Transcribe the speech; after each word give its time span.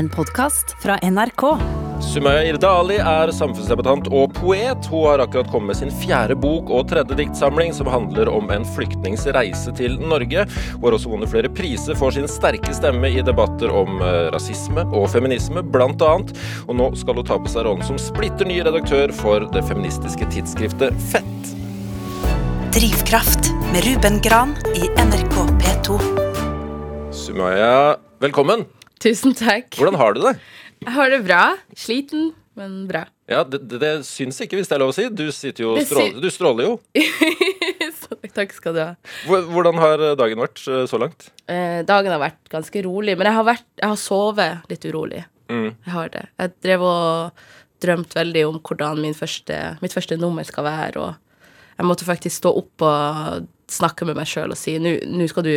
En 0.00 0.08
podkast 0.08 0.76
fra 0.82 0.98
NRK. 1.02 1.42
Sumaya 2.00 2.40
Irdali 2.48 2.94
er 2.96 3.28
samfunnsdebattant 3.36 4.06
og 4.08 4.30
poet. 4.32 4.86
Hun 4.88 5.02
har 5.04 5.20
akkurat 5.20 5.50
kommet 5.52 5.74
med 5.74 5.76
sin 5.76 5.92
fjerde 5.92 6.38
bok 6.40 6.72
og 6.72 6.86
tredje 6.88 7.18
diktsamling, 7.18 7.74
som 7.76 7.90
handler 7.92 8.30
om 8.32 8.48
en 8.54 8.64
flyktnings 8.64 9.26
reise 9.36 9.74
til 9.76 9.98
Norge. 10.00 10.46
Hun 10.78 10.86
har 10.86 10.96
også 10.96 11.12
vunnet 11.12 11.28
flere 11.28 11.52
priser 11.52 12.00
for 12.00 12.16
sin 12.16 12.30
sterke 12.32 12.72
stemme 12.72 13.12
i 13.12 13.20
debatter 13.26 13.68
om 13.82 14.00
eh, 14.00 14.30
rasisme 14.32 14.86
og 14.88 15.10
feminisme, 15.12 15.66
blant 15.76 16.00
annet. 16.08 16.32
Og 16.64 16.80
nå 16.80 16.88
skal 16.96 17.20
hun 17.20 17.28
ta 17.28 17.36
på 17.36 17.52
seg 17.52 17.68
rollen 17.68 17.84
som 17.84 18.00
splitter 18.00 18.48
ny 18.48 18.62
redaktør 18.64 19.12
for 19.20 19.44
det 19.52 19.66
feministiske 19.68 20.32
tidsskriftet 20.32 20.96
Fett. 21.12 21.54
Drivkraft 22.72 23.52
med 23.74 23.84
Ruben 23.90 24.22
Gran 24.24 24.56
i 24.72 24.88
NRK 24.96 25.40
P2. 25.60 26.02
Sumaya, 27.12 27.98
velkommen. 28.24 28.70
Tusen 29.00 29.32
takk. 29.32 29.72
Hvordan 29.78 29.96
har 29.96 30.12
du 30.12 30.20
det? 30.26 30.34
Jeg 30.84 30.92
har 30.92 31.12
det 31.12 31.22
bra. 31.24 31.40
Sliten, 31.76 32.30
men 32.58 32.84
bra. 32.88 33.06
Ja, 33.30 33.44
det, 33.48 33.62
det, 33.70 33.78
det 33.80 33.92
syns 34.04 34.40
ikke, 34.44 34.58
hvis 34.58 34.68
det 34.68 34.76
er 34.76 34.82
lov 34.82 34.92
å 34.92 34.96
si. 34.96 35.06
Du, 35.08 35.24
sitter 35.32 35.64
jo 35.64 35.72
stråler, 35.80 36.18
du 36.20 36.28
stråler 36.32 36.68
jo. 36.68 36.74
Takk 38.36 38.52
skal 38.54 38.76
du 38.76 38.82
ha. 38.82 38.90
Hvordan 39.26 39.80
har 39.80 40.04
dagen 40.20 40.42
vært 40.42 40.60
eh, 40.68 40.84
så 40.90 41.00
langt? 41.00 41.30
Eh, 41.50 41.80
dagen 41.88 42.12
har 42.12 42.20
vært 42.22 42.52
ganske 42.52 42.84
rolig, 42.84 43.16
men 43.18 43.30
jeg 43.30 43.38
har, 43.38 43.46
vært, 43.48 43.66
jeg 43.80 43.88
har 43.88 44.00
sovet 44.00 44.70
litt 44.70 44.84
urolig. 44.86 45.24
Mm. 45.50 45.70
Jeg 45.72 45.94
har 45.96 46.12
det. 46.12 46.26
Jeg 46.36 46.54
drev 46.68 46.84
og 46.86 47.44
drømt 47.80 48.14
veldig 48.20 48.44
om 48.50 48.60
hvordan 48.60 49.00
min 49.00 49.16
første, 49.16 49.58
mitt 49.80 49.96
første 49.96 50.20
nummer 50.20 50.46
skal 50.46 50.68
være, 50.68 51.00
og 51.00 51.48
jeg 51.80 51.88
måtte 51.88 52.06
faktisk 52.06 52.42
stå 52.42 52.52
opp 52.60 52.84
og 52.84 53.48
snakke 53.72 54.04
med 54.04 54.18
meg 54.20 54.28
sjøl 54.28 54.52
og 54.52 54.58
si 54.58 54.76
nå 54.82 55.26
skal 55.30 55.46
du 55.46 55.54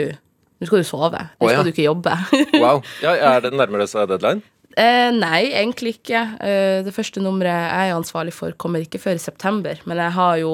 nå 0.63 0.69
skal 0.69 0.81
du 0.81 0.87
sove. 0.87 1.19
Nå 1.19 1.43
Å, 1.43 1.51
ja. 1.51 1.59
skal 1.59 1.67
du 1.67 1.73
ikke 1.73 1.87
jobbe. 1.89 2.15
Wow. 2.63 2.81
Ja, 3.03 3.13
er 3.33 3.43
det 3.43 3.53
nærmere 3.53 3.87
seg 3.91 4.07
deadline? 4.11 4.43
Eh, 4.79 5.11
nei, 5.13 5.51
egentlig 5.53 5.97
ikke. 5.99 6.21
Eh, 6.41 6.79
det 6.85 6.93
første 6.95 7.21
nummeret 7.21 7.51
jeg 7.67 7.91
er 7.91 7.97
ansvarlig 7.97 8.33
for, 8.33 8.55
kommer 8.57 8.81
ikke 8.81 9.01
før 9.01 9.19
i 9.19 9.21
september. 9.21 9.81
Men 9.89 10.01
jeg 10.01 10.15
har 10.15 10.39
jo 10.41 10.53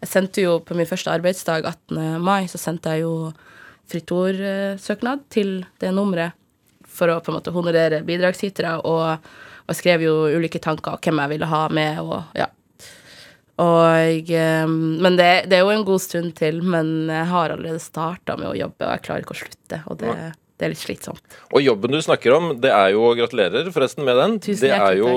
Jeg 0.00 0.10
sendte 0.10 0.42
jo 0.42 0.58
på 0.64 0.74
min 0.78 0.88
første 0.88 1.12
arbeidsdag, 1.12 1.68
18. 1.68 2.18
mai, 2.24 2.48
så 2.50 2.58
sendte 2.58 2.96
jeg 2.96 3.04
jo 3.04 3.32
Fritt 3.90 4.10
Ord-søknad 4.14 5.26
til 5.34 5.60
det 5.82 5.90
nummeret 5.94 6.36
for 6.90 7.10
å 7.10 7.20
på 7.22 7.30
en 7.32 7.38
måte 7.38 7.52
honorere 7.54 8.02
bidragsytere, 8.06 8.76
og, 8.86 9.28
og 9.66 9.76
skrev 9.78 10.04
jo 10.06 10.14
ulike 10.34 10.60
tanker 10.62 10.96
om 10.96 11.02
hvem 11.02 11.22
jeg 11.22 11.32
ville 11.34 11.48
ha 11.50 11.62
med, 11.74 12.00
og 12.02 12.38
ja. 12.38 12.48
Og, 13.60 14.30
eh, 14.32 14.68
men 14.68 15.18
det, 15.18 15.30
det 15.50 15.58
er 15.58 15.64
jo 15.66 15.72
en 15.74 15.86
god 15.88 16.02
stund 16.02 16.32
til, 16.38 16.62
men 16.64 17.10
jeg 17.10 17.26
har 17.32 17.52
allerede 17.52 17.82
starta 17.82 18.38
med 18.40 18.52
å 18.52 18.56
jobbe, 18.56 18.86
og 18.86 18.94
jeg 18.94 19.04
klarer 19.08 19.26
ikke 19.26 19.36
å 19.36 19.40
slutte, 19.42 19.80
og 19.90 19.98
det, 20.00 20.14
det 20.56 20.66
er 20.66 20.72
litt 20.72 20.82
slitsomt. 20.82 21.36
Og 21.50 21.64
jobben 21.64 21.92
du 21.92 22.00
snakker 22.04 22.36
om, 22.36 22.54
det 22.62 22.72
er 22.72 22.94
jo 22.94 23.10
Gratulerer 23.18 23.68
forresten 23.74 24.06
med 24.08 24.18
den. 24.20 24.38
Tusen 24.44 24.66
det 24.66 24.76
er 24.76 25.00
jo 25.00 25.10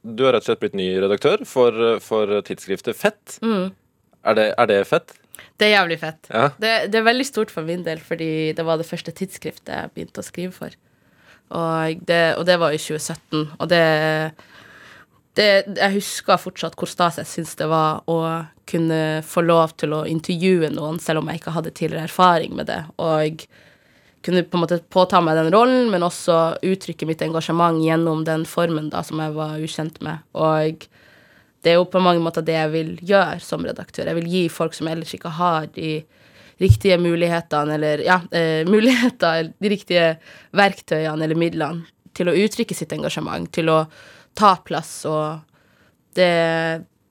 Du 0.00 0.24
har 0.24 0.36
rett 0.36 0.46
og 0.46 0.50
slett 0.50 0.62
blitt 0.62 0.78
ny 0.78 0.88
redaktør 1.02 1.44
for, 1.48 1.76
for 2.04 2.38
tidsskriftet 2.46 2.96
Fett. 2.96 3.36
Mm. 3.44 3.72
Er, 4.22 4.38
det, 4.38 4.46
er 4.56 4.70
det 4.70 4.78
fett? 4.88 5.16
Det 5.58 5.68
er 5.68 5.74
jævlig 5.76 5.98
fett. 6.00 6.30
Ja. 6.30 6.46
Det, 6.62 6.72
det 6.92 7.00
er 7.00 7.04
veldig 7.06 7.26
stort 7.26 7.52
for 7.52 7.66
min 7.66 7.84
del, 7.86 8.00
fordi 8.02 8.52
det 8.56 8.64
var 8.66 8.80
det 8.80 8.88
første 8.88 9.12
tidsskriftet 9.14 9.72
jeg 9.74 9.92
begynte 9.94 10.22
å 10.22 10.26
skrive 10.26 10.54
for. 10.54 10.76
Og 11.52 12.04
det, 12.08 12.22
og 12.38 12.46
det 12.48 12.56
var 12.62 12.72
i 12.72 12.80
2017. 12.80 13.42
Og 13.58 13.68
det, 13.70 13.82
det 15.38 15.48
Jeg 15.78 15.94
husker 15.94 16.40
fortsatt 16.40 16.76
hvor 16.76 16.90
stas 16.90 17.18
jeg 17.20 17.28
syntes 17.28 17.56
det 17.56 17.68
var 17.70 18.02
å 18.10 18.18
kunne 18.68 19.22
få 19.26 19.44
lov 19.44 19.74
til 19.80 19.94
å 19.96 20.04
intervjue 20.08 20.70
noen, 20.72 21.00
selv 21.02 21.22
om 21.22 21.30
jeg 21.30 21.40
ikke 21.40 21.54
hadde 21.56 21.72
tidligere 21.74 22.08
erfaring 22.08 22.56
med 22.56 22.68
det. 22.68 22.82
Og 23.02 23.44
kunne 24.22 24.44
på 24.46 24.58
en 24.58 24.62
måte 24.62 24.78
påta 24.92 25.20
meg 25.24 25.36
den 25.38 25.50
rollen, 25.54 25.90
men 25.90 26.04
også 26.06 26.58
uttrykke 26.62 27.08
mitt 27.08 27.22
engasjement 27.24 27.82
gjennom 27.82 28.22
den 28.28 28.46
formen 28.48 28.90
da 28.92 29.02
som 29.06 29.20
jeg 29.22 29.34
var 29.34 29.58
ukjent 29.58 29.98
med. 30.04 30.22
Og 30.38 30.86
det 31.62 31.72
er 31.72 31.78
jo 31.78 31.88
på 31.90 32.02
mange 32.02 32.22
måter 32.22 32.44
det 32.46 32.56
jeg 32.56 32.72
vil 32.72 32.92
gjøre 33.02 33.40
som 33.42 33.66
redaktør. 33.66 34.10
Jeg 34.10 34.18
vil 34.20 34.30
gi 34.30 34.44
folk 34.52 34.76
som 34.78 34.90
ellers 34.90 35.14
ikke 35.16 35.34
har 35.38 35.68
de 35.74 36.00
riktige 36.62 36.98
mulighetene, 37.02 37.76
eller 37.78 38.04
ja, 38.06 38.20
eh, 38.30 38.62
muligheter, 38.74 39.50
de 39.58 39.72
riktige 39.72 40.08
verktøyene 40.54 41.26
eller 41.26 41.38
midlene 41.38 41.88
til 42.12 42.28
å 42.28 42.36
uttrykke 42.36 42.76
sitt 42.76 42.92
engasjement, 42.92 43.48
til 43.54 43.70
å 43.72 43.78
ta 44.38 44.54
plass, 44.64 45.02
og 45.08 45.42
det, 46.16 46.32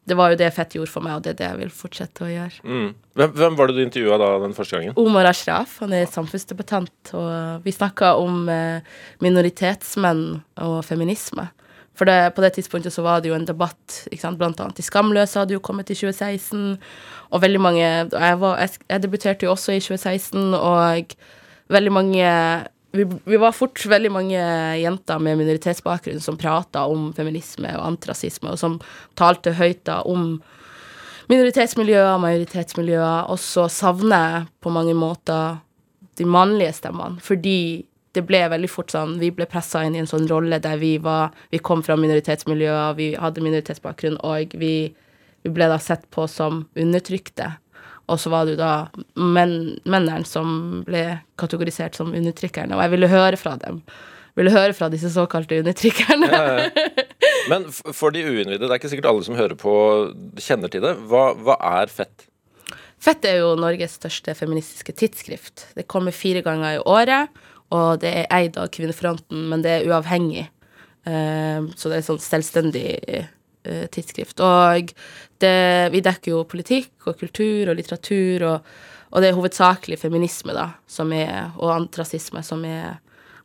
det 0.09 0.17
var 0.17 0.33
jo 0.33 0.39
det 0.39 0.49
Fett 0.55 0.75
gjorde 0.77 0.91
for 0.91 1.05
meg, 1.05 1.17
og 1.17 1.25
det 1.25 1.35
er 1.35 1.39
det 1.39 1.47
jeg 1.49 1.59
vil 1.61 1.73
fortsette 1.75 2.25
å 2.25 2.31
gjøre. 2.31 2.65
Mm. 2.65 2.89
Hvem, 3.19 3.33
hvem 3.37 3.57
var 3.59 3.69
det 3.69 3.77
du 3.77 3.83
intervjua 3.85 4.19
da 4.21 4.29
den 4.43 4.57
første 4.57 4.77
gangen? 4.77 4.97
Omar 4.99 5.29
Ashraf, 5.29 5.77
han 5.83 5.95
er 5.95 6.09
samfunnsdebattant, 6.09 7.13
og 7.17 7.65
vi 7.65 7.73
snakka 7.75 8.15
om 8.21 8.45
eh, 8.51 8.93
minoritetsmenn 9.23 10.25
og 10.67 10.77
feminisme. 10.87 11.49
For 11.97 12.07
det, 12.07 12.33
på 12.33 12.41
det 12.41 12.53
tidspunktet 12.55 12.95
så 12.95 13.03
var 13.05 13.21
det 13.21 13.29
jo 13.29 13.35
en 13.37 13.45
debatt, 13.45 14.01
ikke 14.09 14.23
sant, 14.23 14.39
blant 14.39 14.59
annet 14.63 14.79
de 14.79 14.85
Skamløse 14.85 15.37
hadde 15.37 15.53
jo 15.57 15.63
kommet 15.63 15.91
i 15.91 15.97
2016, 15.97 16.77
og 17.31 17.43
veldig 17.43 17.61
mange 17.61 17.83
jeg, 17.83 18.37
var, 18.41 18.57
jeg, 18.63 18.79
jeg 18.89 19.03
debuterte 19.03 19.45
jo 19.45 19.51
også 19.53 19.75
i 19.75 19.83
2016, 19.83 20.55
og 20.55 21.15
veldig 21.71 21.93
mange 21.93 22.31
vi, 22.91 23.05
vi 23.25 23.37
var 23.39 23.55
fort 23.55 23.85
veldig 23.85 24.11
mange 24.11 24.39
jenter 24.81 25.19
med 25.23 25.39
minoritetsbakgrunn 25.39 26.21
som 26.23 26.39
prata 26.39 26.85
om 26.91 27.11
feminisme 27.15 27.71
og 27.77 27.85
antirasisme, 27.93 28.51
og 28.51 28.59
som 28.59 28.79
talte 29.19 29.55
høyt 29.55 29.85
da 29.87 30.01
om 30.07 30.35
minoritetsmiljøer, 31.31 32.17
majoritetsmiljøer, 32.19 33.29
og 33.31 33.39
så 33.39 33.67
savner 33.71 34.25
jeg 34.25 34.49
på 34.63 34.73
mange 34.75 34.95
måter 34.97 35.61
de 36.19 36.27
mannlige 36.27 36.75
stemmene, 36.81 37.21
fordi 37.23 37.85
det 38.11 38.25
ble 38.27 38.41
veldig 38.51 38.67
fort 38.67 38.91
sånn 38.91 39.13
Vi 39.21 39.29
ble 39.31 39.45
pressa 39.47 39.85
inn 39.87 39.93
i 39.95 40.01
en 40.01 40.09
sånn 40.09 40.25
rolle 40.27 40.57
der 40.59 40.75
vi 40.81 40.97
var 40.99 41.29
Vi 41.47 41.61
kom 41.63 41.79
fra 41.79 41.95
minoritetsmiljøer, 41.95 42.97
vi 42.97 43.13
hadde 43.15 43.43
minoritetsbakgrunn, 43.45 44.17
og 44.27 44.51
vi, 44.59 44.91
vi 45.45 45.53
ble 45.55 45.69
da 45.71 45.77
sett 45.79 46.03
på 46.11 46.27
som 46.27 46.65
undertrykte. 46.75 47.53
Og 48.11 48.19
så 48.19 48.31
var 48.33 48.45
det 48.45 48.57
jo 48.57 48.61
da 48.61 48.73
men, 49.15 49.77
mennene 49.87 50.27
som 50.27 50.81
ble 50.87 51.05
kategorisert 51.39 51.95
som 51.97 52.11
undertrykkerne, 52.11 52.75
og 52.75 52.83
jeg 52.83 52.93
ville 52.95 53.11
høre 53.11 53.39
fra 53.39 53.55
dem. 53.61 53.79
Ville 54.39 54.53
høre 54.53 54.75
fra 54.75 54.87
disse 54.91 55.11
såkalte 55.11 55.59
undertrykkerne. 55.59 56.27
Ja, 56.31 56.43
ja. 56.59 57.05
Men 57.51 57.65
for 57.73 58.13
de 58.13 58.21
uinnvidde, 58.23 58.63
det 58.63 58.69
er 58.69 58.79
ikke 58.79 58.91
sikkert 58.91 59.09
alle 59.09 59.25
som 59.25 59.35
hører 59.35 59.57
på, 59.59 59.73
kjenner 60.39 60.71
til 60.71 60.83
det. 60.85 60.93
Hva, 61.09 61.31
hva 61.41 61.57
er 61.81 61.91
Fett? 61.91 62.27
Fett 63.01 63.25
er 63.25 63.39
jo 63.41 63.55
Norges 63.57 63.97
største 63.97 64.35
feministiske 64.37 64.93
tidsskrift. 64.93 65.65
Det 65.75 65.87
kommer 65.89 66.13
fire 66.15 66.43
ganger 66.45 66.77
i 66.77 66.83
året, 66.85 67.41
og 67.73 68.03
det 68.03 68.11
er 68.21 68.29
eid 68.37 68.59
av 68.61 68.69
Kvinnefronten, 68.71 69.47
men 69.49 69.65
det 69.65 69.73
er 69.73 69.87
uavhengig. 69.89 70.45
Eh, 71.09 71.69
så 71.73 71.89
det 71.89 71.97
er 71.97 72.05
sånn 72.05 72.21
selvstendig 72.21 72.85
tidsskrift. 73.63 74.41
Og 74.41 74.91
det, 75.41 75.53
vi 75.93 76.01
dekker 76.05 76.33
jo 76.33 76.43
politikk 76.49 77.09
og 77.09 77.19
kultur 77.19 77.71
og 77.71 77.77
litteratur, 77.77 78.47
og, 78.49 78.73
og 79.11 79.23
det 79.23 79.31
er 79.31 79.37
hovedsakelig 79.37 79.99
feminisme, 80.01 80.55
da, 80.57 80.67
som 80.89 81.13
er, 81.15 81.51
og 81.57 81.73
antirasisme, 81.75 82.43
som 82.45 82.65
er 82.67 82.99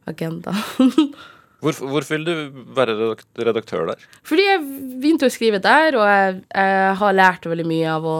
agendaen. 0.07 0.93
Hvorfor, 1.65 1.89
hvorfor 1.89 2.19
vil 2.19 2.27
du 2.27 2.65
være 2.77 2.95
redaktør 3.41 3.87
der? 3.89 4.03
Fordi 4.29 4.45
jeg 4.45 4.59
begynte 5.01 5.27
å 5.27 5.33
skrive 5.33 5.59
der, 5.65 5.97
og 5.97 6.05
jeg, 6.05 6.35
jeg 6.53 6.91
har 7.01 7.17
lært 7.17 7.49
veldig 7.49 7.65
mye 7.67 7.95
av 7.95 8.05
å 8.07 8.19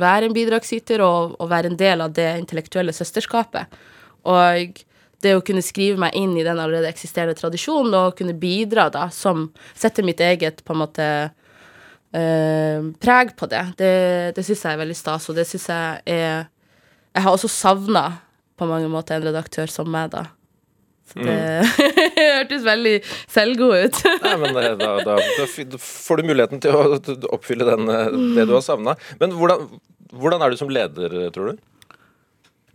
være 0.00 0.26
en 0.28 0.34
bidragsyter 0.34 1.04
og, 1.04 1.36
og 1.38 1.50
være 1.52 1.70
en 1.70 1.78
del 1.78 2.02
av 2.02 2.16
det 2.16 2.26
intellektuelle 2.40 2.92
søsterskapet. 2.92 3.78
Og 4.26 4.82
det 5.24 5.34
å 5.36 5.42
kunne 5.44 5.64
skrive 5.64 6.00
meg 6.00 6.16
inn 6.18 6.36
i 6.38 6.44
den 6.46 6.60
allerede 6.60 6.90
eksisterende 6.90 7.36
tradisjonen 7.38 7.96
og 7.98 8.18
kunne 8.18 8.36
bidra 8.38 8.90
da, 8.92 9.08
som 9.12 9.48
setter 9.74 10.06
mitt 10.06 10.22
eget 10.24 10.62
på 10.64 10.74
en 10.74 10.82
måte 10.82 11.08
eh, 12.14 12.86
preg 13.02 13.34
på 13.38 13.48
det, 13.50 13.64
det, 13.80 13.94
det 14.36 14.46
syns 14.46 14.64
jeg 14.66 14.76
er 14.76 14.82
veldig 14.84 14.98
stas, 14.98 15.28
og 15.30 15.38
det 15.38 15.48
syns 15.48 15.68
jeg 15.72 16.04
er 16.16 16.50
Jeg 17.14 17.22
har 17.22 17.30
også 17.30 17.48
savna 17.50 18.08
på 18.58 18.66
mange 18.66 18.88
måter 18.90 19.16
en 19.16 19.28
redaktør 19.28 19.70
som 19.70 19.86
meg, 19.90 20.10
da. 20.10 20.24
Så 21.06 21.20
det 21.20 21.36
hørtes 22.38 22.64
veldig 22.64 22.94
selvgod 23.30 23.74
ut. 23.76 24.00
Nei, 24.24 24.36
men 24.42 24.58
eh, 24.62 24.72
da, 24.80 24.90
da, 25.04 25.18
da, 25.20 25.78
får 25.78 26.20
du 26.20 26.30
muligheten 26.30 26.62
til 26.64 26.74
å 26.74 26.98
oppfylle 27.36 27.66
den, 27.68 27.90
eh, 27.92 28.16
det 28.38 28.48
du 28.48 28.54
har 28.56 28.64
savna. 28.66 28.96
Men 29.20 29.36
hvordan, 29.38 29.68
hvordan 30.14 30.42
er 30.42 30.54
du 30.54 30.58
som 30.58 30.72
leder, 30.72 31.18
tror 31.34 31.52
du? 31.52 31.62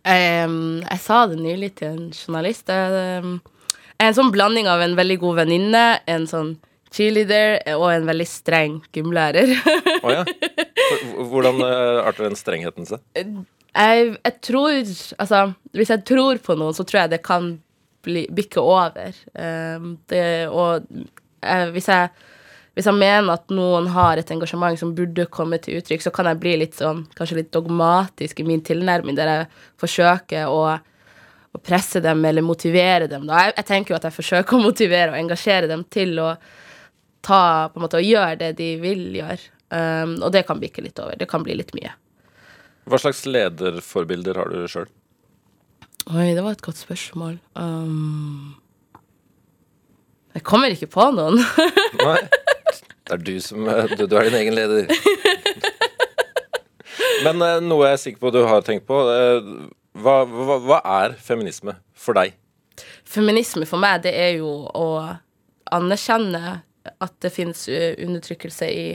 Em, 0.07 0.79
jeg 0.85 1.01
sa 1.03 1.25
det 1.29 1.39
nylig 1.41 1.73
til 1.79 1.93
en 1.93 2.09
journalist. 2.13 2.69
Jeg, 2.71 3.23
um, 3.23 3.37
er 3.99 4.09
en 4.09 4.17
sånn 4.17 4.31
blanding 4.33 4.69
av 4.71 4.81
en 4.83 4.95
veldig 4.97 5.19
god 5.21 5.41
venninne, 5.43 5.85
en 6.09 6.27
sånn 6.29 6.53
cheerleader 6.95 7.59
og 7.75 7.89
en 7.91 8.07
veldig 8.09 8.27
streng 8.27 8.79
gymlærer. 8.95 9.51
oh, 10.01 10.11
ja. 10.13 10.23
Hvordan 11.29 11.61
eh, 11.61 11.99
arter 12.07 12.29
den 12.29 12.39
strengheten 12.39 12.87
seg? 12.89 13.03
jeg, 13.13 14.13
jeg 14.25 14.35
tror 14.41 14.71
Altså, 14.73 15.41
hvis 15.77 15.91
jeg 15.93 16.05
tror 16.07 16.39
på 16.41 16.55
noen, 16.57 16.73
så 16.73 16.85
tror 16.87 17.03
jeg 17.03 17.13
det 17.13 17.21
kan 17.27 17.51
bli, 18.05 18.25
bikke 18.33 18.63
over. 18.63 19.13
Um, 19.35 19.97
det, 20.09 20.23
og 20.49 20.87
jeg, 21.43 21.69
hvis 21.75 21.91
jeg 21.91 22.09
hvis 22.79 22.87
jeg 22.87 22.95
mener 22.95 23.33
at 23.33 23.49
noen 23.51 23.89
har 23.91 24.21
et 24.21 24.29
engasjement 24.31 24.79
som 24.79 24.93
burde 24.95 25.25
komme 25.27 25.57
til 25.59 25.81
uttrykk, 25.81 26.05
så 26.05 26.13
kan 26.15 26.29
jeg 26.29 26.39
bli 26.39 26.53
litt 26.61 26.77
sånn, 26.79 27.01
kanskje 27.17 27.41
litt 27.41 27.49
dogmatisk 27.51 28.39
i 28.39 28.45
min 28.47 28.61
tilnærming, 28.63 29.17
der 29.17 29.31
jeg 29.33 29.49
forsøker 29.83 30.47
å, 30.47 30.61
å 30.79 31.59
presse 31.59 31.99
dem 31.99 32.23
eller 32.29 32.45
motivere 32.45 33.09
dem. 33.11 33.25
Jeg, 33.27 33.51
jeg 33.57 33.67
tenker 33.67 33.91
jo 33.91 33.97
at 33.97 34.07
jeg 34.07 34.15
forsøker 34.15 34.55
å 34.55 34.61
motivere 34.63 35.11
og 35.11 35.19
engasjere 35.19 35.67
dem 35.67 35.83
til 35.91 36.15
å 36.23 36.29
ta 37.27 37.41
på 37.67 37.81
en 37.81 37.83
måte, 37.83 37.99
å 37.99 38.05
gjøre 38.05 38.39
det 38.45 38.53
de 38.61 38.69
vil 38.79 39.03
gjøre. 39.19 39.51
Um, 39.75 40.15
og 40.23 40.31
det 40.33 40.45
kan 40.47 40.63
bikke 40.63 40.85
litt 40.87 41.03
over. 41.03 41.19
Det 41.19 41.27
kan 41.29 41.43
bli 41.43 41.59
litt 41.59 41.75
mye. 41.75 41.91
Hva 42.87 43.03
slags 43.03 43.25
lederforbilder 43.27 44.39
har 44.39 44.55
du 44.55 44.63
sjøl? 44.71 44.87
Oi, 46.09 46.31
det 46.31 46.41
var 46.47 46.55
et 46.55 46.63
godt 46.63 46.79
spørsmål. 46.79 47.41
Um, 47.59 48.55
jeg 50.37 50.45
kommer 50.45 50.73
ikke 50.73 50.89
på 50.93 51.09
noen. 51.15 51.39
Nei. 52.05 52.19
Det 53.09 53.15
er 53.15 53.23
du 53.25 53.35
som 53.41 53.65
Du, 53.97 54.05
du 54.05 54.15
er 54.19 54.29
din 54.29 54.37
egen 54.37 54.57
leder. 54.57 54.85
Men 57.25 57.41
eh, 57.41 57.57
noe 57.65 57.87
jeg 57.87 57.97
er 57.97 58.01
sikker 58.03 58.23
på 58.23 58.33
du 58.35 58.43
har 58.47 58.63
tenkt 58.65 58.85
på. 58.89 58.99
Eh, 59.11 59.49
hva, 59.99 60.21
hva, 60.29 60.59
hva 60.63 60.79
er 61.01 61.17
feminisme 61.19 61.75
for 61.97 62.17
deg? 62.19 62.35
Feminisme 63.09 63.65
for 63.67 63.81
meg, 63.81 64.03
det 64.05 64.13
er 64.15 64.37
jo 64.37 64.51
å 64.69 64.87
anerkjenne 65.73 66.59
at 66.89 67.13
det 67.21 67.31
finnes 67.33 67.65
uh, 67.69 67.93
undertrykkelse 68.01 68.69
i 68.69 68.85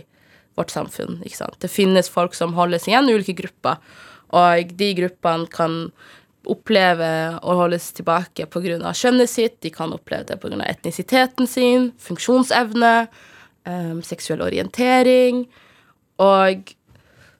vårt 0.58 0.72
samfunn. 0.72 1.20
ikke 1.26 1.40
sant? 1.42 1.58
Det 1.62 1.70
finnes 1.70 2.10
folk 2.10 2.34
som 2.38 2.54
holdes 2.56 2.88
igjen, 2.88 3.10
ulike 3.10 3.36
grupper, 3.38 3.82
og 4.34 4.72
de 4.78 4.90
gruppene 4.98 5.50
kan 5.52 5.76
oppleve 6.50 7.10
å 7.42 7.56
holdes 7.58 7.90
tilbake 7.96 8.46
pga. 8.50 8.92
kjønnet 8.92 9.30
sitt, 9.30 9.60
de 9.60 9.70
kan 9.70 9.92
oppleve 9.92 10.28
det 10.28 10.38
pga. 10.40 10.60
etnisiteten 10.66 11.46
sin, 11.46 11.92
funksjonsevne, 11.98 13.08
um, 13.66 14.02
seksuell 14.02 14.42
orientering. 14.42 15.46
Og 16.18 16.74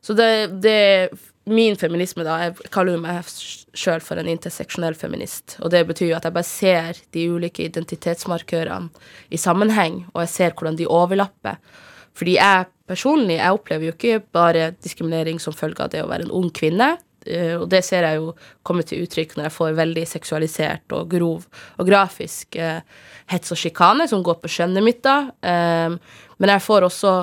så 0.00 0.12
det, 0.12 0.60
det 0.62 1.10
Min 1.44 1.76
feminisme, 1.76 2.24
da 2.24 2.38
Jeg 2.40 2.70
kaller 2.72 2.96
meg 2.96 3.26
sjøl 3.76 4.00
for 4.00 4.16
en 4.16 4.28
interseksjonell 4.32 4.94
feminist. 4.96 5.58
Og 5.60 5.68
det 5.70 5.82
betyr 5.84 6.08
jo 6.08 6.16
at 6.16 6.24
jeg 6.24 6.32
bare 6.32 6.48
ser 6.48 7.00
de 7.12 7.26
ulike 7.28 7.66
identitetsmarkørene 7.66 8.88
i 9.28 9.36
sammenheng, 9.36 10.06
og 10.14 10.22
jeg 10.24 10.32
ser 10.32 10.54
hvordan 10.56 10.78
de 10.78 10.88
overlapper. 10.88 11.60
Fordi 12.16 12.38
jeg 12.38 12.70
personlig 12.88 13.36
jeg 13.36 13.58
opplever 13.58 13.88
jo 13.88 13.92
ikke 13.92 14.22
bare 14.32 14.70
diskriminering 14.84 15.40
som 15.42 15.56
følge 15.56 15.84
av 15.84 15.92
det 15.92 16.02
å 16.04 16.08
være 16.08 16.28
en 16.28 16.34
ung 16.40 16.48
kvinne. 16.54 16.94
Uh, 17.24 17.56
og 17.62 17.68
det 17.72 17.82
ser 17.86 18.06
jeg 18.06 18.20
jo 18.20 18.32
komme 18.66 18.84
til 18.86 19.04
uttrykk 19.04 19.36
når 19.36 19.48
jeg 19.48 19.56
får 19.56 19.78
veldig 19.80 20.06
seksualisert 20.08 20.96
og 20.96 21.10
grov 21.12 21.46
og 21.80 21.88
grafisk 21.88 22.56
eh, 22.60 22.80
hets 23.32 23.52
og 23.54 23.58
sjikane 23.60 24.06
som 24.10 24.22
går 24.24 24.40
på 24.42 24.50
skjønnet 24.52 24.84
mitt, 24.84 25.00
da. 25.04 25.30
Um, 25.40 25.96
men 26.38 26.52
jeg 26.56 26.64
får 26.64 26.90
også 26.90 27.14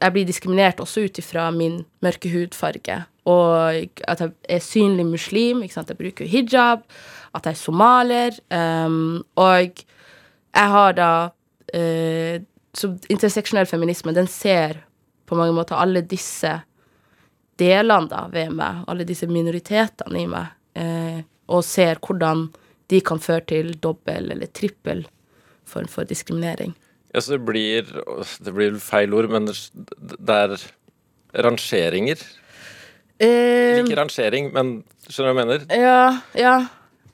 Jeg 0.00 0.12
blir 0.14 0.24
diskriminert 0.24 0.78
også 0.80 1.02
ut 1.04 1.18
ifra 1.20 1.50
min 1.52 1.82
mørke 2.00 2.30
hudfarge 2.32 3.02
og 3.24 3.88
at 4.08 4.20
jeg 4.20 4.32
er 4.48 4.60
synlig 4.60 5.06
muslim. 5.06 5.62
ikke 5.62 5.74
sant? 5.74 5.88
Jeg 5.88 5.98
bruker 5.98 6.28
hijab. 6.28 6.84
At 7.34 7.46
jeg 7.46 7.50
er 7.50 7.60
somalier. 7.60 8.36
Um, 8.50 9.24
og 9.36 9.84
jeg 10.54 10.68
har 10.76 10.92
da 10.92 11.12
uh, 11.74 12.42
Så 12.74 12.90
interseksjonell 13.10 13.66
feminisme, 13.66 14.14
den 14.14 14.26
ser 14.26 14.82
på 15.26 15.34
mange 15.34 15.54
måter 15.54 15.76
alle 15.78 16.00
disse 16.00 16.50
delene 17.60 18.10
da 18.10 18.26
ved 18.32 18.52
meg, 18.56 18.84
alle 18.90 19.06
disse 19.08 19.28
minoritetene 19.30 20.22
i 20.22 20.28
meg, 20.30 20.54
eh, 20.78 21.20
og 21.48 21.64
ser 21.66 22.00
hvordan 22.02 22.48
de 22.90 23.00
kan 23.04 23.20
føre 23.22 23.46
til 23.48 23.74
dobbel 23.80 24.32
eller 24.34 24.50
trippel 24.52 25.04
form 25.68 25.88
for 25.88 26.08
diskriminering. 26.08 26.74
Ja, 27.14 27.22
så 27.22 27.36
det 27.36 27.44
blir 27.46 27.86
Det 28.42 28.52
blir 28.52 28.74
feil 28.82 29.14
ord, 29.14 29.30
men 29.30 29.46
det 29.46 30.34
er 30.34 30.56
rangeringer 31.44 32.18
Eh, 33.22 33.78
ikke 33.78 33.98
rangering, 33.98 34.48
men 34.54 34.80
skjønner 35.06 35.30
du 35.30 35.36
hva 35.36 35.42
jeg 35.44 35.48
mener? 35.48 35.66
Ja, 35.70 36.00
ja, 36.34 36.54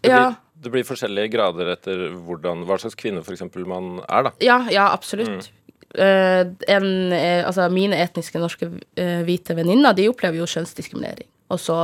det 0.00 0.12
ja. 0.12 0.20
Blir, 0.22 0.38
det 0.64 0.72
blir 0.72 0.87
forskjellige 0.88 1.32
grader 1.34 1.72
etter 1.75 2.06
hvordan, 2.16 2.64
hva 2.69 2.78
slags 2.81 2.96
kvinne 2.98 3.20
for 3.26 3.37
eksempel, 3.37 3.66
man 3.69 3.98
er, 4.06 4.31
da. 4.31 4.32
Ja, 4.44 4.62
ja, 4.72 4.88
absolutt. 4.94 5.50
Mm. 5.50 5.60
Uh, 5.98 6.46
en, 6.70 6.87
uh, 7.10 7.42
altså, 7.48 7.66
mine 7.72 7.98
etniske 7.98 8.38
norske 8.38 8.69
uh, 8.70 9.20
hvite 9.26 9.56
venninner 9.58 9.96
de 9.96 10.08
opplever 10.10 10.38
jo 10.38 10.48
kjønnsdiskriminering. 10.50 11.28
Og 11.50 11.58
så 11.58 11.78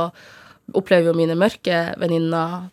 opplever 0.75 1.11
jo 1.11 1.17
mine 1.17 1.35
mørke 1.39 1.81
venninner 1.99 2.67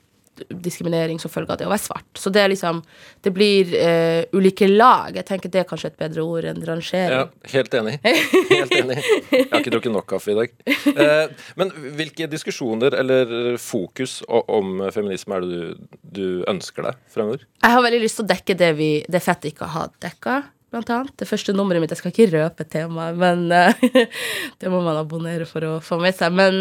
diskriminering 0.49 1.21
som 1.21 1.31
følge 1.31 1.55
av 1.55 1.59
det 1.61 1.67
å 1.67 1.73
være 1.73 1.83
svart. 1.85 2.07
Så 2.19 2.31
det 2.35 2.43
er 2.43 2.51
liksom 2.53 2.81
Det 3.25 3.33
blir 3.33 3.71
uh, 3.73 4.23
ulike 4.37 4.67
lag. 4.69 5.15
Jeg 5.17 5.25
tenker 5.29 5.53
det 5.53 5.63
er 5.63 5.69
kanskje 5.69 5.93
et 5.93 6.01
bedre 6.01 6.25
ord 6.27 6.45
enn 6.51 6.61
rangering. 6.67 7.15
Ja, 7.15 7.53
helt 7.55 7.77
enig. 7.79 7.95
Helt 8.05 8.75
enig. 8.77 8.99
Jeg 9.31 9.47
har 9.53 9.63
ikke 9.63 9.73
drukket 9.73 9.95
nok 9.95 10.09
kaffe 10.11 10.35
i 10.35 10.37
dag. 10.37 10.57
Uh, 10.91 11.47
men 11.61 11.73
hvilke 11.97 12.29
diskusjoner 12.31 12.99
eller 12.99 13.57
fokus 13.63 14.19
om 14.29 14.83
feminisme 14.93 15.39
er 15.39 15.47
det 15.47 15.55
du, 15.55 16.03
du 16.19 16.27
ønsker 16.51 16.91
deg 16.91 17.01
fremover? 17.15 17.47
Jeg 17.63 17.77
har 17.77 17.87
veldig 17.87 18.03
lyst 18.03 18.21
til 18.21 18.27
å 18.27 18.33
dekke 18.35 18.59
det 18.61 18.73
vi 18.77 18.91
det 19.09 19.23
fett 19.25 19.49
ikke 19.49 19.71
har 19.73 19.95
dekka. 20.05 20.43
Blant 20.75 20.91
annet. 20.91 21.15
Det 21.21 21.29
første 21.31 21.55
nummeret 21.55 21.85
mitt 21.85 21.95
Jeg 21.95 22.03
skal 22.03 22.11
ikke 22.15 22.33
røpe 22.35 22.67
temaet, 22.67 23.19
men 23.21 23.47
uh, 23.55 23.87
det 24.61 24.73
må 24.73 24.83
man 24.83 24.99
abonnere 24.99 25.47
for 25.47 25.67
å 25.69 25.79
få 25.85 26.01
med 26.03 26.17
seg. 26.19 26.35
Men 26.35 26.61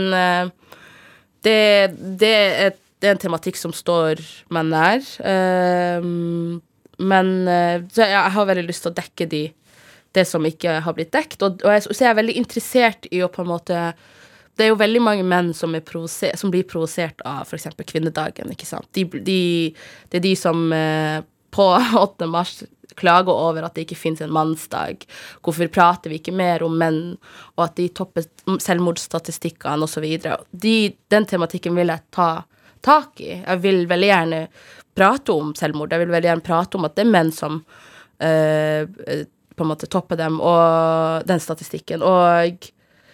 det, 1.43 1.57
det 2.21 2.31
er 2.37 2.55
et 2.69 2.79
det 3.03 3.09
er 3.09 3.17
en 3.17 3.19
tematikk 3.19 3.57
som 3.59 3.73
står 3.75 4.21
meg 4.55 4.69
nær. 4.69 5.07
Uh, 5.19 6.05
men 7.03 7.31
jeg, 7.49 8.21
har 8.31 8.47
veldig 8.47 8.63
lyst 8.63 8.85
til 8.85 8.93
å 8.93 8.95
dekke 8.95 9.27
de, 9.27 9.41
det 10.13 10.25
som 10.29 10.45
ikke 10.45 10.79
har 10.85 10.95
blitt 10.95 11.13
dekt. 11.13 11.41
Og, 11.41 11.61
og 11.65 11.73
jeg, 11.73 11.85
så 11.87 12.03
er 12.03 12.11
jeg 12.11 12.19
veldig 12.21 12.35
interessert 12.41 13.09
i 13.11 13.23
å 13.25 13.31
på 13.33 13.43
en 13.43 13.49
måte 13.49 13.79
Det 14.53 14.65
er 14.65 14.69
jo 14.71 14.79
veldig 14.79 15.01
mange 15.01 15.25
menn 15.25 15.51
som, 15.57 15.73
som 15.73 16.53
blir 16.53 16.67
provosert 16.69 17.21
av 17.25 17.47
f.eks. 17.47 17.71
kvinnedagen, 17.89 18.51
ikke 18.53 18.69
sant. 18.69 18.89
De, 18.93 19.05
de, 19.25 19.73
det 20.09 20.19
er 20.19 20.25
de 20.27 20.35
som 20.37 20.67
eh, 20.73 21.23
på 21.53 21.65
8. 21.73 22.29
mars 22.29 22.61
klager 22.99 23.33
over 23.33 23.65
at 23.67 23.75
det 23.75 23.85
ikke 23.87 23.99
finnes 23.99 24.23
en 24.23 24.33
mannsdag. 24.33 25.05
Hvorfor 25.43 25.69
prater 25.73 26.13
vi 26.13 26.21
ikke 26.21 26.35
mer 26.35 26.65
om 26.65 26.77
menn, 26.79 27.01
og 27.57 27.65
at 27.67 27.77
de 27.79 27.89
topper 27.95 28.27
selvmordsstatistikkene 28.47 29.87
osv. 29.87 30.07
De, 30.51 30.77
den 31.13 31.29
tematikken 31.29 31.77
vil 31.77 31.93
jeg 31.93 32.05
ta 32.13 32.31
tak 32.83 33.21
i. 33.23 33.31
Jeg 33.39 33.63
vil 33.63 33.85
veldig 33.89 34.09
gjerne 34.09 34.41
prate 34.93 35.33
om 35.33 35.53
selvmord. 35.57 35.93
Jeg 35.93 36.03
vil 36.03 36.13
veldig 36.13 36.29
gjerne 36.31 36.45
prate 36.45 36.79
om 36.79 36.87
at 36.87 36.97
det 36.97 37.05
er 37.05 37.13
menn 37.13 37.31
som 37.33 37.61
øh, 38.23 39.25
på 39.53 39.65
en 39.65 39.69
måte 39.69 39.89
topper 39.89 40.19
dem, 40.19 40.39
og 40.41 41.27
den 41.29 41.41
statistikken. 41.41 42.03
Og 42.05 42.69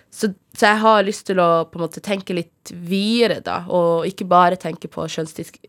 så, 0.09 0.31
så, 0.57 0.65
jeg 0.65 0.81
har 0.81 1.05
lyst 1.05 1.27
til 1.29 1.39
å 1.41 1.65
på 1.69 1.77
en 1.77 1.85
måte 1.85 2.01
tenke 2.03 2.33
litt 2.33 2.71
videre, 2.71 3.39
da, 3.45 3.61
og 3.69 4.07
ikke 4.09 4.27
bare 4.29 4.57
tenke 4.59 4.89
på 4.91 5.05
kjønnsdisk 5.05 5.59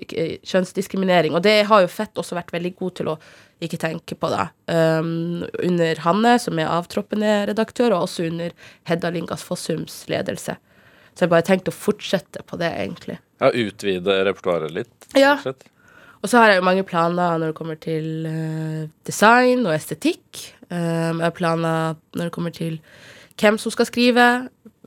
kjønnsdiskriminering. 0.49 1.37
Og 1.37 1.45
det 1.45 1.59
har 1.69 1.85
jo 1.85 1.93
Fett 1.93 2.21
også 2.21 2.39
vært 2.39 2.55
veldig 2.55 2.75
god 2.79 2.97
til 3.01 3.13
å 3.13 3.19
ikke 3.61 3.81
tenke 3.81 4.17
på, 4.17 4.31
det. 4.33 4.47
Um, 4.73 5.45
under 5.63 6.01
Hanne, 6.05 6.35
som 6.43 6.59
er 6.61 6.71
avtroppende 6.73 7.35
redaktør, 7.51 7.95
og 7.95 8.09
også 8.09 8.29
under 8.31 8.55
Hedda 8.89 9.13
Lingas 9.15 9.45
Fossums 9.47 10.03
ledelse. 10.11 10.57
Så 11.15 11.27
jeg 11.27 11.33
bare 11.33 11.47
tenkte 11.47 11.73
å 11.73 11.77
fortsette 11.77 12.45
på 12.49 12.59
det, 12.61 12.71
egentlig. 12.81 13.19
Ja, 13.43 13.51
Utvide 13.53 14.21
repertoaret 14.29 14.73
litt? 14.73 15.11
Ja. 15.19 15.37
Og 16.21 16.29
så 16.29 16.41
har 16.41 16.53
jeg 16.53 16.61
jo 16.61 16.67
mange 16.69 16.85
planer 16.89 17.41
når 17.41 17.53
det 17.53 17.59
kommer 17.59 17.79
til 17.81 18.27
uh, 18.29 18.89
design 19.09 19.65
og 19.67 19.75
estetikk. 19.75 20.45
Um, 20.69 21.21
jeg 21.21 21.27
har 21.27 21.37
planer 21.37 21.97
når 22.17 22.29
det 22.29 22.35
kommer 22.37 22.55
til 22.57 22.79
hvem 23.41 23.57
som 23.61 23.73
skal 23.73 23.89
skrive. 23.89 24.27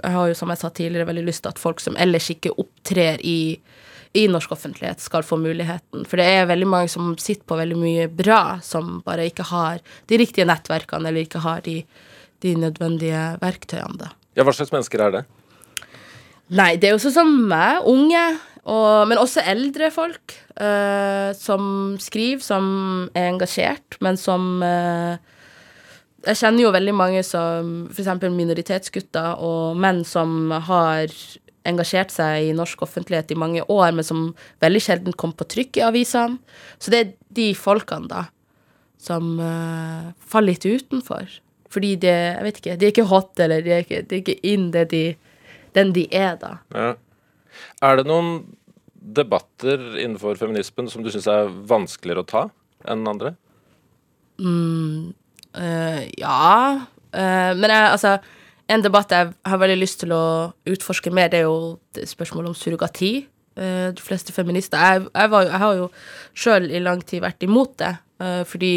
Jeg 0.02 0.16
har 0.16 0.30
jo, 0.30 0.38
som 0.38 0.52
jeg 0.54 0.62
sa 0.62 0.70
tidligere, 0.70 1.10
veldig 1.10 1.26
lyst 1.26 1.46
til 1.46 1.54
at 1.54 1.62
folk 1.62 1.82
som 1.82 1.98
ellers 2.02 2.30
ikke 2.34 2.54
opptrer 2.62 3.22
i, 3.26 3.58
i 4.14 4.28
norsk 4.30 4.52
offentlighet, 4.54 5.02
skal 5.02 5.26
få 5.26 5.40
muligheten. 5.42 6.06
For 6.06 6.22
det 6.22 6.26
er 6.30 6.50
veldig 6.50 6.70
mange 6.70 6.92
som 6.94 7.14
sitter 7.22 7.46
på 7.50 7.58
veldig 7.58 7.78
mye 7.80 8.08
bra, 8.14 8.60
som 8.62 9.00
bare 9.06 9.26
ikke 9.30 9.48
har 9.50 9.82
de 10.10 10.20
riktige 10.22 10.46
nettverkene, 10.46 11.10
eller 11.10 11.26
ikke 11.26 11.42
har 11.42 11.64
de, 11.66 11.80
de 12.46 12.54
nødvendige 12.62 13.24
verktøyene, 13.42 13.98
da. 14.06 14.12
Ja, 14.38 14.46
hva 14.46 14.54
slags 14.54 14.74
mennesker 14.74 15.02
er 15.02 15.16
det? 15.18 15.24
Nei, 16.54 16.76
det 16.78 16.90
er 16.90 16.96
jo 16.96 17.02
sånn 17.02 17.16
som 17.16 17.36
meg, 17.50 17.86
unge, 17.90 18.24
og, 18.64 19.10
men 19.10 19.20
også 19.20 19.44
eldre 19.50 19.90
folk 19.92 20.36
uh, 20.62 21.34
som 21.36 21.96
skriver, 22.00 22.44
som 22.46 22.66
er 23.18 23.32
engasjert, 23.34 23.98
men 24.06 24.20
som 24.20 24.64
uh, 24.64 25.18
Jeg 26.24 26.40
kjenner 26.40 26.64
jo 26.64 26.72
veldig 26.72 26.94
mange 26.96 27.24
som 27.28 27.72
f.eks. 27.92 28.08
minoritetsgutter 28.32 29.42
og 29.44 29.76
menn 29.76 30.06
som 30.08 30.54
har 30.70 31.12
engasjert 31.68 32.12
seg 32.12 32.50
i 32.50 32.56
norsk 32.56 32.82
offentlighet 32.86 33.32
i 33.32 33.40
mange 33.40 33.64
år, 33.72 33.92
men 33.96 34.06
som 34.06 34.24
veldig 34.64 34.82
sjelden 34.84 35.18
kom 35.20 35.34
på 35.38 35.48
trykk 35.50 35.80
i 35.80 35.86
avisene. 35.88 36.40
Så 36.80 36.94
det 36.94 37.00
er 37.00 37.14
de 37.34 37.50
folkene, 37.58 38.10
da, 38.12 38.26
som 39.02 39.36
uh, 39.40 40.12
faller 40.20 40.54
litt 40.54 40.68
utenfor. 40.68 41.40
Fordi 41.74 41.96
det, 42.02 42.14
jeg 42.14 42.46
vet 42.46 42.60
ikke, 42.60 42.76
de 42.78 42.88
er 42.88 42.94
ikke 42.94 43.10
hot, 43.10 43.32
eller 43.42 43.64
de 43.66 43.74
er 43.74 43.86
ikke, 43.86 44.04
de 44.06 44.18
er 44.18 44.26
ikke 44.26 44.40
in 44.54 44.68
det 44.76 44.90
de 44.94 45.06
den 45.74 45.94
de 45.94 46.04
er, 46.14 46.36
da. 46.38 46.58
Ja. 46.74 46.92
Er 47.86 47.98
det 48.00 48.06
noen 48.10 48.44
debatter 48.94 49.82
innenfor 49.98 50.38
feminismen 50.40 50.88
som 50.92 51.04
du 51.04 51.10
syns 51.14 51.28
er 51.30 51.50
vanskeligere 51.70 52.24
å 52.24 52.30
ta 52.30 52.44
enn 52.90 53.08
andre? 53.10 53.34
Mm, 54.42 55.14
øh, 55.58 56.00
ja. 56.20 56.86
Uh, 57.14 57.52
men 57.58 57.68
jeg, 57.70 57.90
altså 57.90 58.16
En 58.72 58.84
debatt 58.84 59.12
jeg 59.12 59.34
har 59.50 59.60
veldig 59.60 59.80
lyst 59.80 60.00
til 60.04 60.14
å 60.16 60.26
utforske 60.70 61.12
mer, 61.12 61.30
det 61.32 61.42
er 61.42 61.50
jo 61.50 62.06
spørsmålet 62.08 62.54
om 62.54 62.58
surrogati. 62.58 63.28
eh, 63.56 63.90
de 63.94 64.02
fleste 64.02 64.34
feminister. 64.34 64.78
Jeg, 64.80 65.08
jeg, 65.14 65.30
var, 65.30 65.44
jeg 65.50 65.60
har 65.62 65.76
jo 65.78 65.90
sjøl 66.34 66.72
i 66.72 66.80
lang 66.82 67.04
tid 67.06 67.22
vært 67.22 67.44
imot 67.44 67.78
det, 67.78 67.96
eh, 68.24 68.44
fordi 68.50 68.74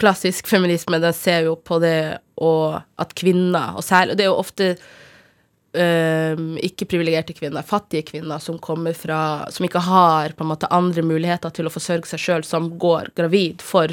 klassisk 0.00 0.48
feminisme, 0.48 1.00
den 1.02 1.12
ser 1.12 1.44
jo 1.48 1.56
på 1.56 1.80
det 1.82 2.18
og 2.40 2.78
at 3.02 3.12
kvinner, 3.18 3.74
og 3.76 3.84
særlig 3.84 4.16
Det 4.16 4.24
er 4.24 4.30
jo 4.30 4.38
ofte 4.38 4.68
um, 5.74 6.56
ikke-privilegerte 6.62 7.34
kvinner, 7.36 7.66
fattige 7.66 8.06
kvinner, 8.06 8.38
som 8.38 8.60
kommer 8.62 8.96
fra 8.96 9.44
Som 9.50 9.66
ikke 9.66 9.82
har 9.84 10.32
på 10.38 10.46
en 10.46 10.52
måte 10.52 10.70
andre 10.72 11.02
muligheter 11.02 11.50
til 11.50 11.68
å 11.68 11.74
forsørge 11.74 12.08
seg 12.08 12.22
sjøl, 12.22 12.46
som 12.46 12.70
går 12.78 13.12
gravid 13.18 13.64
for 13.64 13.92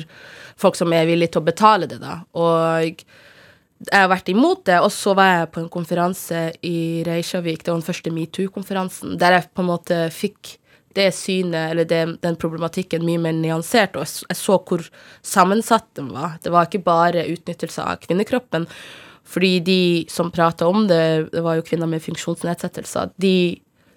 folk 0.56 0.78
som 0.78 0.94
er 0.94 1.10
villige 1.10 1.34
til 1.34 1.44
å 1.44 1.50
betale 1.50 1.90
det, 1.90 2.00
da. 2.00 2.22
Og 2.38 3.04
jeg 3.92 4.04
har 4.06 4.12
vært 4.12 4.30
imot 4.32 4.66
det, 4.68 4.78
og 4.84 4.92
så 4.94 5.14
var 5.18 5.32
jeg 5.32 5.50
på 5.56 5.64
en 5.64 5.72
konferanse 5.72 6.42
i 6.66 7.04
Reykjavik, 7.08 7.64
det 7.64 7.72
var 7.72 7.80
den 7.80 7.88
første 7.88 8.14
metoo-konferansen, 8.14 9.18
der 9.22 9.38
jeg 9.38 9.50
på 9.54 9.64
en 9.64 9.72
måte 9.72 10.00
fikk 10.14 10.56
det 10.96 11.10
synet, 11.16 11.72
eller 11.74 11.88
det, 11.90 12.02
den 12.24 12.38
problematikken, 12.40 13.04
mye 13.06 13.20
mer 13.22 13.36
nyansert, 13.36 13.98
og 14.00 14.06
jeg, 14.06 14.38
så 14.40 14.60
hvor 14.64 14.86
sammensatt 15.26 15.90
den 16.00 16.14
var. 16.16 16.38
Det 16.44 16.54
var 16.56 16.70
ikke 16.70 16.86
bare 16.86 17.26
utnyttelse 17.34 17.84
av 17.84 18.00
kvinnekroppen, 18.06 18.68
fordi 19.26 19.60
de 19.66 19.82
som 20.12 20.32
prata 20.32 20.70
om 20.70 20.86
det, 20.88 21.34
det 21.34 21.44
var 21.44 21.58
jo 21.58 21.66
kvinner 21.66 21.90
med 21.90 22.04
funksjonsnedsettelser, 22.06 23.12
de 23.22 23.36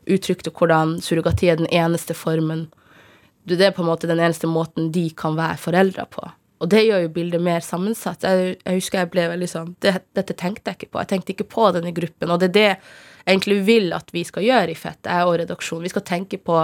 uttrykte 0.09 0.53
hvordan 0.55 0.97
surrogati 1.05 1.51
er 1.53 1.61
den 1.61 1.71
eneste 1.75 2.17
formen 2.17 2.69
Det 3.49 3.61
er 3.65 3.73
på 3.73 3.81
en 3.81 3.89
måte 3.89 4.09
den 4.09 4.21
eneste 4.21 4.49
måten 4.49 4.91
de 4.93 5.07
kan 5.17 5.37
være 5.37 5.57
foreldre 5.57 6.05
på. 6.13 6.21
Og 6.59 6.71
det 6.73 6.85
gjør 6.87 7.05
jo 7.05 7.11
bildet 7.15 7.43
mer 7.45 7.65
sammensatt. 7.65 8.25
Jeg, 8.27 8.57
jeg 8.65 8.81
husker 8.81 9.03
jeg 9.03 9.11
ble 9.13 9.27
veldig 9.31 9.49
sånn 9.51 9.75
det, 9.85 9.95
Dette 10.19 10.35
tenkte 10.39 10.73
jeg 10.73 10.81
ikke 10.81 10.93
på. 10.95 11.03
Jeg 11.03 11.11
tenkte 11.13 11.35
ikke 11.35 11.51
på 11.55 11.69
denne 11.77 11.93
gruppen. 11.95 12.33
Og 12.35 12.41
det 12.43 12.51
er 12.51 12.57
det 12.57 12.69
jeg 12.69 13.35
egentlig 13.35 13.59
vil 13.67 13.93
at 13.95 14.11
vi 14.15 14.25
skal 14.27 14.47
gjøre 14.47 14.73
i 14.73 14.79
Fett, 14.79 15.03
jeg 15.07 15.29
og 15.29 15.37
redaksjonen. 15.43 15.85
Vi 15.87 15.93
skal 15.93 16.07
tenke 16.09 16.41
på 16.41 16.63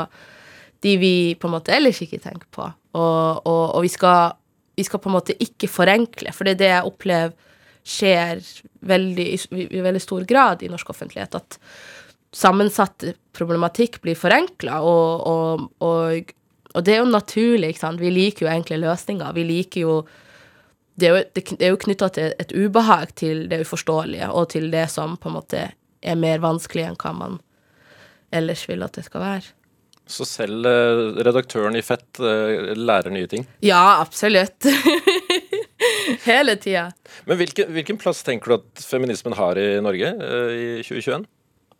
de 0.84 0.94
vi 1.00 1.14
på 1.40 1.48
en 1.48 1.54
måte 1.56 1.74
ellers 1.76 2.00
ikke 2.04 2.22
tenker 2.24 2.48
på. 2.52 2.66
Og, 2.96 3.46
og, 3.46 3.64
og 3.76 3.82
vi, 3.84 3.90
skal, 3.92 4.36
vi, 4.76 4.86
skal, 4.86 5.00
på 5.02 5.10
en 5.10 5.16
måte 5.16 5.36
ikke 5.40 5.70
forenkle, 5.70 6.32
for 6.34 6.46
det 6.46 6.56
er 6.56 6.62
det 6.62 6.72
jeg 6.72 6.90
opplever 6.90 7.34
skjer 7.84 8.40
veldig, 8.88 9.26
i, 9.36 9.66
i 9.76 9.82
veldig 9.84 10.00
stor 10.00 10.24
grad 10.28 10.62
i 10.64 10.70
norsk 10.72 10.94
offentlighet. 10.94 11.36
At 11.36 11.58
sammensatt 12.34 13.04
problematikk 13.36 14.00
blir 14.02 14.16
forenkla, 14.18 14.80
og, 14.80 15.28
og 15.28 15.84
og 15.84 16.32
det 16.82 16.96
er 16.96 17.02
jo 17.02 17.10
naturlig, 17.10 17.70
ikke 17.70 17.84
sant. 17.84 18.02
Vi 18.02 18.10
liker 18.10 18.46
jo 18.46 18.50
enkle 18.50 18.80
løsninger. 18.82 19.34
Vi 19.36 19.44
liker 19.46 19.80
jo 19.86 19.96
Det 20.94 21.08
er 21.08 21.16
jo, 21.16 21.22
det 21.34 21.66
er 21.66 21.72
jo 21.72 21.78
knytta 21.82 22.08
til 22.14 22.34
et 22.38 22.52
ubehag 22.54 23.14
til 23.18 23.48
det 23.50 23.64
uforståelige, 23.64 24.28
og 24.30 24.48
til 24.52 24.70
det 24.70 24.86
som 24.90 25.16
på 25.18 25.26
en 25.28 25.34
måte 25.34 25.62
er 26.02 26.14
mer 26.14 26.38
vanskelig 26.38 26.84
enn 26.86 26.98
hva 27.00 27.10
man 27.18 27.40
ellers 28.30 28.62
vil 28.68 28.84
at 28.86 28.94
det 28.94 29.02
skal 29.08 29.24
være. 29.24 29.50
Så 30.06 30.26
selv 30.28 30.66
uh, 30.68 31.16
redaktøren 31.24 31.76
i 31.78 31.82
Fett 31.82 32.20
uh, 32.20 32.74
lærer 32.76 33.10
nye 33.10 33.26
ting? 33.30 33.46
Ja, 33.64 34.00
absolutt. 34.02 34.68
Hele 36.28 36.54
tida. 36.60 36.90
Men 37.24 37.40
hvilken, 37.40 37.70
hvilken, 37.72 37.98
plass 38.00 38.22
tenker 38.22 38.52
du 38.52 38.56
at 38.58 38.84
feminismen 38.84 39.36
har 39.38 39.58
i 39.60 39.68
Norge 39.84 40.10
uh, 40.20 40.50
i 40.52 40.66
2021? 40.84 41.24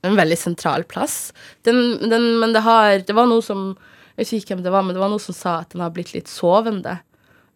En 0.05 0.17
veldig 0.17 0.39
sentral 0.41 0.87
plass. 0.89 1.35
Den, 1.69 2.11
den, 2.11 2.35
men 2.41 2.57
det 2.57 2.65
har 2.65 3.05
Det 3.05 3.17
var 3.17 3.29
noe 3.29 3.45
som 3.45 3.75
jeg 4.15 4.23
vet 4.23 4.37
ikke 4.39 4.55
hvem 4.55 4.63
det 4.63 4.73
var, 4.75 4.85
men 4.87 4.95
det 4.95 5.03
var 5.03 5.11
noen 5.11 5.23
som 5.23 5.35
sa 5.35 5.59
at 5.65 5.75
den 5.75 5.83
har 5.83 5.91
blitt 5.95 6.13
litt 6.15 6.31
sovende. 6.31 7.01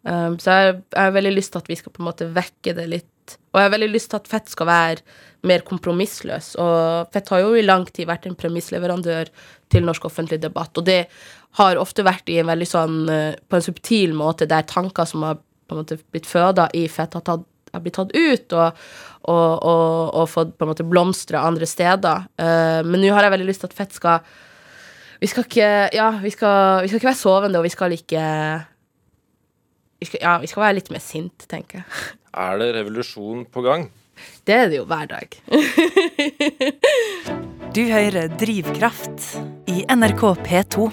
Um, 0.03 0.39
så 0.43 0.55
jeg, 0.55 0.75
jeg 0.95 1.07
har 1.09 1.15
veldig 1.15 1.35
lyst 1.37 1.53
til 1.55 1.63
at 1.63 1.71
vi 1.71 1.77
skal 1.79 1.95
på 1.95 2.03
en 2.03 2.09
måte 2.09 2.27
vekke 2.35 2.75
det 2.75 2.87
litt. 2.91 3.35
Og 3.53 3.61
jeg 3.61 3.69
har 3.69 3.75
veldig 3.75 3.91
lyst 3.93 4.11
til 4.11 4.19
at 4.19 4.31
Fett 4.31 4.51
skal 4.51 4.69
være 4.71 5.19
mer 5.47 5.63
kompromissløs. 5.69 6.55
Og 6.63 7.13
Fett 7.15 7.31
har 7.31 7.45
jo 7.45 7.53
i 7.55 7.67
lang 7.67 7.85
tid 7.91 8.09
vært 8.09 8.27
en 8.27 8.39
premissleverandør 8.39 9.31
til 9.71 9.87
norsk 9.87 10.09
offentlig 10.09 10.41
debatt. 10.43 10.73
Og 10.81 10.87
det 10.89 11.05
har 11.61 11.79
ofte 11.81 12.07
vært 12.07 12.31
i 12.33 12.41
en 12.43 12.51
veldig 12.51 12.69
sånn 12.69 12.99
uh, 13.07 13.37
på 13.39 13.59
en 13.59 13.69
subtil 13.69 14.17
måte, 14.19 14.51
der 14.51 14.67
tanker 14.67 15.07
som 15.09 15.27
har 15.29 15.39
på 15.39 15.77
en 15.77 15.83
måte 15.85 16.01
blitt 16.11 16.27
føda 16.27 16.71
i 16.75 16.87
Fett, 16.91 17.15
har, 17.15 17.23
tatt, 17.27 17.47
har 17.75 17.85
blitt 17.85 17.99
tatt 18.01 18.15
ut 18.17 18.55
og, 18.57 18.85
og, 19.29 19.51
og, 19.63 19.89
og, 20.17 20.27
fått 20.33 20.55
på 20.57 20.65
en 20.65 20.73
måte 20.73 20.87
blomstre 20.89 21.39
andre 21.39 21.69
steder. 21.69 22.27
Uh, 22.41 22.83
men 22.83 23.03
nå 23.05 23.15
har 23.15 23.29
jeg 23.29 23.37
veldig 23.37 23.51
lyst 23.51 23.67
til 23.67 23.71
at 23.71 23.79
Fett 23.79 23.99
skal 23.99 24.27
vi 25.21 25.31
skal 25.31 25.47
ikke 25.47 25.71
Ja, 25.95 26.11
vi 26.23 26.31
skal, 26.31 26.83
vi 26.83 26.91
skal 26.91 27.01
ikke 27.01 27.11
være 27.11 27.23
sovende, 27.23 27.59
og 27.59 27.67
vi 27.67 27.75
skal 27.75 27.95
ikke 27.97 28.25
vi 29.99 30.07
skal, 30.07 30.21
Ja, 30.23 30.39
vi 30.39 30.51
skal 30.51 30.67
være 30.67 30.79
litt 30.79 30.91
mer 30.95 31.03
sint, 31.03 31.49
tenker 31.51 31.83
jeg. 31.83 32.17
Er 32.39 32.59
det 32.61 32.73
revolusjon 32.77 33.47
på 33.51 33.65
gang? 33.67 33.89
Det 34.47 34.55
er 34.55 34.71
det 34.71 34.81
jo 34.81 34.87
hver 34.89 35.07
dag. 35.11 35.39
du 37.77 37.83
hører 37.87 38.31
Drivkraft 38.41 39.31
i 39.71 39.85
NRK 39.91 40.25
P2. 40.47 40.89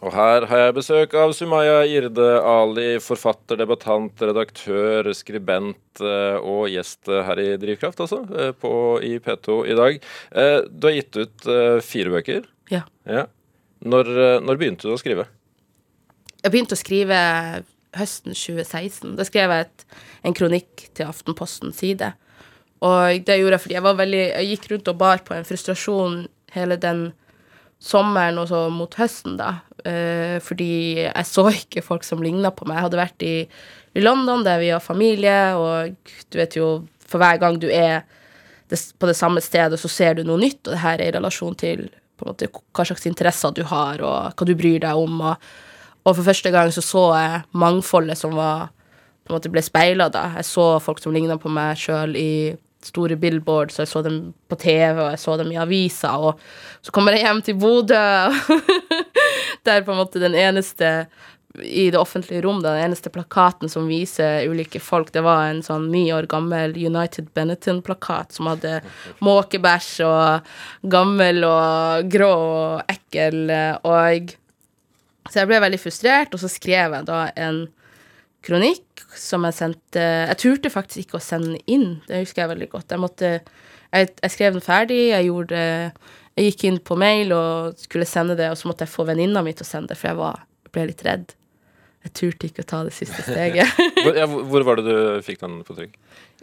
Og 0.00 0.14
her 0.16 0.46
har 0.48 0.62
jeg 0.62 0.76
besøk 0.78 1.14
av 1.18 1.34
Sumaya 1.36 1.82
Irde 1.84 2.28
Ali, 2.40 2.94
forfatter, 3.04 3.58
debattant, 3.60 4.22
redaktør, 4.24 5.10
skribent 5.14 6.00
eh, 6.00 6.38
og 6.40 6.70
gjest 6.72 7.10
her 7.10 7.42
i 7.42 7.50
Drivkraft, 7.60 8.00
altså, 8.06 8.22
eh, 8.32 8.54
på, 8.56 8.72
i 9.04 9.18
P2 9.20 9.58
i 9.68 9.76
dag. 9.76 10.00
Eh, 10.32 10.56
du 10.72 10.88
har 10.88 10.96
gitt 10.96 11.20
ut 11.20 11.50
fire 11.84 12.14
bøker. 12.16 12.48
Ja. 12.70 12.84
ja. 13.08 13.26
Når, 13.80 14.10
når, 14.44 14.58
begynte 14.60 14.88
du 14.88 14.94
å 14.94 15.00
skrive? 15.00 15.26
Jeg 16.40 16.52
begynte 16.52 16.76
å 16.76 16.80
skrive 16.80 17.20
høsten 17.96 18.36
2016. 18.36 19.14
Da 19.18 19.26
skrev 19.26 19.52
jeg 19.54 19.66
et, 19.66 19.86
en 20.28 20.36
kronikk 20.36 20.84
til 20.96 21.08
Aftenpostens 21.08 21.80
side. 21.80 22.12
Og 22.84 23.24
det 23.26 23.40
gjorde 23.40 23.56
jeg 23.58 23.64
fordi 23.64 23.76
jeg 23.76 23.84
var 23.84 23.96
veldig 23.98 24.20
Jeg 24.20 24.46
gikk 24.54 24.70
rundt 24.70 24.88
og 24.88 25.00
bar 25.00 25.24
på 25.26 25.34
en 25.36 25.44
frustrasjon 25.44 26.22
hele 26.54 26.78
den 26.80 27.10
sommeren 27.80 28.38
og 28.40 28.48
så 28.50 28.62
mot 28.72 28.94
høsten, 29.00 29.38
da. 29.40 29.62
Eh, 29.88 30.36
fordi 30.44 30.72
jeg 31.06 31.26
så 31.28 31.46
ikke 31.52 31.84
folk 31.84 32.04
som 32.04 32.22
ligna 32.24 32.52
på 32.52 32.66
meg. 32.68 32.76
Jeg 32.76 32.86
hadde 32.86 33.00
vært 33.00 33.24
i, 33.24 33.34
i, 33.96 34.02
London, 34.04 34.44
der 34.44 34.60
vi 34.60 34.72
har 34.72 34.84
familie, 34.84 35.38
og 35.56 35.96
du 36.28 36.40
vet 36.40 36.56
jo 36.58 36.70
For 37.10 37.18
hver 37.18 37.40
gang 37.42 37.56
du 37.58 37.66
er 37.66 38.04
det, 38.70 38.78
på 39.02 39.06
det 39.08 39.16
samme 39.18 39.40
stedet, 39.42 39.80
så 39.80 39.88
ser 39.90 40.14
du 40.14 40.22
noe 40.22 40.38
nytt, 40.38 40.60
og 40.68 40.76
det 40.76 40.82
her 40.84 41.00
er 41.00 41.08
i 41.08 41.14
relasjon 41.16 41.56
til 41.58 41.88
på 42.20 42.26
en 42.26 42.34
måte, 42.34 42.50
hva 42.76 42.86
slags 42.86 43.08
interesser 43.08 43.54
du 43.56 43.64
har, 43.66 44.02
og 44.04 44.36
hva 44.36 44.48
du 44.48 44.54
bryr 44.58 44.82
deg 44.84 45.00
om. 45.00 45.20
Og, 45.32 45.50
og 46.04 46.12
for 46.12 46.26
første 46.26 46.52
gang 46.52 46.72
så 46.74 46.84
så 46.84 47.06
jeg 47.16 47.42
mangfoldet 47.56 48.20
som 48.20 48.36
var 48.36 48.68
på 49.24 49.32
en 49.32 49.38
måte 49.38 49.52
ble 49.52 49.62
speila. 49.64 50.10
Jeg 50.36 50.46
så 50.48 50.72
folk 50.82 51.00
som 51.00 51.14
ligna 51.16 51.38
på 51.40 51.52
meg 51.52 51.78
sjøl 51.80 52.16
i 52.18 52.32
store 52.84 53.16
billboards, 53.20 53.76
og 53.76 53.84
jeg 53.84 53.90
så 53.90 54.02
dem 54.04 54.20
på 54.48 54.56
TV, 54.60 54.96
og 54.96 55.10
jeg 55.12 55.20
så 55.20 55.36
dem 55.36 55.50
i 55.52 55.58
aviser, 55.60 56.16
og 56.16 56.40
så 56.80 56.94
kommer 56.96 57.12
jeg 57.12 57.26
hjem 57.26 57.42
til 57.44 57.58
Bodø, 57.60 58.04
der 59.68 59.84
på 59.84 59.92
en 59.92 60.00
måte 60.00 60.22
den 60.22 60.36
eneste 60.38 61.04
i 61.58 61.90
det 61.90 61.98
offentlige 61.98 62.42
rom, 62.42 62.62
den 62.62 62.78
eneste 62.78 63.10
plakaten 63.10 63.68
som 63.68 63.88
viser 63.90 64.46
ulike 64.46 64.80
folk, 64.80 65.10
det 65.12 65.24
var 65.26 65.48
en 65.48 65.62
sånn 65.66 65.88
ni 65.90 66.04
år 66.14 66.28
gammel 66.30 66.76
United 66.78 67.32
Benetton-plakat 67.34 68.36
som 68.36 68.52
hadde 68.52 68.76
måkebæsj 69.24 70.04
og 70.06 70.52
gammel 70.92 71.42
og 71.48 72.12
grå 72.12 72.30
og 72.36 72.92
ekkel, 72.92 73.50
og 73.82 74.36
Så 75.30 75.42
jeg 75.42 75.50
ble 75.50 75.58
veldig 75.60 75.78
frustrert, 75.78 76.32
og 76.34 76.40
så 76.40 76.48
skrev 76.48 76.94
jeg 76.96 77.06
da 77.06 77.18
en 77.36 77.66
kronikk 78.42 79.02
som 79.14 79.44
jeg 79.44 79.54
sendte 79.54 80.00
Jeg 80.00 80.38
turte 80.40 80.70
faktisk 80.72 81.04
ikke 81.04 81.18
å 81.18 81.22
sende 81.22 81.58
inn, 81.66 82.00
det 82.08 82.22
husker 82.22 82.42
jeg 82.42 82.52
veldig 82.54 82.70
godt. 82.70 82.90
Jeg 82.90 83.02
måtte 83.02 83.32
Jeg, 83.92 84.08
jeg 84.22 84.30
skrev 84.30 84.54
den 84.54 84.64
ferdig, 84.64 85.10
jeg 85.10 85.26
gjorde 85.26 85.60
Jeg 85.60 86.46
gikk 86.46 86.64
inn 86.64 86.78
på 86.78 86.96
mail 86.96 87.34
og 87.36 87.76
skulle 87.76 88.06
sende 88.08 88.38
det, 88.38 88.48
og 88.50 88.56
så 88.56 88.70
måtte 88.70 88.86
jeg 88.86 88.94
få 88.94 89.04
venninna 89.04 89.42
mi 89.42 89.52
til 89.52 89.66
å 89.66 89.70
sende 89.70 89.92
det, 89.92 89.98
for 89.98 90.12
jeg 90.12 90.20
var, 90.22 90.42
ble 90.72 90.88
litt 90.88 91.04
redd 91.04 91.34
jeg 92.00 92.12
turte 92.16 92.48
ikke 92.48 92.64
å 92.64 92.68
ta 92.68 92.80
det 92.86 92.94
siste 92.96 93.22
steget. 93.28 93.68
hvor, 94.00 94.16
ja, 94.16 94.26
hvor, 94.26 94.64
var 94.66 94.80
det 94.80 94.88
du 94.88 95.24
fikk 95.24 95.42
den 95.42 95.60
på 95.66 95.76
trykk? 95.76 95.96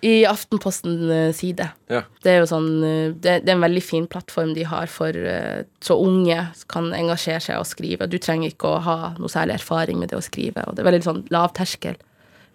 I 0.05 0.27
Aftenposten 0.29 1.09
eh, 1.09 1.29
side. 1.33 1.65
Ja. 1.89 2.03
Det 2.21 2.29
er 2.29 2.43
jo 2.43 2.49
sånn 2.51 2.67
eh, 2.85 3.15
det, 3.15 3.39
det, 3.45 3.49
er 3.49 3.55
en 3.55 3.63
veldig 3.65 3.81
fin 3.81 4.05
plattform 4.09 4.53
de 4.53 4.67
har 4.69 4.89
for 4.93 5.15
uh, 5.17 5.63
så 5.81 5.97
unge 5.97 6.37
kan 6.69 6.91
engasjere 6.93 7.41
seg 7.41 7.61
og 7.61 7.65
skrive. 7.65 8.09
Du 8.09 8.19
trenger 8.21 8.53
ikke 8.53 8.75
å 8.75 8.83
ha 8.85 8.97
noe 9.17 9.31
særlig 9.33 9.57
erfaring 9.57 9.97
med 10.01 10.13
det 10.13 10.19
å 10.19 10.25
skrive, 10.25 10.67
og 10.67 10.77
det 10.77 10.83
er 10.83 10.89
veldig 10.91 11.07
sånn 11.07 11.23
lav 11.33 11.55
terskel. 11.57 11.97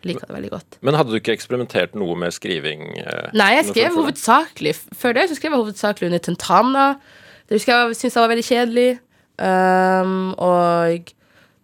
Liker 0.06 0.26
det 0.26 0.34
veldig 0.34 0.50
godt. 0.50 0.78
Men 0.86 0.98
hadde 0.98 1.14
du 1.14 1.18
ikke 1.18 1.34
eksperimentert 1.34 1.92
noe 1.98 2.14
med 2.18 2.34
skriving? 2.34 2.88
Nei, 3.38 3.50
jeg 3.54 3.68
skrev 3.68 3.94
hovedsakelig 3.94 4.72
Før 4.98 5.14
det 5.14 5.28
så 5.30 5.36
skrev 5.38 5.52
jeg 5.52 5.60
hovedsakelig 5.60 6.08
under 6.08 6.22
tentana. 6.26 6.86
Det 7.46 7.60
husker 7.60 7.76
jeg 7.76 7.98
syntes 8.00 8.18
var 8.18 8.32
veldig 8.32 8.46
kjedelig. 8.48 8.88
Um, 9.38 10.32
og 10.42 11.12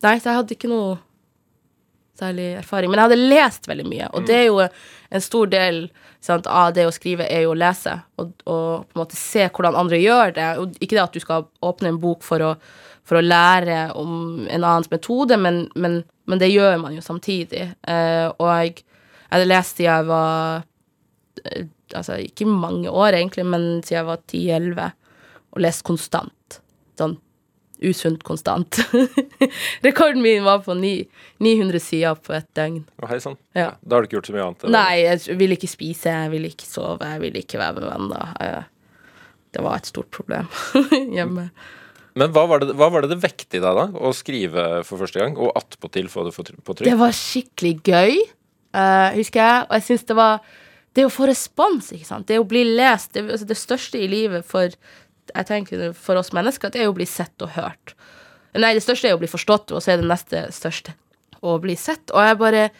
Nei, 0.05 0.15
så 0.23 0.31
jeg 0.31 0.39
hadde 0.39 0.55
ikke 0.55 0.71
noe 0.71 0.95
særlig 2.19 2.49
erfaring. 2.59 2.91
Men 2.91 3.01
jeg 3.01 3.09
hadde 3.09 3.31
lest 3.35 3.69
veldig 3.71 3.87
mye, 3.89 4.11
og 4.13 4.27
det 4.29 4.37
er 4.37 4.47
jo 4.49 4.61
en 4.65 5.25
stor 5.25 5.51
del 5.53 5.81
sant, 6.25 6.49
av 6.51 6.75
det 6.77 6.89
å 6.89 6.93
skrive 6.95 7.29
er 7.31 7.47
jo 7.47 7.55
å 7.55 7.59
lese, 7.59 7.95
og, 8.19 8.35
og, 8.45 8.85
på 8.89 8.99
en 8.99 9.03
måte 9.03 9.19
se 9.19 9.47
hvordan 9.47 9.79
andre 9.79 10.03
gjør 10.03 10.37
det. 10.37 10.51
Og 10.61 10.77
ikke 10.83 10.97
det 10.97 11.05
at 11.05 11.17
du 11.17 11.23
skal 11.25 11.49
åpne 11.65 11.95
en 11.95 12.03
bok 12.03 12.27
for 12.27 12.45
å, 12.45 12.53
for 13.09 13.21
å 13.21 13.25
lære 13.25 13.81
om 13.99 14.47
en 14.47 14.61
annens 14.61 14.91
metode, 14.93 15.39
men, 15.41 15.67
men, 15.79 16.03
men, 16.29 16.43
det 16.43 16.53
gjør 16.53 16.79
man 16.83 16.99
jo 16.99 17.05
samtidig. 17.05 17.71
Uh, 17.89 18.29
og 18.37 18.53
jeg, 18.53 18.79
hadde 19.33 19.51
lest 19.51 19.77
siden 19.77 19.91
jeg 19.93 20.09
var 20.09 20.63
eh, 21.45 21.67
Altså 21.97 22.19
ikke 22.21 22.45
mange 22.45 22.91
år, 22.93 23.15
egentlig, 23.17 23.47
men 23.49 23.79
siden 23.81 23.95
jeg 23.95 24.07
var 24.11 24.19
10-11. 24.29 24.89
Og 24.89 25.09
og 25.55 25.65
lest 25.65 25.85
konstant. 25.87 26.61
Sånn 26.99 27.17
usunt 27.85 28.25
konstant. 28.27 28.81
Rekorden 29.87 30.23
min 30.25 30.45
var 30.47 30.63
på 30.67 30.75
ni, 30.79 30.93
900 31.45 31.83
sider 31.83 32.19
på 32.19 32.35
et 32.39 32.49
døgn. 32.59 32.83
Hei 33.11 33.21
sann. 33.23 33.39
Ja. 33.57 33.73
Da 33.81 33.97
har 33.97 34.05
du 34.05 34.09
ikke 34.09 34.19
gjort 34.19 34.31
så 34.31 34.37
mye 34.37 34.47
annet? 34.47 34.65
eller? 34.65 34.77
Nei, 34.79 35.01
jeg 35.05 35.39
ville 35.41 35.59
ikke 35.59 35.71
spise, 35.71 36.15
jeg 36.15 36.33
ville 36.35 36.51
ikke 36.53 36.69
sove, 36.69 37.07
jeg 37.15 37.23
ville 37.23 37.43
ikke 37.45 37.61
være 37.61 37.79
med 37.79 37.89
venner. 37.91 38.69
Det 39.55 39.65
var 39.65 39.81
et 39.81 39.91
stort 39.91 40.11
problem 40.15 40.49
hjemme. 41.17 41.49
Men 42.19 42.33
hva 42.35 42.45
var, 42.51 42.63
det, 42.63 42.75
hva 42.79 42.89
var 42.91 43.05
det 43.05 43.13
det 43.13 43.21
vekte 43.23 43.61
i 43.61 43.63
deg 43.63 43.77
da, 43.79 43.85
å 43.95 44.11
skrive 44.17 44.65
for 44.87 45.01
første 45.01 45.21
gang, 45.23 45.37
og 45.39 45.55
attpåtil 45.59 46.09
få 46.11 46.27
det 46.27 46.35
på 46.35 46.45
trykk? 46.49 46.89
Det 46.89 46.97
var 46.99 47.15
skikkelig 47.15 47.75
gøy, 47.87 48.17
eh, 48.75 49.11
husker 49.19 49.43
jeg. 49.45 49.67
Og 49.69 49.77
jeg 49.79 49.87
syns 49.91 50.09
det 50.09 50.19
var 50.19 50.41
Det 50.97 51.05
å 51.05 51.11
få 51.13 51.29
respons, 51.29 51.93
ikke 51.95 52.07
sant. 52.09 52.27
Det 52.27 52.41
å 52.41 52.47
bli 52.49 52.65
lest. 52.65 53.13
Det, 53.15 53.23
altså 53.31 53.47
det 53.47 53.59
største 53.61 54.01
i 54.01 54.09
livet 54.11 54.43
for 54.49 54.73
jeg 55.35 55.49
tenker 55.49 55.91
for 55.97 56.21
oss 56.21 56.33
mennesker, 56.37 56.73
det 56.73 56.85
er 56.85 56.91
å 56.91 56.97
bli 56.97 57.07
sett 57.09 57.45
og 57.45 57.55
hørt. 57.57 57.95
Nei, 58.59 58.75
det 58.75 58.85
største 58.85 59.11
er 59.11 59.17
å 59.17 59.21
bli 59.21 59.31
forstått, 59.31 59.75
og 59.75 59.83
så 59.85 59.93
er 59.93 60.01
det 60.01 60.09
neste 60.09 60.47
største 60.55 60.95
å 61.45 61.59
bli 61.63 61.77
sett. 61.79 62.11
Og 62.15 62.25
jeg 62.25 62.39
bare 62.41 62.71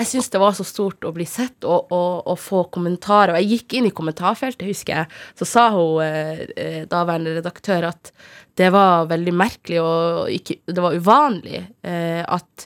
Jeg 0.00 0.08
syns 0.08 0.30
det 0.32 0.40
var 0.40 0.54
så 0.56 0.64
stort 0.64 1.04
å 1.04 1.10
bli 1.12 1.26
sett 1.28 1.60
og, 1.68 1.90
og, 1.92 2.22
og 2.24 2.38
få 2.40 2.62
kommentarer. 2.72 3.34
Og 3.34 3.42
jeg 3.42 3.58
gikk 3.58 3.74
inn 3.76 3.88
i 3.90 3.92
kommentarfeltet, 3.92 4.64
husker 4.64 4.94
jeg. 4.94 5.18
Så 5.36 5.44
sa 5.44 5.66
hun 5.74 6.00
eh, 6.00 6.40
eh, 6.56 6.78
daværende 6.88 7.34
redaktør 7.36 7.90
at 7.90 8.08
det 8.56 8.70
var 8.72 9.10
veldig 9.10 9.34
merkelig 9.36 9.82
og 9.84 10.32
ikke, 10.32 10.56
det 10.72 10.80
var 10.80 10.96
uvanlig 10.96 11.60
eh, 11.84 12.24
at 12.24 12.64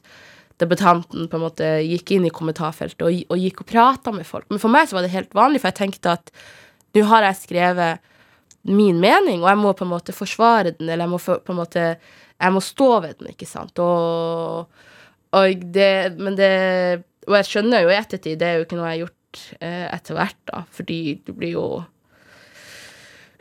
debutanten 0.63 1.27
på 1.27 1.41
en 1.41 1.43
måte 1.43 1.73
gikk 1.83 2.15
inn 2.15 2.29
i 2.29 2.33
kommentarfeltet 2.35 3.03
og, 3.03 3.19
og 3.27 3.43
gikk 3.43 3.65
og 3.65 3.71
prata 3.73 4.15
med 4.15 4.31
folk. 4.31 4.47
Men 4.53 4.63
for 4.63 4.71
meg 4.71 4.87
så 4.87 5.01
var 5.01 5.03
det 5.07 5.17
helt 5.17 5.35
vanlig, 5.35 5.65
for 5.65 5.73
jeg 5.73 5.81
tenkte 5.83 6.15
at 6.15 6.31
nå 6.95 7.03
har 7.11 7.27
jeg 7.27 7.41
skrevet 7.43 8.14
min 8.65 9.01
mening, 9.01 9.43
og 9.43 9.51
jeg 9.51 9.61
må 9.61 9.73
på 9.77 9.85
en 9.85 9.91
måte 9.93 10.15
forsvare 10.17 10.73
den, 10.79 10.89
eller 10.89 11.05
jeg 11.05 11.13
må 11.13 11.19
for, 11.21 11.43
på 11.45 11.53
en 11.53 11.59
måte 11.61 11.83
Jeg 12.41 12.53
må 12.53 12.61
stå 12.65 12.89
ved 13.05 13.19
den, 13.21 13.29
ikke 13.35 13.47
sant. 13.47 13.79
Og, 13.79 14.67
og 15.37 15.65
det 15.75 16.17
Men 16.19 16.37
det 16.39 16.49
Og 17.29 17.37
jeg 17.39 17.49
skjønner 17.51 17.85
jo 17.85 17.93
i 17.93 17.99
ettertid, 17.99 18.39
det 18.41 18.49
er 18.49 18.57
jo 18.59 18.65
ikke 18.67 18.79
noe 18.79 18.89
jeg 18.91 18.99
har 18.99 19.05
gjort 19.07 19.43
eh, 19.61 19.87
etter 19.95 20.15
hvert, 20.19 20.41
da, 20.51 20.63
fordi 20.71 20.99
du 21.27 21.33
blir 21.33 21.55
jo 21.57 21.67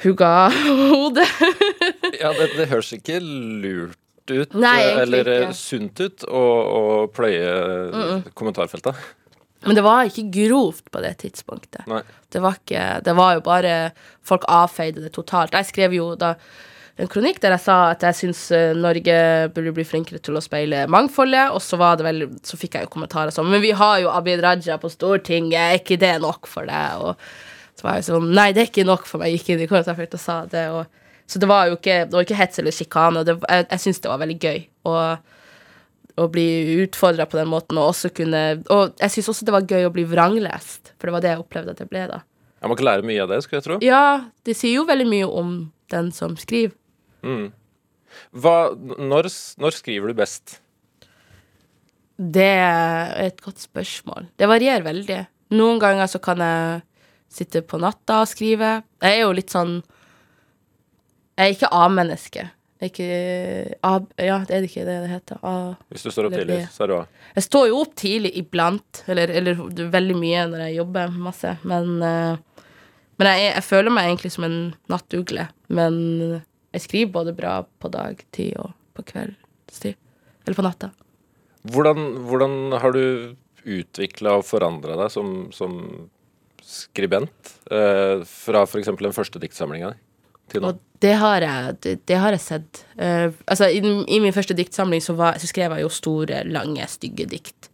hugga 0.03 0.49
hodet. 0.91 1.27
Ja, 2.21 2.31
det, 2.37 2.49
det 2.57 2.67
høres 2.71 2.91
ikke 2.95 3.17
lurt 3.23 3.97
ut, 4.31 4.53
Nei, 4.55 4.79
eller 5.01 5.27
ikke. 5.27 5.53
sunt 5.57 5.99
ut, 5.99 6.23
å, 6.27 6.43
å 6.43 6.81
pløye 7.11 8.29
kommentarfeltet. 8.37 8.95
Men 9.65 9.75
det 9.75 9.84
var 9.86 10.05
ikke 10.10 10.25
grovt 10.32 10.91
på 10.91 11.01
det 11.01 11.17
tidspunktet. 11.24 11.86
Det 12.32 12.41
var 12.41 12.55
ikke 12.60 13.01
Det 13.05 13.15
var 13.15 13.34
jo 13.38 13.41
bare 13.41 13.91
Folk 14.24 14.43
avfeide 14.48 15.01
det 15.03 15.13
totalt. 15.15 15.51
Jeg 15.53 15.65
skrev 15.72 15.93
jo 15.93 16.15
da 16.15 16.36
en 17.00 17.08
kronikk 17.10 17.39
der 17.41 17.55
jeg 17.55 17.63
sa 17.63 17.75
at 17.89 18.03
jeg 18.05 18.13
syns 18.13 18.41
Norge 18.77 19.15
burde 19.55 19.72
bli 19.74 19.84
flinkere 19.84 20.20
til 20.22 20.36
å 20.38 20.41
speile 20.46 20.84
mangfoldet, 20.88 21.50
og 21.50 21.58
så 21.65 21.77
var 21.82 21.96
det 21.98 22.05
vel 22.05 22.20
Så 22.46 22.60
fikk 22.62 22.75
jeg 22.77 22.86
jo 22.86 22.91
kommentarer 22.93 23.34
sånn 23.34 23.50
Men 23.50 23.62
vi 23.63 23.72
har 23.72 24.00
jo 24.03 24.12
Abid 24.13 24.43
Raja 24.46 24.77
på 24.77 24.91
Stortinget, 24.93 25.58
er 25.58 25.79
ikke 25.79 25.98
det 25.98 26.22
nok 26.22 26.46
for 26.48 26.70
deg? 26.70 27.01
Og 27.01 27.15
så 27.79 27.88
var 27.88 27.96
jeg 27.98 28.05
sånn 28.12 28.29
Nei, 28.38 28.51
det 28.53 28.62
er 28.62 28.70
ikke 28.70 28.86
nok 28.86 29.08
for 29.10 29.17
meg. 29.24 29.32
Jeg 29.34 29.39
gikk 29.41 29.50
inn 29.55 29.63
i 29.65 29.67
kommentarfeltet 29.72 30.20
og 30.20 30.22
sa 30.22 30.36
det. 30.46 30.67
Og, 30.70 30.86
så 31.25 31.39
det 31.41 31.50
var 31.50 31.65
jo 31.72 31.79
ikke 31.79 31.98
Det 32.05 32.13
var 32.13 32.27
ikke 32.27 32.38
hets 32.43 32.60
eller 32.62 32.72
sjikane. 32.77 33.20
og 33.20 33.25
det- 33.25 33.39
Jeg, 33.50 33.67
jeg 33.72 33.79
syns 33.88 34.00
det 34.03 34.12
var 34.13 34.20
veldig 34.22 34.39
gøy. 34.39 34.60
Og 34.86 35.17
å 36.20 36.27
bli 36.29 36.46
utfordra 36.84 37.25
på 37.29 37.39
den 37.39 37.50
måten, 37.50 37.79
og 37.82 37.89
også 37.93 38.12
kunne 38.13 38.41
Og 38.70 38.93
jeg 39.01 39.13
syns 39.15 39.32
også 39.32 39.48
det 39.48 39.55
var 39.55 39.65
gøy 39.65 39.88
å 39.88 39.93
bli 39.93 40.03
vranglest, 40.05 40.93
for 40.98 41.10
det 41.10 41.15
var 41.15 41.24
det 41.25 41.32
jeg 41.34 41.41
opplevde 41.41 41.74
at 41.74 41.82
jeg 41.82 41.89
ble 41.89 42.05
da. 42.12 42.20
Ja, 42.62 42.70
Man 42.70 42.77
kan 42.79 42.88
lære 42.88 43.08
mye 43.08 43.24
av 43.24 43.32
det, 43.34 43.41
skulle 43.43 43.60
jeg 43.60 43.67
tro. 43.67 43.79
Ja, 43.84 44.03
det 44.46 44.55
sier 44.55 44.77
jo 44.77 44.86
veldig 44.88 45.08
mye 45.10 45.27
om 45.27 45.55
den 45.91 46.12
som 46.15 46.38
skriver. 46.39 46.75
Hva, 47.24 48.55
når, 48.77 49.29
når 49.60 49.75
skriver 49.75 50.12
du 50.12 50.17
best? 50.22 50.60
Det 52.17 52.46
er 52.46 53.13
et 53.25 53.41
godt 53.41 53.63
spørsmål. 53.63 54.29
Det 54.38 54.48
varierer 54.48 54.86
veldig. 54.86 55.20
Noen 55.58 55.82
ganger 55.82 56.10
så 56.12 56.21
kan 56.23 56.41
jeg 56.43 56.84
sitte 57.34 57.63
på 57.65 57.80
natta 57.82 58.21
og 58.21 58.30
skrive. 58.30 58.76
Jeg 59.02 59.17
er 59.17 59.26
jo 59.26 59.34
litt 59.36 59.54
sånn 59.54 59.80
Jeg 61.34 61.47
er 61.47 61.56
ikke 61.56 61.71
A-menneske. 61.73 62.45
Jeg 62.84 62.89
er 62.89 62.91
ikke 62.91 63.76
A... 63.88 63.91
Ja, 64.19 64.38
det 64.43 64.56
er 64.58 64.63
det 64.65 64.67
ikke 64.67 64.82
det 64.84 64.96
det 65.06 65.12
heter. 65.13 65.38
A 65.39 65.52
Hvis 65.93 66.04
du 66.04 66.10
står 66.12 66.28
opp 66.28 66.34
tidlig, 66.36 66.58
så 66.74 66.84
er 66.84 66.91
du 66.91 66.96
A. 66.98 67.04
Jeg 67.38 67.46
står 67.46 67.69
jo 67.69 67.78
opp 67.80 67.93
tidlig 67.96 68.34
iblant, 68.41 69.00
eller, 69.08 69.32
eller 69.32 69.62
veldig 69.93 70.17
mye 70.19 70.41
når 70.52 70.65
jeg 70.65 70.76
jobber 70.82 71.15
masse, 71.15 71.54
men 71.63 71.93
eh, 72.04 72.67
Men 73.22 73.30
jeg, 73.30 73.54
jeg 73.54 73.63
føler 73.63 73.93
meg 73.93 74.10
egentlig 74.10 74.34
som 74.34 74.43
en 74.50 74.58
nattugle. 74.91 75.48
Men 75.72 75.96
jeg 76.74 76.84
skriver 76.89 77.13
både 77.13 77.36
bra 77.38 77.56
på 77.63 77.91
dagtid 77.93 78.58
og 78.60 78.74
på 78.98 79.06
kveldstid. 79.13 79.96
Eller 80.43 80.58
på 80.58 80.65
natta. 80.65 80.89
Hvordan, 81.72 82.26
hvordan 82.28 82.56
har 82.84 82.91
du 82.91 83.36
utvikla 83.63 84.39
og 84.41 84.48
forandra 84.50 84.98
deg 85.00 85.13
som, 85.13 85.54
som 85.56 85.78
skribent? 86.60 87.54
Eh, 87.72 88.26
fra 88.28 88.65
f.eks. 88.67 88.91
den 89.00 89.15
første 89.15 89.39
diktsamlinga 89.39 89.93
til 90.51 90.63
nå? 90.63 90.71
Og 90.73 90.82
det 91.03 91.13
har 91.19 91.43
jeg, 91.43 91.75
det, 91.84 91.93
det 92.08 92.17
har 92.19 92.36
jeg 92.36 92.43
sett. 92.43 92.82
Uh, 92.95 93.36
altså, 93.45 93.67
i, 93.67 93.84
I 93.84 94.19
min 94.23 94.36
første 94.36 94.56
diktsamling 94.56 95.03
så, 95.03 95.15
var, 95.19 95.39
så 95.41 95.49
skrev 95.49 95.75
jeg 95.75 95.84
jo 95.84 95.91
store, 95.91 96.43
lange, 96.47 96.88
stygge 96.88 97.27
dikt. 97.29 97.69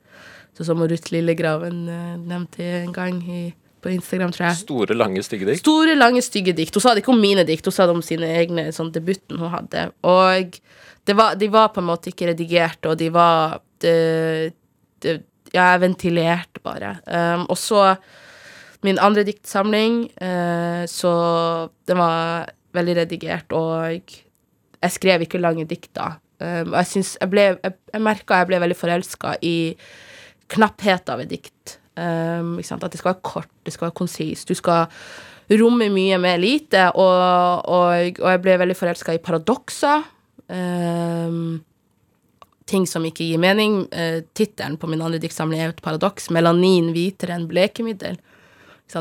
Så 0.57 0.65
som 0.67 0.81
Ruth 0.81 1.13
Lillegraven 1.13 1.83
uh, 1.87 2.15
nevnte 2.17 2.65
en 2.81 2.93
gang 2.95 3.21
i, 3.29 3.43
på 3.83 3.93
Instagram, 3.93 4.33
tror 4.35 4.49
jeg. 4.49 4.61
Store, 4.63 4.97
lange, 4.97 5.23
stygge 5.23 5.47
dikt? 5.51 5.61
Store, 5.61 5.95
lange, 5.95 6.23
stygge 6.25 6.55
dikt. 6.57 6.75
Hun 6.75 6.83
sa 6.83 6.95
det 6.95 7.05
ikke 7.05 7.13
om 7.13 7.21
mine 7.21 7.45
dikt, 7.47 7.69
hun 7.69 7.75
sa 7.75 7.87
det 7.87 7.95
om 7.95 8.05
sine 8.05 8.33
egne 8.41 8.69
sånn 8.75 8.91
debuten 8.95 9.39
hun 9.39 9.53
hadde. 9.53 9.89
Og 10.09 10.57
det 11.07 11.15
var, 11.17 11.37
de 11.39 11.49
var 11.53 11.71
på 11.73 11.83
en 11.83 11.89
måte 11.89 12.11
ikke 12.11 12.31
redigerte, 12.33 12.91
og 12.91 12.99
de 12.99 13.09
var 13.13 13.59
de, 13.83 13.93
de, 15.03 15.19
Ja, 15.49 15.71
jeg 15.71 15.81
ventilerte 15.81 16.61
bare. 16.61 16.99
Um, 17.09 17.47
og 17.49 17.57
så 17.57 17.95
min 18.85 18.99
andre 19.01 19.23
diktsamling, 19.25 20.03
uh, 20.21 20.83
så 20.85 21.13
den 21.89 21.97
var 21.97 22.51
veldig 22.75 22.95
redigert, 23.01 23.53
og 23.55 23.99
jeg 24.79 24.95
skrev 24.95 25.25
ikke 25.25 25.41
lange 25.41 25.67
dikt 25.69 25.91
da. 25.97 26.13
Um, 26.39 26.71
og 26.71 26.77
jeg 26.77 26.87
syns 26.87 27.17
Jeg, 27.19 27.57
jeg, 27.59 27.73
jeg 27.93 28.01
merka 28.01 28.37
jeg 28.39 28.47
ble 28.47 28.61
veldig 28.63 28.77
forelska 28.79 29.33
i 29.43 29.75
knappheten 30.49 31.13
av 31.13 31.23
et 31.23 31.31
dikt. 31.31 31.79
Um? 31.99 32.55
At 32.59 32.91
det 32.91 33.01
skal 33.01 33.13
være 33.13 33.25
kort, 33.27 33.51
det 33.65 33.75
skal 33.75 33.89
være 33.89 33.99
konsist. 33.99 34.47
Du 34.47 34.55
skal 34.55 34.87
romme 35.59 35.89
mye 35.91 36.17
med 36.21 36.39
lite. 36.41 36.87
Og, 36.95 37.65
og, 37.65 38.21
og 38.21 38.31
jeg 38.31 38.43
ble 38.45 38.57
veldig 38.61 38.77
forelska 38.77 39.17
i 39.17 39.21
paradokser. 39.23 40.07
Um, 40.49 41.59
ting 42.69 42.85
som 42.89 43.05
ikke 43.05 43.27
gir 43.27 43.41
mening. 43.41 43.83
Uh, 43.91 44.21
Tittelen 44.37 44.79
på 44.79 44.89
min 44.89 45.03
andre 45.03 45.21
diktsamling 45.21 45.61
er 45.61 45.75
et 45.75 45.85
paradoks. 45.85 46.31
'Melanin 46.31 46.93
hvitere 46.95 47.35
enn 47.35 47.49
blekemiddel'. 47.51 48.21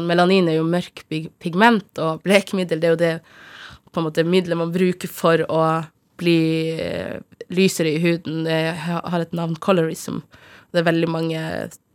Melanin 0.04 0.50
er 0.50 0.58
jo 0.58 0.66
mørk 0.68 1.06
pigment, 1.40 1.88
og 1.96 2.20
blekemiddel 2.26 2.80
det 2.82 2.88
er 2.88 2.92
jo 2.92 3.00
det 3.00 3.14
på 3.92 4.00
en 4.00 4.08
måte 4.08 4.24
middelet 4.26 4.60
man 4.60 4.74
bruker 4.74 5.10
for 5.10 5.42
å 5.48 5.62
bli 6.18 6.40
eh, 6.82 7.18
lysere 7.54 7.94
i 7.94 8.02
huden. 8.02 8.44
Det 8.44 8.60
har 8.82 9.20
et 9.20 9.34
navn, 9.36 9.56
colorism. 9.62 10.20
Det 10.72 10.82
er 10.82 10.88
veldig 10.90 11.10
mange 11.10 11.42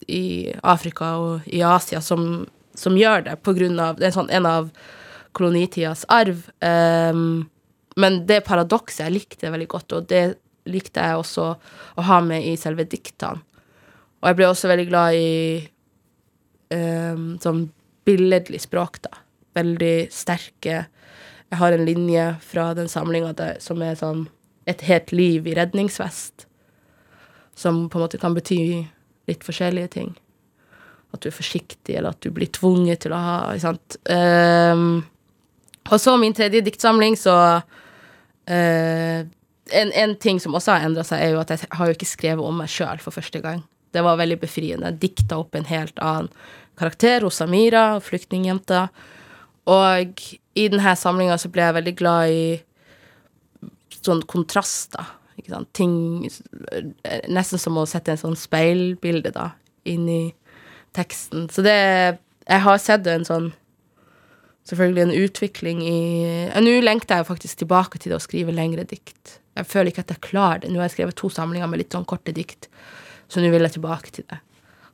i 0.08 0.53
Afrika 0.63 1.13
og 1.21 1.47
i 1.47 1.62
Asia 1.63 2.01
som, 2.01 2.45
som 2.75 2.97
gjør 2.97 3.27
det 3.27 3.38
på 3.45 3.53
grunn 3.56 3.79
av 3.79 3.99
Det 3.99 4.10
er 4.10 4.15
sånn 4.15 4.32
en 4.34 4.47
av 4.49 4.71
kolonitidas 5.34 6.06
arv. 6.13 6.47
Um, 6.62 7.45
men 7.99 8.23
det 8.29 8.43
paradokset, 8.47 9.03
jeg 9.06 9.15
likte 9.17 9.51
veldig 9.53 9.69
godt, 9.69 9.93
og 9.97 10.08
det 10.10 10.23
likte 10.69 11.03
jeg 11.03 11.19
også 11.19 11.47
å 11.99 12.06
ha 12.08 12.19
med 12.25 12.45
i 12.47 12.56
selve 12.58 12.86
diktene. 12.89 13.43
Og 14.23 14.29
jeg 14.29 14.39
ble 14.39 14.47
også 14.47 14.69
veldig 14.71 14.86
glad 14.88 15.17
i 15.19 15.32
um, 16.71 17.34
sånn 17.43 17.65
billedlig 18.08 18.62
språk, 18.63 19.01
da. 19.03 19.19
Veldig 19.53 19.95
sterke 20.13 20.86
Jeg 21.53 21.59
har 21.59 21.75
en 21.75 21.85
linje 21.85 22.21
fra 22.41 22.71
den 22.73 22.87
samlinga 22.89 23.35
som 23.61 23.81
er 23.85 23.99
sånn 23.99 24.25
Et 24.65 24.81
helt 24.87 25.11
liv 25.11 25.45
i 25.45 25.53
redningsvest. 25.53 26.47
Som 27.53 27.89
på 27.91 27.99
en 27.99 28.05
måte 28.05 28.17
kan 28.17 28.33
bety 28.33 28.87
litt 29.27 29.43
forskjellige 29.43 29.91
ting. 29.93 30.13
At 31.13 31.21
du 31.21 31.27
er 31.29 31.35
forsiktig, 31.35 31.97
eller 31.97 32.15
at 32.15 32.23
du 32.23 32.31
blir 32.31 32.47
tvunget 32.47 33.03
til 33.03 33.13
å 33.13 33.19
ha 33.19 33.35
Ikke 33.51 33.67
sant. 33.67 33.97
Um, 34.07 35.03
og 35.91 35.99
så 35.99 36.15
min 36.17 36.33
tredje 36.33 36.63
diktsamling, 36.63 37.19
så 37.19 37.35
uh, 37.59 39.19
en, 39.19 39.91
en 39.91 40.15
ting 40.15 40.39
som 40.39 40.55
også 40.55 40.77
har 40.77 40.87
endra 40.87 41.03
seg, 41.05 41.21
er 41.21 41.35
jo 41.35 41.43
at 41.43 41.53
jeg 41.53 41.69
har 41.75 41.91
jo 41.91 41.97
ikke 41.99 42.09
skrevet 42.09 42.47
om 42.47 42.63
meg 42.63 42.71
sjøl 42.71 43.03
for 43.03 43.13
første 43.13 43.43
gang. 43.43 43.61
Det 43.93 44.01
var 44.01 44.17
veldig 44.17 44.39
befriende. 44.41 44.89
Jeg 44.89 45.03
dikta 45.03 45.43
opp 45.43 45.59
en 45.59 45.67
helt 45.69 45.99
annen 46.01 46.31
karakter 46.79 47.27
hos 47.27 47.43
Samira, 47.43 47.99
flyktningjenta. 48.01 48.87
Og 49.71 50.23
i 50.60 50.67
denne 50.69 50.95
samlinga 50.99 51.38
så 51.39 51.52
ble 51.52 51.63
jeg 51.65 51.78
veldig 51.80 51.95
glad 51.99 52.34
i 52.34 52.45
sånn 54.04 54.23
kontraster. 54.28 55.13
Ikke 55.39 55.54
sant? 55.54 55.69
Ting 55.76 55.93
Nesten 57.32 57.62
som 57.62 57.80
å 57.80 57.88
sette 57.89 58.13
en 58.13 58.21
sånn 58.21 58.38
speilbilde 58.38 59.32
da, 59.36 59.52
inn 59.89 60.08
i 60.12 60.23
teksten. 60.95 61.49
Så 61.49 61.65
det 61.65 61.78
Jeg 62.43 62.60
har 62.65 62.78
sett 62.78 63.08
en 63.08 63.23
sånn 63.26 63.54
selvfølgelig 64.67 65.04
en 65.04 65.15
utvikling 65.23 65.80
i 65.84 65.99
Nå 66.63 66.76
lengter 66.84 67.19
jeg 67.19 67.28
faktisk 67.28 67.63
tilbake 67.63 67.99
til 67.99 68.12
det 68.12 68.19
å 68.19 68.23
skrive 68.23 68.56
lengre 68.56 68.84
dikt. 68.88 69.39
Jeg 69.56 69.69
føler 69.69 69.91
ikke 69.91 70.04
at 70.04 70.13
jeg 70.15 70.26
klarer 70.28 70.63
det. 70.63 70.71
Nå 70.71 70.82
har 70.82 70.89
jeg 70.89 70.97
skrevet 70.97 71.17
to 71.19 71.30
samlinger 71.30 71.69
med 71.69 71.84
litt 71.84 71.95
sånn 71.95 72.08
korte 72.10 72.34
dikt, 72.36 72.67
så 73.32 73.39
nå 73.39 73.52
vil 73.54 73.63
jeg 73.67 73.78
tilbake 73.78 74.12
til 74.12 74.28
det. 74.30 74.39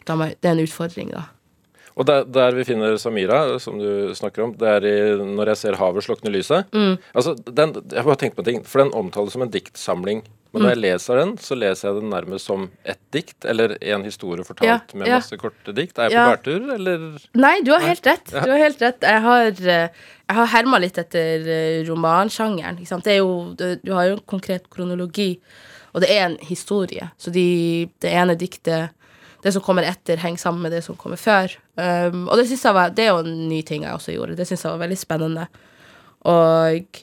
Det 0.05 0.15
er 0.47 0.55
en 0.55 0.63
utfordring, 0.63 1.11
da. 1.13 1.27
Og 1.99 2.07
der, 2.07 2.23
der 2.23 2.55
vi 2.55 2.63
finner 2.63 2.95
Samira, 2.97 3.57
som 3.59 3.75
du 3.77 4.13
snakker 4.15 4.45
om, 4.45 4.53
det 4.55 4.67
er 4.71 4.85
i 4.87 5.17
'Når 5.19 5.47
jeg 5.51 5.57
ser 5.57 5.75
havet 5.75 6.03
slukne 6.05 6.31
lyset'. 6.31 6.63
Mm. 6.71 6.97
Altså, 7.13 7.35
den, 7.35 7.73
jeg 7.91 7.99
har 7.99 8.07
bare 8.07 8.15
tenkt 8.15 8.35
på 8.37 8.39
en 8.45 8.45
ting, 8.45 8.63
for 8.65 8.79
den 8.79 8.93
omtales 8.95 9.33
som 9.35 9.41
en 9.41 9.51
diktsamling. 9.51 10.23
Men 10.53 10.61
Mm. 10.61 10.65
når 10.65 10.69
jeg 10.69 10.77
leser 10.81 11.15
den, 11.19 11.37
så 11.37 11.55
leser 11.59 11.89
jeg 11.89 12.01
den 12.01 12.09
nærmest 12.09 12.45
som 12.45 12.69
ett 12.85 12.97
dikt, 13.13 13.45
eller 13.45 13.75
en 13.81 14.03
historie 14.03 14.43
fortalt 14.43 14.63
Ja, 14.65 14.79
med 14.97 15.07
ja. 15.07 15.15
masse 15.19 15.37
korte 15.37 15.73
dikt. 15.75 15.99
Er 15.99 16.03
jeg 16.09 16.11
Ja. 16.13 16.25
på 16.25 16.37
bærtur, 16.43 16.73
eller? 16.73 17.19
Nei, 17.35 17.61
du 17.61 17.71
har 17.71 17.79
helt 17.81 18.07
rett. 18.07 18.25
Du 18.31 18.49
har 18.49 18.57
helt 18.57 18.81
rett. 18.81 19.01
Jeg 19.01 19.21
har, 19.21 19.43
jeg 19.51 19.89
har 20.29 20.45
herma 20.47 20.79
litt 20.79 20.97
etter 20.97 21.45
eh, 21.47 21.83
romansjangeren. 21.87 22.77
Ikke 22.79 22.87
sant? 22.87 23.03
Det 23.03 23.13
er 23.13 23.17
jo, 23.17 23.53
du 23.57 23.93
har 23.93 24.05
jo 24.07 24.13
en 24.13 24.23
konkret 24.25 24.69
kronologi, 24.71 25.39
og 25.93 26.01
det 26.01 26.09
er 26.09 26.25
en 26.25 26.37
historie. 26.41 27.11
Så 27.19 27.31
de, 27.31 27.87
det 28.01 28.11
ene 28.11 28.35
diktet 28.35 28.89
Det 29.43 29.53
som 29.55 29.63
kommer 29.63 29.85
etter, 29.87 30.19
henger 30.19 30.41
sammen 30.41 30.65
med 30.65 30.73
det 30.75 30.81
som 30.83 30.97
kommer 30.99 31.19
før. 31.19 31.53
Um, 31.79 32.25
og 32.27 32.35
det, 32.39 32.47
synes 32.49 32.65
jeg 32.67 32.75
var, 32.75 32.89
det 32.91 33.05
er 33.05 33.13
jo 33.13 33.21
en 33.23 33.45
ny 33.47 33.61
ting 33.63 33.85
jeg 33.87 33.95
også 33.95 34.11
gjorde. 34.15 34.35
Det 34.35 34.47
syns 34.49 34.65
jeg 34.65 34.73
var 34.73 34.81
veldig 34.81 34.97
spennende. 34.99 35.45
Og, 36.27 36.99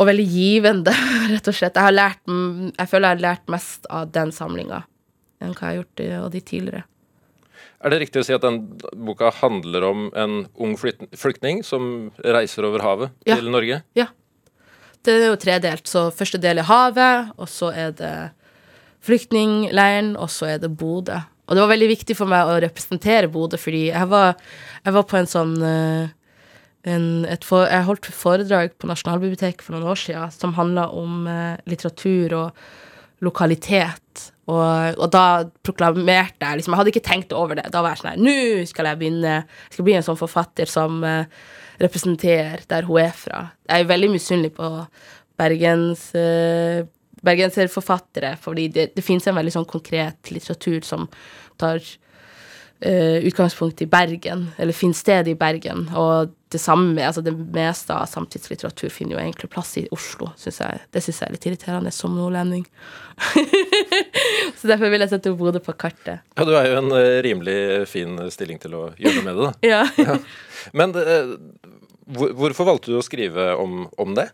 og 0.00 0.08
veldig 0.08 0.28
givende, 0.32 0.94
rett 1.34 1.50
og 1.52 1.56
slett. 1.58 1.76
Jeg, 1.76 1.88
har 1.90 1.96
lært, 1.96 2.22
jeg 2.24 2.88
føler 2.88 3.10
jeg 3.10 3.18
har 3.18 3.26
lært 3.26 3.52
mest 3.52 3.90
av 3.92 4.08
den 4.14 4.32
samlinga 4.32 4.84
enn 5.40 5.52
hva 5.56 5.60
jeg 5.60 5.68
har 5.70 5.78
gjort 5.82 6.00
av 6.20 6.30
de 6.32 6.40
tidligere. 6.44 6.86
Er 7.80 7.92
det 7.92 8.00
riktig 8.02 8.20
å 8.20 8.24
si 8.28 8.34
at 8.36 8.44
den 8.44 8.58
boka 9.08 9.30
handler 9.38 9.84
om 9.88 10.08
en 10.12 10.34
ung 10.60 10.74
flyktning 10.76 11.62
som 11.64 12.10
reiser 12.20 12.66
over 12.68 12.84
havet 12.84 13.14
Ja. 13.28 13.36
til 13.40 13.48
Norge? 13.52 13.80
Ja. 13.96 14.10
Det 15.00 15.14
er 15.16 15.30
jo 15.30 15.38
tredelt. 15.40 15.88
Så 15.88 16.10
første 16.12 16.36
del 16.40 16.60
er 16.60 16.68
havet, 16.68 17.30
og 17.40 17.48
så 17.48 17.70
er 17.72 17.94
det 17.96 18.12
flyktningleiren, 19.04 20.14
og 20.20 20.30
så 20.32 20.54
er 20.54 20.62
det 20.62 20.72
Bodø. 20.76 21.18
Og 21.48 21.56
det 21.56 21.64
var 21.64 21.72
veldig 21.72 21.90
viktig 21.90 22.14
for 22.18 22.30
meg 22.30 22.46
å 22.46 22.60
representere 22.62 23.30
Bodø, 23.32 23.58
fordi 23.58 23.88
jeg 23.88 24.10
var, 24.10 24.36
jeg 24.84 24.96
var 24.96 25.06
på 25.10 25.18
en 25.18 25.30
sånn 25.30 25.56
eh, 25.66 26.12
en, 26.88 27.08
for, 27.44 27.66
Jeg 27.68 27.84
holdt 27.84 28.08
foredrag 28.16 28.76
på 28.80 28.88
Nasjonalbiblioteket 28.88 29.64
for 29.64 29.76
noen 29.76 29.90
år 29.92 29.98
siden 30.00 30.30
som 30.32 30.54
handla 30.56 30.88
om 30.96 31.26
eh, 31.28 31.58
litteratur 31.68 32.36
og 32.38 32.62
lokalitet. 33.20 34.30
Og, 34.50 34.96
og 34.96 35.10
da 35.12 35.44
proklamerte 35.62 36.42
jeg 36.42 36.58
liksom 36.58 36.74
Jeg 36.74 36.80
hadde 36.80 36.92
ikke 36.94 37.08
tenkt 37.08 37.34
over 37.36 37.58
det. 37.58 37.68
Da 37.72 37.82
var 37.84 37.94
jeg 37.94 38.00
sånn 38.00 38.10
her 38.14 38.22
Nå 38.24 38.64
skal 38.66 38.88
jeg 38.88 38.98
begynne 38.98 39.34
Jeg 39.36 39.74
skal 39.76 39.86
bli 39.86 39.94
en 39.94 40.06
sånn 40.06 40.18
forfatter 40.18 40.70
som 40.70 41.04
eh, 41.06 41.42
representerer 41.80 42.64
der 42.68 42.88
hun 42.88 43.02
er 43.02 43.12
fra. 43.16 43.44
Jeg 43.68 43.84
er 43.84 43.92
veldig 43.92 44.10
misunnelig 44.12 44.54
på 44.56 44.70
Bergens 45.40 46.10
eh, 46.18 46.82
bergenserforfattere, 47.26 48.34
fordi 48.40 48.68
det, 48.74 48.90
det 48.96 49.04
finnes 49.04 49.26
en 49.28 49.36
veldig 49.36 49.54
sånn 49.54 49.68
konkret 49.68 50.30
litteratur 50.32 50.80
som 50.86 51.06
tar 51.60 51.80
uh, 51.80 53.18
utgangspunkt 53.28 53.82
i 53.82 53.88
Bergen, 53.90 54.48
eller 54.58 54.76
finner 54.76 54.98
sted 54.98 55.28
i 55.28 55.36
Bergen. 55.38 55.88
Og 55.96 56.32
det 56.50 56.58
samme, 56.58 56.98
altså 57.06 57.22
det 57.22 57.32
meste 57.54 57.94
av 57.94 58.08
samtidslitteratur 58.10 58.90
finner 58.90 59.14
jo 59.14 59.20
egentlig 59.22 59.50
plass 59.52 59.76
i 59.78 59.84
Oslo, 59.94 60.32
synes 60.40 60.58
jeg. 60.62 60.80
Det 60.90 61.02
syns 61.04 61.20
jeg 61.20 61.28
er 61.28 61.36
litt 61.36 61.46
irriterende 61.46 61.92
som 61.94 62.16
nordlending. 62.16 62.64
Så 64.58 64.66
derfor 64.66 64.90
vil 64.90 65.04
jeg 65.04 65.12
sette 65.12 65.34
Bodø 65.38 65.62
på 65.62 65.76
kartet. 65.78 66.24
Ja, 66.34 66.46
du 66.48 66.56
er 66.58 66.66
jo 66.66 66.80
en 66.80 66.90
eh, 66.96 67.20
rimelig 67.22 67.86
fin 67.92 68.18
stilling 68.34 68.58
til 68.62 68.74
å 68.74 68.82
gjøre 68.98 69.20
noe 69.20 69.28
med 69.28 69.38
det, 69.38 69.46
da. 69.46 69.52
Ja. 70.02 70.18
Men 70.76 70.96
uh, 70.96 71.36
hvor, 72.10 72.34
hvorfor 72.34 72.66
valgte 72.72 72.90
du 72.90 72.98
å 72.98 73.06
skrive 73.06 73.52
om, 73.60 73.84
om 74.00 74.18
det? 74.18 74.30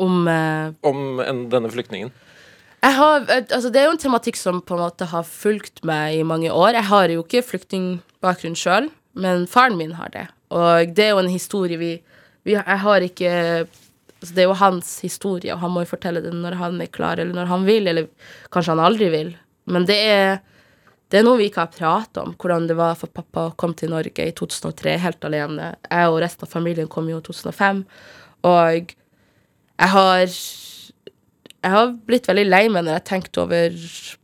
Om 0.00 0.28
eh, 0.28 0.72
Om 0.86 1.20
en, 1.24 1.44
denne 1.52 1.70
flyktningen? 1.72 2.12
Har, 2.84 3.24
eh, 3.30 3.44
altså 3.48 3.70
det 3.72 3.80
er 3.80 3.88
jo 3.88 3.94
en 3.94 4.02
tematikk 4.02 4.36
som 4.36 4.60
på 4.60 4.76
en 4.76 4.84
måte 4.84 5.08
har 5.08 5.24
fulgt 5.28 5.84
meg 5.86 6.18
i 6.18 6.26
mange 6.26 6.52
år. 6.52 6.74
Jeg 6.76 6.90
har 6.90 7.14
jo 7.14 7.24
ikke 7.24 7.44
flyktningbakgrunn 7.46 8.58
sjøl, 8.58 8.90
men 9.16 9.46
faren 9.50 9.78
min 9.78 9.94
har 9.98 10.12
det. 10.12 10.26
Og 10.54 10.92
det 10.94 11.06
er 11.06 11.14
jo 11.14 11.22
en 11.22 11.32
historie 11.32 11.80
vi, 11.80 11.94
vi 12.44 12.56
Jeg 12.58 12.78
har 12.84 13.00
ikke 13.00 13.32
altså 14.24 14.34
Det 14.34 14.42
er 14.42 14.48
jo 14.48 14.56
hans 14.56 14.90
historie, 15.04 15.52
og 15.52 15.60
han 15.60 15.72
må 15.72 15.82
jo 15.84 15.90
fortelle 15.90 16.22
det 16.24 16.32
når 16.32 16.56
han 16.56 16.80
er 16.80 16.88
klar, 16.88 17.20
eller 17.20 17.36
når 17.36 17.48
han 17.50 17.64
vil, 17.66 17.88
eller 17.90 18.06
kanskje 18.52 18.72
han 18.72 18.80
aldri 18.80 19.10
vil. 19.12 19.34
Men 19.68 19.84
det 19.84 19.98
er, 20.00 20.38
det 21.12 21.18
er 21.18 21.26
noe 21.26 21.36
vi 21.36 21.50
ikke 21.50 21.66
har 21.66 21.74
pratet 21.74 22.22
om, 22.22 22.32
hvordan 22.40 22.64
det 22.70 22.76
var 22.78 22.96
for 22.96 23.12
pappa 23.12 23.50
å 23.50 23.54
komme 23.60 23.76
til 23.76 23.92
Norge 23.92 24.24
i 24.24 24.32
2003 24.32 24.96
helt 25.02 25.28
alene. 25.28 25.74
Jeg 25.90 26.08
og 26.08 26.22
resten 26.24 26.48
av 26.48 26.54
familien 26.56 26.88
kom 26.88 27.10
jo 27.12 27.20
i 27.20 27.26
2005, 27.26 27.84
og 28.48 28.94
jeg 29.80 29.90
har 29.94 30.28
jeg 31.64 31.72
har 31.72 31.92
blitt 32.04 32.26
veldig 32.28 32.44
lei 32.44 32.64
meg 32.68 32.82
når 32.84 32.90
jeg 32.90 33.00
har 33.00 33.06
tenkt 33.08 33.38
over 33.40 33.76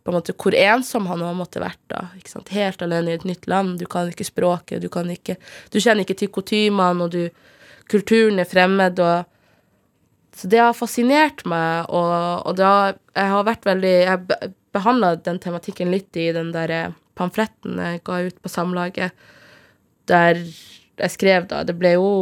på 0.05 0.13
en 0.13 0.17
måte 0.19 0.35
hvor 0.37 0.55
ensom 0.57 1.07
han 1.09 1.23
har 1.25 1.37
måttet 1.39 1.63
vært 1.63 1.81
da. 1.89 2.03
ikke 2.19 2.33
sant? 2.35 2.53
Helt 2.53 2.83
alene 2.85 3.15
i 3.15 3.17
et 3.17 3.25
nytt 3.25 3.49
land. 3.49 3.79
Du 3.81 3.87
kan 3.89 4.11
ikke 4.11 4.27
språket, 4.29 4.83
du 4.83 4.91
kan 4.93 5.09
ikke 5.09 5.39
Du 5.73 5.79
kjenner 5.81 6.05
ikke 6.05 6.19
til 6.21 6.33
kutymene, 6.35 7.07
og 7.07 7.15
du 7.15 7.31
Kulturen 7.91 8.39
er 8.39 8.47
fremmed, 8.47 9.01
og 9.03 9.25
Så 10.37 10.47
det 10.53 10.61
har 10.61 10.77
fascinert 10.77 11.43
meg, 11.49 11.89
og, 11.89 12.45
og 12.47 12.57
det 12.57 12.67
har 12.67 12.99
Jeg 13.17 13.33
har 13.33 13.49
vært 13.49 13.67
veldig 13.67 13.95
Jeg 13.97 14.53
behandla 14.77 15.17
den 15.17 15.41
tematikken 15.43 15.91
litt 15.91 16.17
i 16.17 16.31
den 16.37 16.53
der 16.53 16.93
pamfletten 17.19 17.81
jeg 17.81 18.05
ga 18.05 18.21
ut 18.29 18.37
på 18.41 18.49
Samlaget, 18.49 19.11
der 20.09 20.39
jeg 20.39 21.11
skrev 21.11 21.49
da 21.49 21.65
Det 21.65 21.75
ble 21.77 21.97
jo 21.97 22.13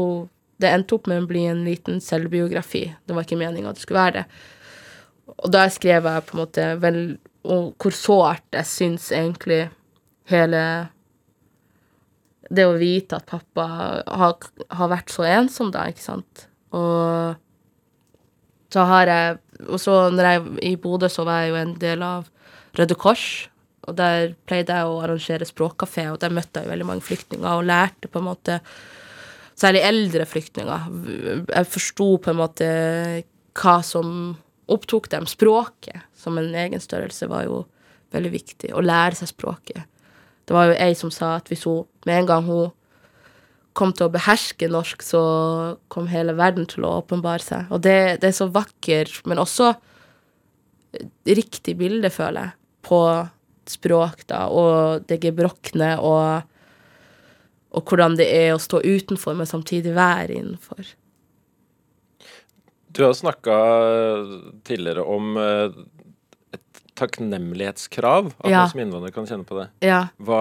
Det 0.58 0.70
endte 0.70 0.96
opp 0.96 1.06
med 1.10 1.22
å 1.22 1.30
bli 1.30 1.44
en 1.46 1.64
liten 1.66 2.00
selvbiografi. 2.02 2.84
Det 3.06 3.14
var 3.14 3.26
ikke 3.26 3.38
meninga 3.38 3.72
det 3.74 3.82
skulle 3.84 4.02
være 4.02 4.20
det. 4.20 4.26
Og 5.38 5.50
der 5.54 5.70
skrev 5.70 6.06
jeg 6.08 6.26
på 6.26 6.36
en 6.36 6.42
måte 6.42 6.68
vel 6.82 7.02
hvor 7.48 7.94
sårt 7.94 8.44
jeg 8.52 8.68
syns 8.68 9.10
egentlig 9.14 9.68
hele 10.28 10.62
Det 12.50 12.64
å 12.64 12.76
vite 12.80 13.16
at 13.16 13.28
pappa 13.28 13.64
har, 14.04 14.34
har 14.72 14.88
vært 14.88 15.12
så 15.12 15.24
ensom, 15.28 15.70
da, 15.72 15.86
ikke 15.88 16.04
sant. 16.04 16.46
Og 16.72 17.36
så 18.72 18.84
har 18.88 19.08
jeg 19.08 19.38
Og 19.68 19.80
så 19.80 19.94
når 20.14 20.28
jeg 20.28 20.42
i 20.70 20.76
Bodø, 20.76 21.08
så 21.10 21.24
var 21.26 21.42
jeg 21.42 21.52
jo 21.52 21.60
en 21.60 21.74
del 21.82 22.02
av 22.06 22.28
Røde 22.78 22.94
Kors. 22.94 23.48
Og 23.88 23.96
der 23.98 24.34
pleide 24.46 24.76
jeg 24.76 24.86
å 24.86 25.00
arrangere 25.02 25.48
språkkafé, 25.48 26.04
og 26.12 26.20
der 26.22 26.34
møtte 26.34 26.60
jeg 26.60 26.68
jo 26.68 26.72
veldig 26.74 26.86
mange 26.86 27.04
flyktninger 27.04 27.48
og 27.48 27.66
lærte 27.66 28.10
på 28.12 28.20
en 28.20 28.28
måte 28.28 28.60
Særlig 29.58 29.82
eldre 29.82 30.26
flyktninger. 30.28 30.86
Jeg 31.50 31.70
forsto 31.72 32.12
på 32.22 32.30
en 32.30 32.38
måte 32.38 32.68
hva 33.58 33.78
som 33.82 34.36
opptok 34.70 35.08
dem. 35.10 35.26
Språket 35.26 36.04
som 36.18 36.38
en 36.38 36.52
egen 36.54 36.82
størrelse 36.82 37.26
var 37.30 37.46
jo 37.48 37.64
veldig 38.14 38.32
viktig. 38.32 38.72
Å 38.72 38.84
lære 38.84 39.18
seg 39.18 39.32
språket. 39.32 39.86
Det 40.48 40.56
var 40.56 40.70
jo 40.70 40.78
ei 40.80 40.94
som 40.96 41.10
sa 41.12 41.34
at 41.36 41.50
hvis 41.50 41.66
hun 41.68 41.84
med 42.08 42.22
en 42.22 42.28
gang 42.30 42.46
hun 42.46 42.70
kom 43.78 43.92
til 43.94 44.08
å 44.08 44.12
beherske 44.12 44.66
norsk, 44.70 45.04
så 45.06 45.22
kom 45.92 46.08
hele 46.10 46.34
verden 46.38 46.66
til 46.66 46.86
å 46.86 46.96
åpenbare 46.98 47.44
seg. 47.44 47.68
Og 47.74 47.82
det, 47.84 48.18
det 48.22 48.32
er 48.32 48.38
så 48.38 48.48
vakker, 48.50 49.12
men 49.30 49.38
også 49.38 49.72
riktig 51.28 51.76
bilde, 51.78 52.10
føler 52.10 52.48
jeg, 52.48 52.56
på 52.88 53.00
språk, 53.68 54.24
da, 54.30 54.46
og 54.50 55.04
det 55.06 55.20
gebrokne, 55.22 55.92
og, 56.00 56.48
og 57.74 57.84
hvordan 57.90 58.16
det 58.16 58.26
er 58.32 58.54
å 58.54 58.60
stå 58.62 58.80
utenfor, 58.84 59.34
men 59.36 59.46
samtidig 59.46 59.92
være 59.96 60.38
innenfor. 60.38 60.94
Du 62.88 63.02
har 63.04 63.12
snakka 63.14 63.56
tidligere 64.66 65.04
om 65.04 65.36
eh, 65.36 65.74
et 66.56 66.80
takknemlighetskrav. 66.98 68.32
At 68.40 68.50
Ja. 68.50 68.62
man 68.64 68.70
som 68.72 68.80
innvandrer 68.80 69.12
kan 69.14 69.26
kjenne 69.28 69.44
på 69.46 69.58
det. 69.60 69.68
Ja. 69.86 70.06
Hva, 70.18 70.40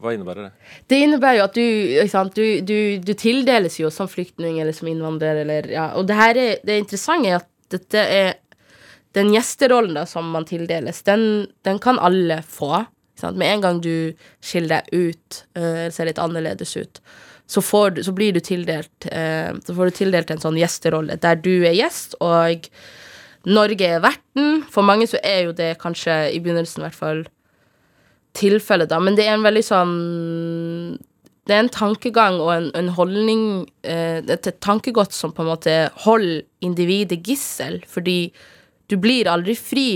hva 0.00 0.14
innebærer 0.14 0.46
det? 0.48 0.52
Det 0.88 1.00
innebærer 1.02 1.40
jo 1.40 1.44
at 1.48 1.58
du, 1.58 2.08
sant, 2.08 2.34
du, 2.38 2.60
du, 2.62 2.98
du 3.02 3.12
tildeles 3.18 3.80
jo 3.82 3.90
som 3.90 4.08
flyktning 4.08 4.60
eller 4.62 4.72
som 4.72 4.88
innvandrer, 4.88 5.42
eller 5.42 5.68
ja. 5.74 5.90
Og 5.98 6.06
det 6.08 6.16
her 6.16 6.38
er 6.40 6.62
det 6.64 6.78
interessante 6.84 7.28
er 7.34 7.40
at 7.42 7.48
dette 7.74 7.98
er 7.98 8.34
den 9.12 9.34
gjesterollen 9.34 9.94
da 9.98 10.06
som 10.08 10.30
man 10.32 10.46
tildeles, 10.48 11.02
den, 11.04 11.48
den 11.66 11.78
kan 11.82 11.98
alle 12.00 12.38
få. 12.48 12.86
Sant? 13.22 13.38
Med 13.40 13.54
en 13.54 13.62
gang 13.64 13.82
du 13.84 14.12
skiller 14.44 14.82
deg 14.82 15.12
ut, 15.12 15.44
uh, 15.58 15.86
ser 15.94 16.10
litt 16.10 16.20
annerledes 16.22 16.74
ut, 16.76 17.02
så, 17.50 17.62
får 17.62 17.96
du, 17.96 18.02
så 18.06 18.14
blir 18.16 18.32
du 18.32 18.40
tildelt 18.40 19.06
uh, 19.10 19.52
Så 19.66 19.74
får 19.76 19.90
du 19.90 19.96
tildelt 19.98 20.30
en 20.32 20.40
sånn 20.42 20.58
gjesterolle 20.60 21.18
der 21.20 21.40
du 21.42 21.54
er 21.66 21.76
gjest, 21.76 22.16
og 22.24 22.68
Norge 23.42 23.86
er 23.96 24.02
verten. 24.02 24.62
For 24.70 24.86
mange 24.86 25.08
så 25.10 25.18
er 25.26 25.48
jo 25.48 25.54
det 25.56 25.74
kanskje, 25.82 26.14
i 26.30 26.40
begynnelsen 26.42 26.82
i 26.82 26.86
hvert 26.86 26.98
fall, 26.98 27.24
tilfellet, 28.38 28.90
da. 28.90 29.00
Men 29.02 29.16
det 29.18 29.26
er 29.26 29.36
en 29.36 29.46
veldig 29.46 29.64
sånn 29.66 29.96
Det 31.42 31.54
er 31.56 31.64
en 31.64 31.72
tankegang 31.74 32.38
og 32.40 32.52
en, 32.54 32.70
en 32.78 32.88
holdning 32.96 33.42
eh, 33.82 34.22
Et 34.22 34.48
tankegods 34.62 35.18
som 35.18 35.34
på 35.34 35.42
en 35.42 35.50
måte 35.50 35.74
holder 36.04 36.44
individet 36.62 37.20
gissel, 37.26 37.82
fordi 37.88 38.32
du 38.88 38.96
blir 39.00 39.28
aldri 39.30 39.56
fri. 39.56 39.90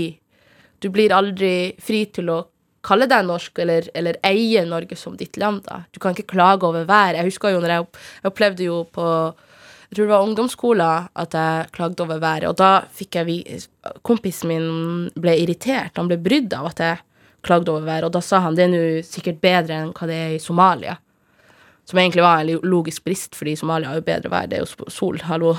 Du 0.81 0.89
blir 0.93 1.13
aldri 1.13 1.75
fri 1.81 2.05
til 2.13 2.31
å 2.33 2.41
kalle 2.87 3.07
deg 3.09 3.25
norsk 3.27 3.59
eller, 3.63 3.89
eller 3.97 4.19
eie 4.27 4.63
Norge 4.67 4.95
som 4.99 5.17
ditt 5.19 5.37
land. 5.37 5.65
da. 5.67 5.83
Du 5.91 5.99
kan 5.99 6.15
ikke 6.15 6.31
klage 6.35 6.63
over 6.63 6.87
været. 6.87 7.19
Jeg 7.19 7.29
husker 7.29 7.53
jo 7.53 7.61
når 7.63 7.75
jeg, 7.75 7.87
jeg 8.21 8.31
opplevde 8.31 8.67
jo 8.69 8.83
på 8.93 9.07
jeg 9.87 9.95
tror 9.95 10.03
det 10.03 10.11
var 10.11 10.25
ungdomsskolen 10.27 11.05
at 11.15 11.35
jeg 11.37 11.67
klagde 11.71 12.03
over 12.03 12.19
været. 12.19 12.47
Og 12.49 12.57
da 12.59 12.81
fikk 12.91 13.15
jeg 13.21 13.61
Kompisen 14.03 14.51
min 14.51 14.65
ble 15.15 15.37
irritert. 15.39 15.95
Han 15.95 16.09
ble 16.09 16.17
brydd 16.19 16.51
av 16.57 16.73
at 16.73 16.81
jeg 16.83 17.03
klagde 17.47 17.71
over 17.71 17.85
været. 17.87 18.03
Og 18.03 18.11
da 18.11 18.21
sa 18.21 18.41
han 18.43 18.57
det 18.57 18.65
er 18.65 18.73
nå 18.73 18.81
sikkert 19.07 19.39
bedre 19.39 19.77
enn 19.79 19.93
hva 19.95 20.09
det 20.09 20.17
er 20.25 20.33
i 20.35 20.43
Somalia. 20.43 20.97
Som 21.87 22.01
egentlig 22.01 22.25
var 22.25 22.43
en 22.43 22.67
logisk 22.67 23.05
brist, 23.07 23.35
fordi 23.39 23.55
Somalia 23.55 23.93
har 23.93 24.01
jo 24.01 24.07
bedre 24.09 24.31
vær. 24.33 24.49
Det 24.51 24.59
er 24.59 24.65
jo 24.65 24.91
sol, 24.91 25.21
hallo. 25.23 25.53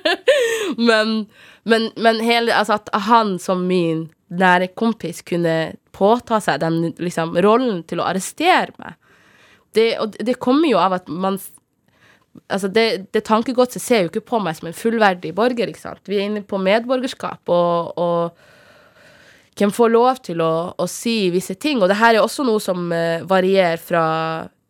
men, 0.88 1.26
men, 1.68 1.90
men 2.00 2.24
hele, 2.24 2.54
altså 2.56 2.80
at 2.80 2.88
han 3.10 3.36
som 3.36 3.66
min 3.68 4.06
nære 4.32 4.70
kompis 4.72 5.20
kunne 5.28 5.74
påta 5.92 6.40
seg 6.42 6.60
den 6.62 6.92
liksom, 6.98 7.36
rollen 7.44 7.82
til 7.88 8.02
å 8.02 8.06
arrestere 8.08 8.74
meg 8.80 8.98
det, 9.76 9.86
Og 10.00 10.16
det 10.20 10.38
kommer 10.40 10.68
jo 10.68 10.80
av 10.80 10.98
at 11.00 11.08
man 11.08 11.38
Altså, 12.48 12.68
det, 12.72 13.12
det 13.12 13.26
tankegodset 13.28 13.82
ser 13.82 14.04
jo 14.04 14.08
ikke 14.08 14.24
på 14.30 14.38
meg 14.40 14.56
som 14.56 14.70
en 14.70 14.76
fullverdig 14.76 15.34
borger, 15.36 15.68
ikke 15.68 15.82
sant. 15.82 16.00
Vi 16.08 16.16
er 16.16 16.30
inne 16.30 16.40
på 16.48 16.56
medborgerskap, 16.56 17.42
og, 17.52 17.90
og 18.00 19.58
hvem 19.60 19.72
får 19.76 19.92
lov 19.92 20.22
til 20.24 20.40
å, 20.40 20.52
å, 20.72 20.86
si 20.88 21.28
visse 21.34 21.58
ting. 21.60 21.82
Og 21.82 21.90
det 21.92 21.98
her 22.00 22.16
er 22.16 22.24
også 22.24 22.46
noe 22.48 22.62
som 22.64 22.86
uh, 22.88 23.20
varierer 23.28 23.76
fra 23.76 24.04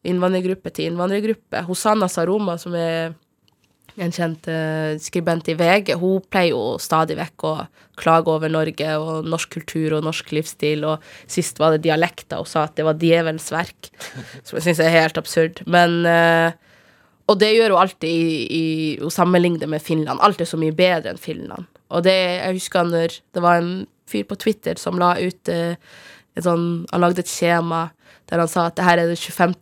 innvandrergruppe 0.02 0.72
til 0.74 0.90
innvandrergruppe. 0.90 1.62
Hosanna 1.68 2.11
Saroma, 2.11 2.58
som 2.58 2.74
er 2.74 3.14
en 4.00 4.12
kjent 4.14 4.48
uh, 4.48 4.94
skribent 5.02 5.50
i 5.52 5.57
VG, 5.59 5.94
hun 6.00 6.24
pleier 6.33 6.55
jo 6.55 6.78
stadig 6.81 7.18
vekk 7.18 7.46
å 7.48 7.55
klage 8.00 8.33
over 8.33 8.52
Norge 8.52 8.96
og 8.96 9.28
norsk 9.28 9.52
kultur 9.59 9.98
og 9.98 10.07
norsk 10.07 10.33
livsstil, 10.33 10.87
og 10.88 11.05
sist 11.31 11.61
var 11.61 11.74
det 11.74 11.85
dialekter, 11.85 12.40
og 12.40 12.48
sa 12.48 12.64
at 12.68 12.76
det 12.78 12.87
var 12.88 13.00
djevelens 13.00 13.50
verk, 13.52 13.92
som 14.46 14.59
jeg 14.59 14.70
syns 14.70 14.83
er 14.85 14.94
helt 14.96 15.20
absurd. 15.20 15.64
Men 15.68 16.00
uh, 16.09 16.52
og 17.31 17.38
det 17.40 17.52
gjør 17.55 17.74
hun 17.74 17.85
alltid 17.85 18.11
i, 18.11 18.46
i, 18.52 19.11
sammenligne 19.12 19.68
med 19.70 19.83
Finland. 19.83 20.20
Alt 20.20 20.42
er 20.42 20.48
så 20.48 20.59
mye 20.61 20.74
bedre 20.76 21.12
enn 21.12 21.20
Finland. 21.20 21.68
Og 21.92 22.05
det, 22.07 22.14
jeg 22.14 22.59
husker 22.59 22.88
når 22.88 23.18
det 23.35 23.44
var 23.44 23.61
en 23.61 23.74
fyr 24.11 24.26
på 24.28 24.38
Twitter 24.40 24.81
som 24.81 24.98
la 25.00 25.14
ut 25.20 25.48
eh, 25.52 25.76
et 26.33 26.46
sånn 26.46 26.87
Han 26.90 27.02
lagde 27.05 27.20
et 27.20 27.31
skjema 27.31 27.90
der 28.31 28.42
han 28.42 28.51
sa 28.51 28.68
at 28.68 28.79
det 28.79 28.87
her 28.87 29.03
er 29.03 29.11
det 29.11 29.18
25. 29.18 29.57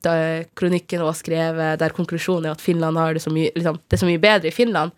kronikken 0.59 1.03
hun 1.03 1.11
har 1.11 1.19
skrevet, 1.19 1.81
der 1.81 1.97
konklusjonen 1.97 2.51
er 2.51 2.57
at 2.57 2.65
Finland 2.65 3.01
har 3.01 3.17
det 3.17 3.25
så 3.25 3.33
mye, 3.35 3.51
liksom, 3.57 3.81
det 3.87 3.97
er 3.97 4.03
så 4.05 4.09
mye 4.11 4.23
bedre 4.23 4.51
i 4.51 4.55
Finland. 4.55 4.95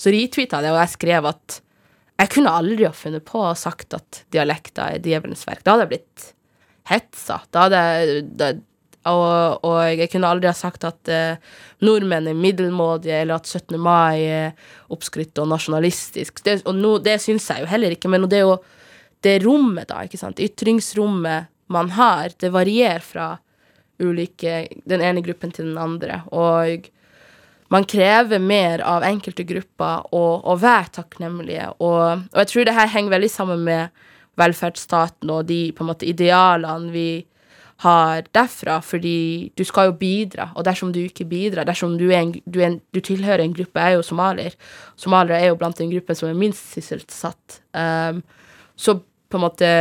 Så 0.00 0.12
retweeta 0.14 0.62
det, 0.64 0.72
og 0.72 0.80
jeg 0.80 0.94
skrev 0.96 1.28
at 1.30 1.60
jeg 2.22 2.30
kunne 2.36 2.52
aldri 2.54 2.86
ha 2.86 2.92
funnet 2.94 3.24
på 3.26 3.40
å 3.42 3.54
sagt 3.58 3.96
at 3.96 4.22
dialekter 4.34 4.96
er 4.96 5.02
djevelens 5.02 5.42
verk. 5.48 5.64
Da 5.64 5.74
hadde 5.74 5.88
jeg 5.88 5.92
blitt 5.94 6.28
hetsa. 6.90 7.40
Da 7.50 7.66
hadde 7.66 7.82
jeg 7.82 8.60
og, 9.10 9.64
og, 9.66 9.78
jeg 9.90 10.10
kunne 10.12 10.28
aldri 10.30 10.46
ha 10.46 10.54
sagt 10.54 10.84
at 10.86 11.10
eh, 11.10 11.40
nordmenn 11.82 12.28
er 12.30 12.38
middelmådige, 12.38 13.16
eller 13.24 13.40
at 13.40 13.48
17. 13.50 13.74
mai 13.82 14.22
er 14.22 14.52
oppskrytt 14.94 15.40
og 15.42 15.48
nasjonalistisk. 15.50 16.38
Det, 16.46 16.60
og 16.70 16.78
no, 16.78 16.94
det 17.02 17.16
syns 17.24 17.48
jeg 17.50 17.64
jo 17.64 17.70
heller 17.72 17.96
ikke, 17.96 18.10
men 18.12 18.28
det 18.30 18.38
er 18.38 18.46
jo 18.46 18.60
det 19.22 19.40
rommet, 19.44 19.88
da, 19.90 20.04
ikke 20.06 20.20
sant, 20.20 20.42
ytringsrommet 20.42 21.50
man 21.74 21.92
har, 21.96 22.34
det 22.40 22.52
varierer 22.54 23.04
fra 23.04 23.28
ulike, 24.02 24.66
den 24.88 25.02
ene 25.04 25.22
gruppen 25.24 25.52
til 25.54 25.70
den 25.70 25.78
andre. 25.78 26.22
Og 26.34 26.88
man 27.72 27.86
krever 27.88 28.42
mer 28.42 28.82
av 28.84 29.04
enkelte 29.06 29.46
grupper 29.48 30.08
å 30.12 30.56
være 30.60 30.96
takknemlige. 30.98 31.70
Og, 31.80 32.24
og, 32.32 32.40
jeg 32.42 32.50
tror 32.52 32.68
det 32.68 32.76
her 32.76 32.90
henger 32.92 33.16
veldig 33.16 33.30
sammen 33.32 33.66
med 33.66 34.02
velferdsstaten 34.40 35.30
og 35.32 35.46
de 35.48 35.66
på 35.76 35.84
en 35.84 35.92
måte 35.92 36.08
idealene 36.08 36.92
vi 36.92 37.10
har 37.82 38.28
derfra, 38.34 38.76
fordi 38.84 39.50
du 39.58 39.64
skal 39.66 39.88
jo 39.88 39.96
bidra, 39.98 40.50
og 40.54 40.66
dersom 40.68 40.92
du 40.94 41.00
ikke 41.02 41.26
bidrar, 41.26 41.66
dersom 41.66 41.96
du, 41.98 42.04
en, 42.14 42.30
du, 42.46 42.60
en, 42.62 42.76
du 42.94 43.00
tilhører 43.02 43.42
en 43.42 43.56
gruppe, 43.56 43.80
jeg 43.80 43.96
er 43.96 43.98
jo 43.98 44.04
somalier, 44.06 44.54
somaliere 45.00 45.40
er 45.40 45.50
jo 45.50 45.56
blant 45.58 45.80
den 45.80 45.90
gruppen 45.90 46.18
som 46.18 46.28
er 46.28 46.38
minst 46.38 46.76
sysselsatt, 46.76 47.58
um, 47.74 48.22
så 48.78 48.94
på 49.02 49.40
en 49.40 49.42
måte 49.42 49.72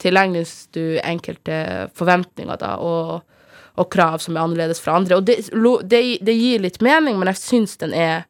tilegnes 0.00 0.54
du 0.74 0.98
enkelte 1.04 1.88
forventninger 1.96 2.60
da, 2.60 2.76
og, 2.80 3.20
og, 3.76 3.90
krav 3.92 4.20
som 4.24 4.36
er 4.36 4.44
annerledes 4.44 4.80
fra 4.82 4.96
andre. 5.00 5.20
Og 5.20 5.26
det, 5.28 5.50
det, 5.90 6.02
det 6.24 6.36
gir 6.36 6.64
litt 6.64 6.80
mening, 6.84 7.20
men 7.20 7.30
jeg 7.32 7.42
syns 7.42 7.76
den 7.80 7.94
er 7.96 8.26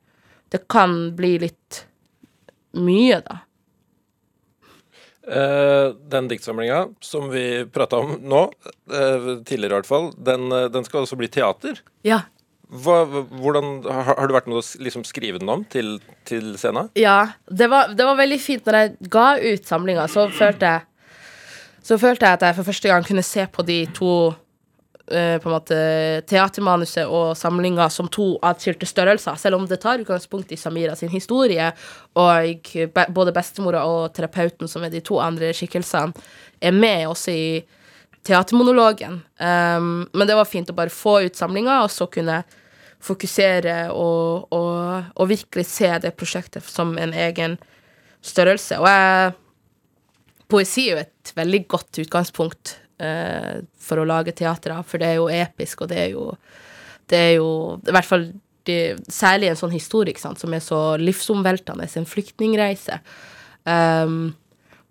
Det 0.51 0.65
kan 0.67 1.13
bli 1.15 1.37
litt 1.39 1.85
mye, 2.75 3.21
da. 3.23 3.45
Uh, 5.31 5.95
den 6.11 6.27
diktsamlinga 6.27 6.89
som 7.05 7.29
vi 7.31 7.63
prata 7.71 8.01
om 8.03 8.17
nå, 8.19 8.41
uh, 8.91 9.29
tidligere 9.47 9.69
i 9.69 9.77
hvert 9.77 9.87
fall, 9.87 10.09
den, 10.19 10.49
uh, 10.51 10.65
den, 10.73 10.83
skal 10.83 11.05
også 11.05 11.19
bli 11.21 11.29
teater. 11.31 11.79
Ja. 12.03 12.25
Hva, 12.71 13.05
hvordan, 13.05 13.85
har, 13.87 14.17
har, 14.17 14.27
du 14.27 14.35
vært 14.35 14.49
med 14.51 14.59
å 14.59 14.65
liksom 14.83 15.05
skrive 15.07 15.39
den 15.43 15.53
om 15.53 15.63
til, 15.71 15.99
til 16.27 16.57
scenen? 16.59 16.91
Ja. 16.99 17.37
Det 17.47 17.71
var, 17.71 17.95
det 17.95 18.07
var, 18.07 18.19
veldig 18.19 18.41
fint. 18.43 18.67
Når 18.67 18.79
jeg 18.81 19.11
ga 19.13 19.27
ut 19.39 19.71
samlinga, 19.71 20.09
så 20.11 20.27
følte 20.35 20.73
jeg 20.73 20.90
så 21.83 21.99
følte 21.99 22.27
jeg 22.27 22.39
at 22.39 22.47
jeg 22.47 22.57
for 22.59 22.69
første 22.69 22.91
gang 22.91 23.07
kunne 23.07 23.25
se 23.27 23.47
på 23.53 23.65
de 23.67 23.79
to 23.97 24.13
uh, 24.31 25.37
på 25.41 25.49
en 25.49 25.55
måte 25.55 25.81
teatermanuset 26.31 27.09
og 27.09 27.33
samlinga 27.39 27.89
som 27.93 28.09
to 28.13 28.35
atskilte 28.47 28.89
størrelser, 28.89 29.39
selv 29.41 29.59
om 29.59 29.67
det 29.69 29.81
tar 29.83 30.03
utgangspunkt 30.03 30.53
i 30.53 30.61
Samira 30.61 30.95
sin 30.99 31.13
historie, 31.13 31.73
og 32.15 32.71
både 33.15 33.35
bestemora 33.35 33.85
og 33.89 34.15
terapeuten, 34.15 34.69
som 34.69 34.85
er 34.85 34.93
de 34.93 35.03
to 35.05 35.21
andre 35.23 35.53
skikkelsene, 35.57 36.13
er 36.61 36.77
med 36.77 37.07
også 37.09 37.35
i 37.35 37.51
teatermonologen. 38.27 39.23
Um, 39.41 40.09
men 40.13 40.29
det 40.29 40.37
var 40.37 40.49
fint 40.49 40.71
å 40.71 40.77
bare 40.77 40.93
få 40.93 41.23
ut 41.25 41.39
samlinga, 41.39 41.83
og 41.85 41.93
så 41.93 42.07
kunne 42.13 42.43
fokusere 43.01 43.91
og, 43.97 44.51
og, 44.53 45.05
og, 45.15 45.29
virkelig 45.31 45.65
se 45.71 45.89
det 46.03 46.13
prosjektet 46.19 46.67
som 46.69 46.93
en 47.01 47.15
egen 47.17 47.57
størrelse. 48.21 48.77
Og 48.77 48.89
jeg 48.89 49.33
Poesi 50.51 50.87
er 50.89 50.93
jo 50.93 51.03
et 51.05 51.33
veldig 51.37 51.61
godt 51.71 52.01
utgangspunkt 52.03 52.75
eh, 53.03 53.63
for 53.81 54.01
å 54.01 54.07
lage 54.09 54.35
teater 54.37 54.75
for 54.87 55.03
det 55.03 55.13
er 55.13 55.19
jo 55.21 55.31
episk, 55.33 55.85
og 55.85 55.93
det 55.93 55.99
er 56.07 56.15
jo 56.17 56.31
Det 57.11 57.19
er 57.19 57.33
jo 57.41 57.51
I 57.89 57.95
hvert 57.97 58.07
fall 58.07 58.31
de, 58.69 58.97
særlig 59.11 59.51
en 59.51 59.59
sånn 59.59 59.73
historie 59.75 60.19
sant, 60.21 60.39
som 60.39 60.53
er 60.55 60.63
så 60.63 60.97
livsomveltende, 61.01 61.89
en 61.97 62.07
flyktningreise. 62.07 63.01
Um, 63.65 64.35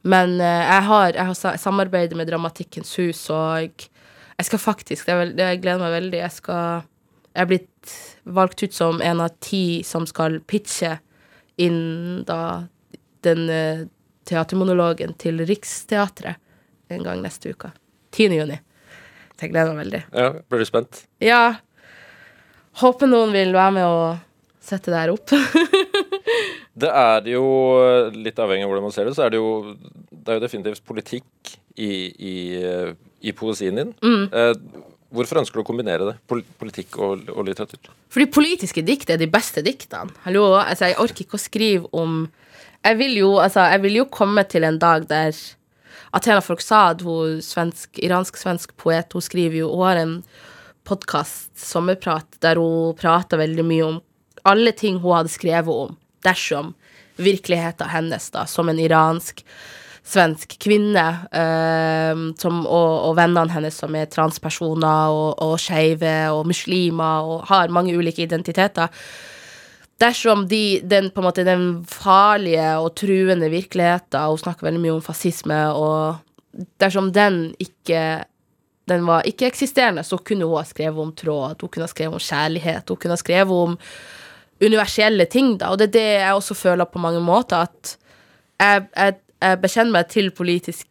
men 0.01 0.35
uh, 0.41 0.63
jeg 0.65 0.85
har, 0.89 1.13
jeg 1.13 1.29
har 1.29 1.57
samarbeidet 1.61 2.17
med 2.17 2.27
Dramatikkens 2.27 2.95
hus, 2.99 3.21
og 3.29 3.61
jeg, 3.61 3.89
jeg 4.39 4.49
skal 4.49 4.63
faktisk 4.63 5.05
det, 5.05 5.17
det, 5.37 5.51
Jeg 5.53 5.61
gleder 5.61 5.83
meg 5.83 5.95
veldig. 5.99 6.19
Jeg 6.23 6.31
skal 6.31 6.81
Jeg 7.29 7.43
er 7.43 7.51
blitt 7.51 7.95
valgt 8.25 8.63
ut 8.63 8.73
som 8.73 9.01
en 9.05 9.21
av 9.21 9.37
ti 9.39 9.83
som 9.85 10.07
skal 10.09 10.39
pitche 10.41 10.97
inn 11.61 12.23
da 12.27 12.65
den 13.23 13.45
uh, 13.51 13.85
teatermonologen 14.29 15.15
til 15.19 15.41
Riksteatret 15.49 16.39
en 16.93 17.05
gang 17.05 17.21
neste 17.23 17.53
uke. 17.53 17.71
10. 18.15 18.37
juni. 18.39 18.57
Jeg 19.39 19.53
gleder 19.53 19.73
meg 19.73 19.85
veldig. 19.85 20.01
Ja, 20.11 20.31
Blir 20.49 20.63
du 20.63 20.67
spent? 20.67 21.03
Ja. 21.23 21.43
Håper 22.81 23.09
noen 23.09 23.31
vil 23.35 23.53
være 23.55 23.75
med 23.77 23.85
og 23.87 24.19
sette 24.63 24.91
det 24.91 24.99
her 24.99 25.13
opp. 25.13 25.31
det 26.83 26.91
er 26.91 27.29
jo, 27.31 27.45
litt 28.15 28.39
avhengig 28.41 28.67
av 28.67 28.73
hvordan 28.73 28.87
man 28.89 28.95
ser 28.95 29.09
det, 29.09 29.15
så 29.17 29.25
er 29.25 29.33
det 29.33 29.41
jo 29.41 29.49
Det 30.11 30.33
er 30.33 30.39
jo 30.39 30.43
definitivt 30.43 30.85
politikk 30.85 31.53
i, 31.79 31.91
i, 32.11 32.35
i 33.23 33.33
poesien 33.37 33.79
din. 33.79 33.93
Mm. 34.03 34.25
Eh, 34.27 34.83
hvorfor 35.15 35.39
ønsker 35.41 35.59
du 35.59 35.63
å 35.63 35.69
kombinere 35.69 36.11
det? 36.11 36.17
Politikk 36.59 36.99
og, 36.99 37.23
og, 37.31 37.41
litteratur? 37.47 37.93
Fordi 38.11 38.27
politiske 38.33 38.83
dikt 38.85 39.09
er 39.13 39.21
de 39.21 39.29
beste 39.31 39.63
diktene. 39.65 40.11
Hallo, 40.25 40.51
altså, 40.59 40.89
jeg 40.91 40.99
orker 41.01 41.25
ikke 41.25 41.39
å 41.39 41.45
skrive 41.45 41.89
om 41.95 42.25
jeg 42.85 42.99
vil 42.99 43.17
jo, 43.19 43.31
altså, 43.43 43.67
jeg 43.73 43.83
vil 43.83 43.97
jo 44.01 44.05
komme 44.11 44.43
til 44.49 44.65
en 44.67 44.79
dag 44.81 45.07
der 45.09 45.35
Athena 46.15 46.41
Folksad, 46.41 47.03
hun 47.05 47.39
svensk, 47.45 47.99
iransk-svensk 48.01 48.73
poet, 48.77 49.13
hun 49.13 49.21
skriver 49.21 49.59
jo 49.61 49.73
Hun 49.75 49.85
har 49.85 50.01
en 50.01 50.13
podkast, 50.83 51.51
Sommerprat, 51.59 52.39
der 52.41 52.57
hun 52.57 52.95
prater 52.97 53.37
veldig 53.37 53.65
mye 53.65 53.85
om 53.85 53.99
alle 54.47 54.71
ting 54.71 54.97
hun 55.03 55.17
hadde 55.17 55.29
skrevet 55.29 55.89
om 55.89 55.97
dersom 56.25 56.73
virkeligheten 57.19 57.91
hennes, 57.91 58.29
da, 58.31 58.45
som 58.47 58.69
en 58.69 58.79
iransk 58.79 59.43
svensk 60.09 60.55
kvinne, 60.63 61.05
øh, 61.29 62.21
som, 62.39 62.61
og, 62.65 62.93
og, 63.09 63.15
vennene 63.19 63.53
hennes 63.53 63.75
som 63.77 63.95
er 63.95 64.09
transpersoner 64.09 65.13
og, 65.13 65.35
og 65.43 65.59
skeive 65.61 66.31
og 66.33 66.47
muslimer 66.49 67.27
og 67.27 67.43
har 67.51 67.73
mange 67.73 67.93
ulike 67.97 68.23
identiteter 68.25 68.89
dersom 69.99 70.47
de, 70.47 70.79
den, 70.83 71.09
på 71.11 71.21
en 71.21 71.27
måte, 71.27 71.45
den 71.47 71.67
farlige 71.89 72.71
og 72.79 72.93
truende 72.99 73.49
virkeligheten, 73.51 74.19
hun 74.31 74.41
snakker 74.41 74.67
veldig 74.67 74.81
mye 74.83 74.97
om 74.97 75.05
fascisme, 75.05 75.59
og 75.75 76.65
dersom 76.81 77.11
den 77.15 77.49
ikke 77.61 78.23
den 78.89 79.05
var 79.05 79.27
ikke-eksisterende, 79.29 80.03
så 80.03 80.17
kunne 80.17 80.47
hun 80.49 80.57
ha 80.57 80.65
skrevet 80.65 81.03
om 81.03 81.11
tråd, 81.13 81.61
hun 81.61 81.69
kunne 81.69 81.85
ha 81.85 81.91
skrevet 81.91 82.17
om 82.17 82.23
kjærlighet, 82.23 82.89
hun 82.89 82.97
kunne 82.97 83.13
ha 83.13 83.21
skrevet 83.21 83.65
om 83.67 83.75
universelle 84.59 85.27
ting, 85.29 85.53
da. 85.59 85.69
Og 85.69 85.79
det 85.79 85.89
er 85.89 85.95
det 85.95 86.07
jeg 86.07 86.39
også 86.39 86.57
føler 86.57 86.89
på 86.89 87.01
mange 87.01 87.21
måter, 87.23 87.69
at 87.69 87.95
jeg, 88.59 88.87
jeg, 88.95 89.19
jeg 89.45 89.61
bekjenner 89.61 89.95
meg 89.95 90.09
til 90.11 90.31
politisk, 90.35 90.87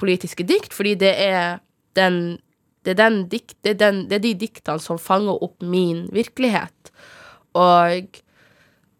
politiske 0.00 0.46
dikt, 0.46 0.76
fordi 0.76 0.94
det 1.00 1.14
er 1.16 1.58
den 1.98 2.38
det 2.84 2.94
er, 2.96 3.16
dikt, 3.28 3.58
det, 3.60 3.74
er 3.74 3.80
den, 3.80 4.04
det 4.08 4.16
er 4.16 4.22
de 4.24 4.36
diktene 4.40 4.80
som 4.80 4.96
fanger 4.98 5.42
opp 5.44 5.60
min 5.60 6.06
virkelighet. 6.16 6.92
Og, 7.52 8.06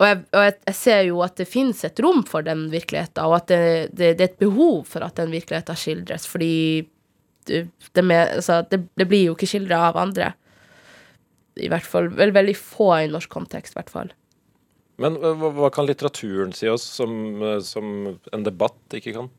og, 0.01 0.07
jeg, 0.07 0.21
og 0.33 0.45
jeg, 0.47 0.55
jeg, 0.65 0.77
ser 0.79 1.03
jo 1.05 1.19
at 1.21 1.37
det 1.37 1.49
finnes 1.49 1.83
et 1.85 2.01
rom 2.01 2.23
for 2.29 2.47
den 2.47 2.65
virkeligheten, 2.73 3.21
og 3.27 3.37
at 3.37 3.51
det, 3.53 3.65
det, 3.93 4.15
det 4.17 4.25
er 4.25 4.31
et 4.31 4.41
behov 4.41 4.87
for 4.89 5.05
at 5.05 5.21
den 5.21 5.35
virkeligheten 5.35 5.77
skildres, 5.77 6.25
fordi 6.31 6.87
med, 7.51 8.21
altså, 8.39 8.63
det, 8.71 9.07
blir 9.09 9.27
jo 9.27 9.35
ikke 9.35 9.49
skildra 9.51 9.83
av 9.91 9.99
andre. 10.01 10.33
I 11.61 11.69
hvert 11.73 11.85
fall 11.85 12.09
vel, 12.17 12.33
veldig 12.33 12.57
få 12.57 12.89
i 13.01 13.11
norsk 13.11 13.33
kontekst, 13.33 13.75
i 13.75 13.81
hvert 13.81 13.93
fall. 13.93 14.13
Men 15.01 15.17
hva, 15.21 15.51
hva 15.57 15.71
kan 15.73 15.89
litteraturen 15.89 16.53
si 16.57 16.69
oss 16.69 16.85
som, 16.85 17.13
som 17.65 18.15
en 18.33 18.47
debatt 18.47 18.97
ikke 18.97 19.17
kan? 19.17 19.31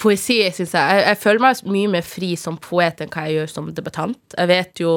Poesi, 0.00 0.38
syns 0.54 0.74
jeg. 0.74 0.82
jeg. 0.82 1.04
jeg. 1.06 1.20
føler 1.22 1.42
meg 1.44 1.62
mye 1.74 1.92
mer 1.96 2.04
fri 2.06 2.32
som 2.38 2.58
poet 2.62 3.02
enn 3.02 3.10
hva 3.12 3.26
jeg 3.28 3.38
gjør 3.38 3.54
som 3.54 3.70
debattant. 3.74 4.20
Jeg 4.36 4.50
vet 4.50 4.84
jo 4.84 4.92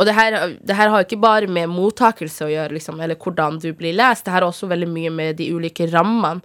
Og 0.00 0.06
det 0.08 0.14
her, 0.16 0.34
det 0.64 0.76
her 0.76 0.88
har 0.88 1.04
ikke 1.04 1.20
bare 1.20 1.48
med 1.52 1.68
mottakelse 1.68 2.46
å 2.46 2.52
gjøre, 2.52 2.72
liksom, 2.78 3.00
eller 3.04 3.18
hvordan 3.20 3.58
du 3.60 3.74
blir 3.76 3.92
lest. 3.92 4.24
Det 4.24 4.32
her 4.32 4.40
har 4.40 4.48
også 4.48 4.70
veldig 4.70 4.88
mye 4.88 5.10
med 5.12 5.36
de 5.36 5.50
ulike 5.52 5.84
rammene. 5.92 6.40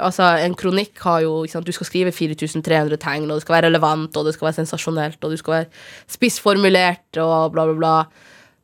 Altså, 0.00 0.26
en 0.44 0.54
kronikk 0.56 1.00
har 1.04 1.22
jo 1.24 1.46
sant, 1.48 1.66
Du 1.66 1.72
skal 1.72 1.88
skrive 1.88 2.12
4300 2.12 3.00
tegn, 3.00 3.30
og 3.30 3.38
det 3.38 3.46
skal 3.46 3.56
være 3.56 3.68
relevant, 3.68 4.16
og 4.16 4.26
det 4.26 4.34
skal 4.36 4.50
være 4.50 4.60
sensasjonelt, 4.60 5.24
og 5.24 5.32
du 5.32 5.40
skal 5.40 5.54
være 5.54 5.70
spissformulert, 6.08 7.08
og 7.16 7.52
bla, 7.52 7.64
bla, 7.64 7.76
bla. 7.80 7.94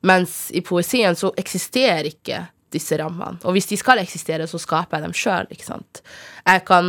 Mens 0.06 0.50
i 0.52 0.60
poesien 0.60 1.16
så 1.16 1.32
eksisterer 1.40 2.08
ikke 2.12 2.44
disse 2.74 2.96
rammene. 2.98 3.38
Og 3.46 3.54
hvis 3.54 3.68
de 3.70 3.78
skal 3.78 4.00
eksistere, 4.02 4.46
så 4.50 4.58
skaper 4.60 4.98
jeg 4.98 5.06
dem 5.06 5.14
sjøl. 5.16 5.46
Jeg 6.46 6.64
kan 6.66 6.88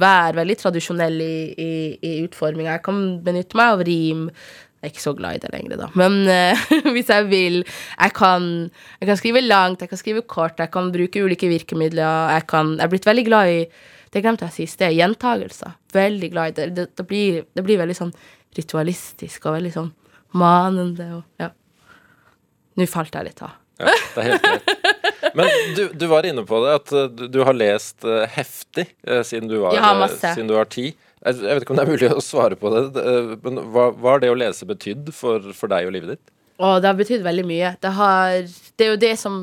være 0.00 0.38
veldig 0.38 0.56
tradisjonell 0.60 1.18
i, 1.24 1.34
i, 1.50 1.72
i 1.98 2.12
utforminga. 2.26 2.76
Jeg 2.76 2.84
kan 2.86 3.00
benytte 3.24 3.58
meg 3.58 3.72
av 3.74 3.82
rim. 3.88 4.28
Jeg 4.84 4.90
er 4.90 4.92
ikke 4.92 5.04
så 5.06 5.14
glad 5.16 5.38
i 5.38 5.42
det 5.42 5.50
lenger, 5.54 5.80
da. 5.80 5.88
Men 5.96 6.20
uh, 6.28 6.64
hvis 6.94 7.10
jeg 7.10 7.26
vil 7.30 7.62
jeg 7.64 8.14
kan, 8.16 8.46
jeg 9.00 9.10
kan, 9.10 9.20
skrive 9.20 9.42
langt, 9.44 9.82
jeg 9.82 9.90
kan 9.90 10.00
skrive 10.00 10.24
kort, 10.28 10.60
jeg 10.60 10.70
kan 10.74 10.92
bruke 10.94 11.24
ulike 11.24 11.50
virkemidler. 11.50 12.30
Jeg, 12.36 12.46
kan, 12.52 12.76
jeg 12.76 12.86
er 12.86 12.92
blitt 12.92 13.08
veldig 13.08 13.26
glad 13.30 13.56
i 13.56 13.58
Det 14.14 14.22
glemte 14.22 14.46
jeg 14.46 14.52
å 14.52 14.54
si 14.54 14.68
i 14.68 14.70
sted. 14.70 14.94
Gjentagelser. 14.94 15.74
Veldig 15.94 16.30
glad 16.30 16.52
i 16.52 16.56
det. 16.60 16.68
Det, 16.76 16.86
det, 17.00 17.06
blir, 17.10 17.42
det 17.50 17.66
blir 17.66 17.80
veldig 17.80 17.98
sånn 17.98 18.14
ritualistisk 18.54 19.48
og 19.48 19.56
veldig 19.56 19.74
sånn 19.74 19.92
manende 20.38 21.10
og 21.18 21.42
Ja. 21.42 21.50
Nå 22.74 22.86
falt 22.90 23.14
jeg 23.14 23.28
litt 23.28 23.42
av. 23.46 23.52
Ja, 23.84 23.94
det 24.14 24.22
er 24.22 24.28
helt 24.30 24.46
greit. 24.46 25.32
Men 25.34 25.50
du, 25.76 25.82
du, 25.98 26.04
var 26.10 26.26
inne 26.28 26.44
på 26.46 26.60
det, 26.64 26.76
at 26.78 26.92
eh, 26.94 27.08
du, 27.10 27.24
du 27.32 27.40
har 27.46 27.56
lest 27.56 28.06
uh, 28.06 28.22
heftig 28.30 28.86
uh, 29.08 29.22
siden, 29.26 29.48
du 29.50 29.58
var, 29.64 29.74
uh, 29.74 30.06
siden 30.22 30.50
du 30.50 30.54
var 30.56 30.70
ti. 30.70 30.92
Jeg, 31.24 31.40
jeg, 31.40 31.50
vet 31.50 31.64
ikke 31.64 31.74
om 31.74 31.80
det 31.80 31.86
er 31.86 31.92
mulig 31.94 32.10
å 32.12 32.22
svare 32.22 32.58
på 32.60 32.70
det, 32.74 32.84
men 33.42 33.62
hva 33.72 33.88
har 34.04 34.22
det 34.22 34.30
å 34.30 34.36
lese 34.38 34.68
betydd 34.68 35.08
for, 35.16 35.52
for, 35.56 35.72
deg 35.72 35.88
og 35.88 35.94
livet 35.96 36.14
ditt? 36.14 36.34
Å, 36.60 36.76
det 36.78 36.90
har 36.90 36.98
betydd 36.98 37.24
veldig 37.24 37.46
mye. 37.48 37.72
Det, 37.82 37.92
har, 37.96 38.44
det 38.76 38.86
er 38.86 38.94
jo 38.94 39.00
det 39.08 39.16
som 39.20 39.40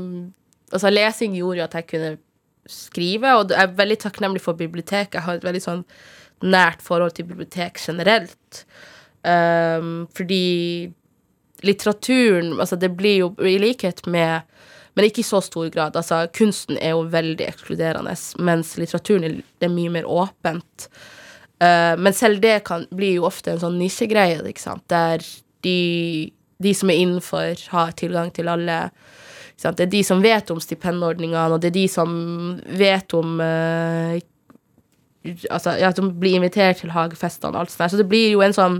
Altså, 0.71 0.87
lesing 0.87 1.33
gjorde 1.35 1.59
jo 1.59 1.63
at 1.65 1.73
jeg 1.75 1.83
kunne 1.89 2.11
skrive, 2.71 3.33
og 3.35 3.49
jeg 3.51 3.59
er 3.59 3.73
veldig 3.75 3.97
takknemlig 3.99 4.39
for 4.39 4.55
biblioteket. 4.55 5.17
Jeg 5.17 5.25
har 5.25 5.35
et 5.35 5.43
veldig 5.43 5.61
sånn 5.65 5.81
nært 6.47 6.79
forhold 6.85 7.17
til 7.17 7.27
bibliotek 7.27 7.75
generelt. 7.81 8.61
Um, 9.27 10.07
fordi 10.15 10.93
litteraturen 11.65 12.55
Altså, 12.59 12.75
det 12.75 12.91
blir 12.97 13.17
jo 13.23 13.33
i 13.45 13.57
likhet 13.61 14.05
med 14.07 14.41
men 14.93 15.07
ikke 15.07 15.23
i 15.23 15.23
så 15.23 15.39
stor 15.43 15.69
grad. 15.71 15.95
Altså, 15.95 16.25
kunsten 16.35 16.75
er 16.81 16.95
jo 16.95 17.05
veldig 17.11 17.45
ekskluderende, 17.47 18.11
mens 18.43 18.73
litteraturen 18.79 19.27
er, 19.27 19.37
er 19.63 19.71
mye 19.71 19.91
mer 19.93 20.07
åpent. 20.09 20.89
Uh, 21.61 21.95
men 22.01 22.15
selv 22.17 22.41
det 22.43 22.63
kan, 22.67 22.87
blir 22.95 23.19
jo 23.19 23.27
ofte 23.29 23.53
en 23.53 23.61
sånn 23.61 23.77
nisjegreie, 23.79 24.41
ikke 24.49 24.63
sant, 24.63 24.83
der 24.91 25.23
de, 25.63 26.31
de, 26.63 26.73
som 26.75 26.91
er 26.91 27.03
innenfor, 27.03 27.67
har 27.71 27.93
tilgang 27.99 28.33
til 28.35 28.51
alle. 28.51 28.81
Det 29.61 29.85
er 29.85 29.93
de 29.93 30.01
som 30.03 30.23
vet 30.23 30.49
om 30.51 30.59
stipendordningene, 30.59 31.53
og 31.53 31.61
det 31.61 31.69
er 31.69 31.77
de 31.77 31.87
som 31.91 32.11
vet 32.67 33.17
om 33.17 33.39
uh, 33.39 34.19
Altså, 35.21 35.75
ja, 35.77 35.91
som 35.93 36.07
blir 36.17 36.39
invitert 36.39 36.79
til 36.81 36.89
hagefestene 36.95 37.53
og 37.53 37.59
alt 37.59 37.69
sånt. 37.69 37.91
Så 37.93 37.97
det 37.99 38.07
blir 38.09 38.31
jo 38.31 38.39
en 38.41 38.55
sånn 38.57 38.79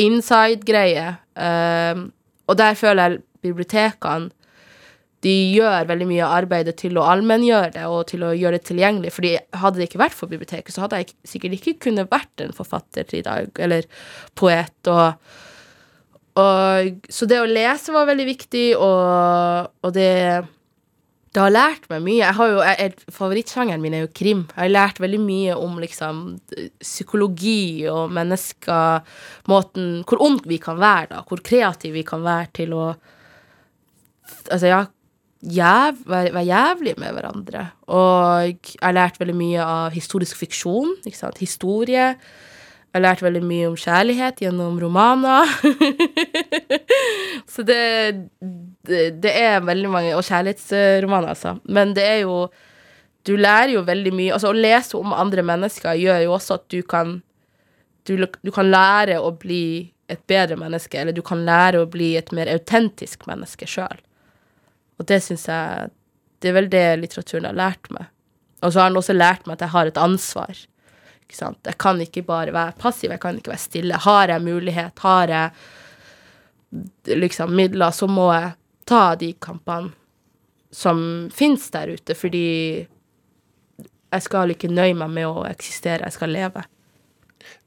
inside-greie. 0.00 1.06
Um, 1.36 2.10
og 2.50 2.58
der 2.58 2.76
føler 2.78 3.02
jeg 3.06 3.24
bibliotekene 3.44 4.30
de 5.24 5.34
gjør 5.52 5.84
veldig 5.90 6.06
mye 6.08 6.24
av 6.24 6.34
arbeidet 6.38 6.78
til 6.80 6.96
å 6.96 7.04
allmenngjøre 7.12 7.74
det 7.74 7.84
og 7.92 8.06
til 8.08 8.22
å 8.24 8.32
gjøre 8.32 8.56
det 8.56 8.68
tilgjengelig. 8.70 9.12
fordi 9.12 9.34
hadde 9.52 9.76
det 9.76 9.90
ikke 9.90 10.00
vært 10.00 10.16
for 10.16 10.32
biblioteket, 10.32 10.72
så 10.72 10.86
hadde 10.86 11.02
jeg 11.02 11.12
sikkert 11.28 11.56
ikke 11.58 11.76
kunnet 11.84 12.08
vært 12.12 12.40
en 12.40 12.56
forfatter 12.56 13.04
i 13.18 13.22
dag, 13.26 13.50
eller 13.60 13.88
poet. 14.34 14.76
og 14.88 15.20
og, 16.40 17.00
så 17.10 17.26
det 17.26 17.40
å 17.42 17.48
lese 17.48 17.92
var 17.92 18.06
veldig 18.08 18.26
viktig, 18.28 18.66
og, 18.78 19.70
og 19.82 19.92
det 19.92 20.12
det 21.30 21.42
har 21.44 21.52
lært 21.52 21.84
meg 21.92 22.02
mye. 22.02 22.18
Jeg 22.24 22.36
har 22.40 22.48
jo, 22.50 22.62
jeg, 22.66 22.94
Favorittsjangeren 23.14 23.82
min 23.82 23.94
er 23.94 24.02
jo 24.02 24.12
krim. 24.18 24.44
Jeg 24.50 24.64
har 24.64 24.72
lært 24.72 24.98
veldig 25.02 25.20
mye 25.22 25.58
om 25.58 25.76
liksom 25.78 26.22
psykologi 26.82 27.86
og 27.90 28.10
mennesker, 28.16 29.04
måten 29.50 30.00
Hvor 30.02 30.24
ondt 30.26 30.48
vi 30.50 30.58
kan 30.62 30.80
være, 30.82 31.12
da. 31.12 31.20
Hvor 31.28 31.42
kreative 31.46 32.00
vi 32.00 32.06
kan 32.06 32.26
være 32.26 32.50
til 32.62 32.74
å 32.74 32.86
Altså, 34.50 34.66
ja 34.70 34.84
jæv, 35.40 36.02
være, 36.06 36.32
være 36.34 36.44
jævlig 36.44 36.94
med 37.00 37.12
hverandre. 37.16 37.66
Og 37.88 38.44
jeg 38.44 38.58
har 38.82 38.92
lært 38.92 39.20
veldig 39.20 39.36
mye 39.36 39.64
av 39.64 39.94
historisk 39.94 40.36
fiksjon. 40.36 40.96
Ikke 41.04 41.18
sant? 41.18 41.40
Historie. 41.40 42.14
Jeg 42.90 42.98
har 42.98 43.04
lært 43.04 43.20
veldig 43.22 43.40
mye 43.46 43.66
om 43.70 43.76
kjærlighet 43.78 44.40
gjennom 44.42 44.78
romaner. 44.82 45.46
så 47.52 47.62
det, 47.62 47.76
det, 48.82 49.04
det, 49.22 49.30
er 49.30 49.62
veldig 49.62 49.92
mange 49.92 50.16
Og 50.18 50.24
kjærlighetsromaner, 50.26 51.28
altså. 51.30 51.52
Men 51.70 51.94
det 51.94 52.02
er 52.02 52.18
jo 52.24 52.48
Du 53.22 53.36
lærer 53.36 53.76
jo 53.76 53.84
veldig 53.86 54.12
mye. 54.16 54.32
Altså, 54.34 54.50
å 54.50 54.58
lese 54.58 54.98
om 54.98 55.14
andre 55.14 55.44
mennesker 55.46 56.00
gjør 56.02 56.24
jo 56.24 56.34
også 56.34 56.58
at 56.58 56.66
du 56.74 56.80
kan 56.82 57.20
Du, 58.08 58.16
du 58.18 58.50
kan 58.50 58.66
lære 58.66 59.20
å 59.22 59.30
bli 59.38 59.92
et 60.10 60.22
bedre 60.26 60.56
menneske, 60.58 60.98
eller 60.98 61.14
du 61.14 61.22
kan 61.22 61.44
lære 61.46 61.84
å 61.84 61.86
bli 61.86 62.16
et 62.18 62.32
mer 62.34 62.50
autentisk 62.50 63.28
menneske 63.30 63.68
sjøl. 63.70 64.00
Og 64.98 65.06
det 65.06 65.20
syns 65.22 65.46
jeg 65.46 65.94
Det 66.42 66.50
er 66.50 66.58
vel 66.58 66.72
det 66.72 66.86
litteraturen 67.04 67.46
har 67.52 67.54
lært 67.54 67.86
meg. 67.94 68.10
Og 68.64 68.72
så 68.72 68.82
har 68.82 68.90
den 68.90 68.98
også 68.98 69.14
lært 69.14 69.46
meg 69.46 69.60
at 69.60 69.68
jeg 69.68 69.74
har 69.76 69.86
et 69.86 70.00
ansvar. 70.00 70.66
Ikke 71.30 71.38
sant? 71.38 71.60
Jeg 71.62 71.78
kan 71.78 72.00
ikke 72.02 72.24
bare 72.26 72.50
være 72.50 72.74
passiv, 72.74 73.12
jeg 73.14 73.22
kan 73.22 73.36
ikke 73.38 73.52
være 73.52 73.62
stille. 73.62 73.98
Har 74.02 74.32
jeg 74.32 74.42
mulighet, 74.42 74.98
har 74.98 75.30
jeg 75.30 77.18
liksom 77.20 77.52
midler, 77.54 77.94
så 77.94 78.08
må 78.10 78.32
jeg 78.34 78.50
ta 78.90 79.14
de 79.14 79.28
kampene 79.38 79.92
som 80.74 81.28
fins 81.34 81.68
der 81.70 81.94
ute, 81.94 82.16
fordi 82.18 82.42
jeg 84.10 84.22
skal 84.26 84.50
ikke 84.50 84.70
nøye 84.70 84.96
meg 84.98 85.10
med 85.14 85.28
å 85.28 85.44
eksistere, 85.46 86.06
jeg 86.08 86.18
skal 86.18 86.34
leve. 86.34 86.64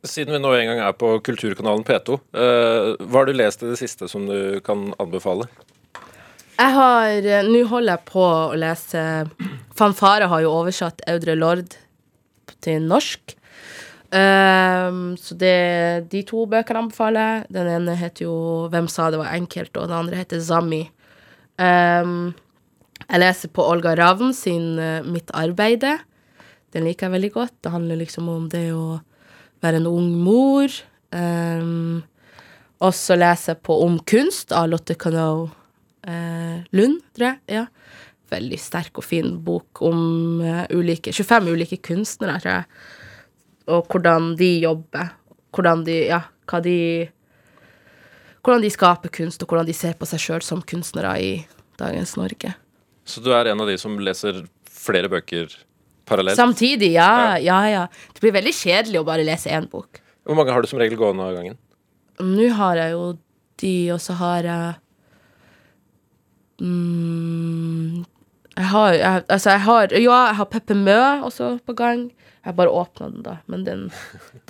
Siden 0.04 0.36
vi 0.36 0.42
nå 0.44 0.52
en 0.58 0.74
gang 0.74 0.82
er 0.84 0.96
på 1.00 1.14
kulturkanalen 1.24 1.86
P2, 1.88 2.20
uh, 2.36 2.90
hva 3.00 3.22
har 3.22 3.30
du 3.32 3.36
lest 3.36 3.64
i 3.64 3.70
det 3.72 3.80
siste 3.80 4.12
som 4.12 4.28
du 4.28 4.60
kan 4.66 4.90
anbefale? 5.00 5.48
Jeg 6.54 6.76
har 6.76 7.26
eh, 7.26 7.48
Nå 7.48 7.64
holder 7.66 7.96
jeg 7.96 8.06
på 8.12 8.22
å 8.22 8.58
lese 8.60 9.02
Fanfare 9.74 10.28
har 10.30 10.44
jo 10.44 10.52
oversatt 10.54 11.02
Audre 11.10 11.34
Lorde 11.34 11.80
til 12.62 12.86
norsk. 12.86 13.34
Um, 14.14 15.16
så 15.18 15.34
det 15.34 16.10
de 16.12 16.22
to 16.30 16.44
bøkene 16.46 16.84
anbefaler. 16.84 17.48
Den 17.50 17.68
ene 17.72 17.96
heter 17.98 18.28
jo 18.28 18.70
'Hvem 18.70 18.88
sa 18.88 19.10
det 19.10 19.18
var 19.18 19.34
enkelt', 19.34 19.78
og 19.78 19.88
den 19.90 19.98
andre 19.98 20.22
heter 20.22 20.38
'Zami'. 20.38 20.90
Um, 21.58 22.36
jeg 23.10 23.20
leser 23.20 23.50
på 23.50 23.66
Olga 23.66 23.96
Ravn 23.96 24.34
sin 24.34 24.78
uh, 24.78 25.02
'Mitt 25.02 25.32
arbeide'. 25.34 26.00
Den 26.74 26.86
liker 26.86 27.08
jeg 27.08 27.12
veldig 27.12 27.32
godt. 27.34 27.54
Det 27.64 27.72
handler 27.72 27.96
liksom 27.96 28.30
om 28.30 28.50
det 28.50 28.72
å 28.74 29.02
være 29.62 29.82
en 29.82 29.88
ung 29.88 30.14
mor. 30.22 30.70
Um, 31.12 32.04
og 32.82 32.94
så 32.94 33.16
leser 33.16 33.54
jeg 33.54 33.64
på 33.64 33.78
Om 33.86 34.00
kunst 34.00 34.52
av 34.52 34.70
Lotte 34.70 34.96
Canoe 34.96 35.50
uh, 36.08 36.58
Lund, 36.72 37.02
tror 37.16 37.32
jeg. 37.32 37.40
Ja. 37.48 37.66
Veldig 38.34 38.60
sterk 38.60 38.98
og 38.98 39.06
fin 39.06 39.38
bok 39.46 39.82
om 39.82 40.42
uh, 40.42 40.66
ulike 40.74 41.14
25 41.14 41.54
ulike 41.54 41.78
kunstnere, 41.78 42.40
tror 42.42 42.54
jeg. 42.54 42.66
Og 43.72 43.88
hvordan 43.88 44.34
de 44.40 44.50
jobber. 44.64 45.14
Hvordan 45.54 45.84
de 45.88 46.00
Ja, 46.10 46.24
hva 46.50 46.62
de 46.64 47.10
Hvordan 48.44 48.62
de 48.66 48.70
skaper 48.74 49.08
kunst, 49.08 49.44
og 49.44 49.48
hvordan 49.48 49.68
de 49.70 49.74
ser 49.74 49.94
på 49.96 50.08
seg 50.10 50.20
sjøl 50.20 50.42
som 50.44 50.62
kunstnere 50.68 51.14
i 51.24 51.30
dagens 51.80 52.18
Norge. 52.20 52.56
Så 53.08 53.24
du 53.24 53.30
er 53.32 53.48
en 53.48 53.62
av 53.64 53.70
de 53.70 53.78
som 53.80 53.96
leser 54.04 54.42
flere 54.68 55.08
bøker 55.08 55.48
parallelt? 56.06 56.36
Samtidig, 56.36 56.92
ja. 56.98 57.38
Ja, 57.40 57.62
ja. 57.72 57.86
Det 58.12 58.20
blir 58.20 58.36
veldig 58.36 58.52
kjedelig 58.52 59.00
å 59.00 59.06
bare 59.08 59.24
lese 59.24 59.48
én 59.48 59.70
bok. 59.72 60.02
Hvor 60.28 60.36
mange 60.36 60.52
har 60.52 60.64
du 60.64 60.68
som 60.68 60.82
regel 60.82 61.00
gående 61.00 61.24
av 61.24 61.38
gangen? 61.38 61.56
Nå 62.20 62.50
har 62.60 62.80
jeg 62.82 62.92
jo 62.98 63.06
de, 63.64 63.76
og 63.96 64.02
så 64.04 64.16
har 64.20 64.48
jeg 64.48 64.76
mm, 66.64 68.04
jeg 68.58 68.68
har 68.70 68.94
jeg, 68.94 69.24
Altså, 69.30 69.50
jeg 69.56 69.64
har 69.66 69.96
Ja, 69.96 70.20
jeg 70.28 70.36
har 70.36 70.52
Peppe 70.52 70.76
Mø 70.78 71.00
også 71.24 71.58
på 71.66 71.76
gang. 71.80 72.12
Jeg 72.44 72.58
bare 72.58 72.74
åpna 72.76 73.08
den, 73.10 73.24
da. 73.24 73.38
Men 73.48 73.64
den, 73.64 73.86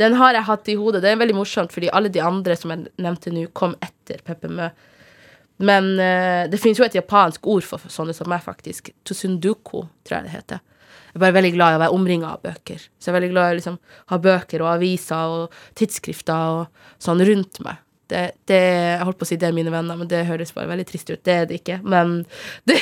den 0.02 0.16
har 0.18 0.34
jeg 0.34 0.48
hatt 0.48 0.70
i 0.72 0.78
hodet. 0.80 1.04
Det 1.04 1.12
er 1.12 1.20
veldig 1.22 1.38
morsomt, 1.38 1.74
fordi 1.76 1.92
alle 1.94 2.10
de 2.10 2.24
andre 2.26 2.58
som 2.58 2.74
jeg 2.74 2.88
nevnte 2.98 3.34
nå, 3.34 3.46
kom 3.54 3.76
etter 3.86 4.24
Peppe 4.26 4.50
Mø. 4.50 4.72
Men 5.62 5.92
uh, 6.00 6.50
det 6.50 6.58
finnes 6.62 6.82
jo 6.82 6.88
et 6.88 6.98
japansk 6.98 7.46
ord 7.54 7.66
for 7.68 7.94
sånne 7.94 8.16
som 8.18 8.30
meg, 8.32 8.42
faktisk. 8.46 8.90
Tosunduko, 9.06 9.86
tror 10.02 10.18
jeg 10.18 10.28
det 10.28 10.34
heter. 10.40 10.64
Jeg 11.14 11.20
er 11.20 11.26
bare 11.28 11.38
veldig 11.38 11.54
glad 11.54 11.76
i 11.76 11.78
å 11.78 11.84
være 11.84 11.94
omringa 11.94 12.34
av 12.34 12.42
bøker. 12.42 12.82
Så 12.98 13.10
jeg 13.10 13.14
er 13.14 13.20
veldig 13.20 13.32
glad 13.36 13.46
i 13.46 13.54
å 13.54 13.58
liksom, 13.60 13.80
ha 14.10 14.22
bøker 14.26 14.66
og 14.66 14.72
aviser 14.72 15.38
og 15.38 15.58
tidsskrifter 15.78 16.58
og 16.58 16.88
sånn 17.06 17.22
rundt 17.30 17.62
meg. 17.66 17.78
Det, 18.10 18.24
det, 18.50 18.58
jeg 18.58 19.06
holdt 19.06 19.20
på 19.22 19.26
å 19.26 19.30
si 19.30 19.38
det 19.40 19.48
er 19.48 19.56
mine 19.56 19.72
venner, 19.74 19.98
men 19.98 20.10
det 20.10 20.26
høres 20.28 20.52
bare 20.58 20.72
veldig 20.74 20.86
trist 20.90 21.14
ut. 21.14 21.22
Det 21.22 21.38
er 21.38 21.46
det 21.50 21.62
ikke. 21.62 21.78
Men 21.86 22.24
det, 22.70 22.80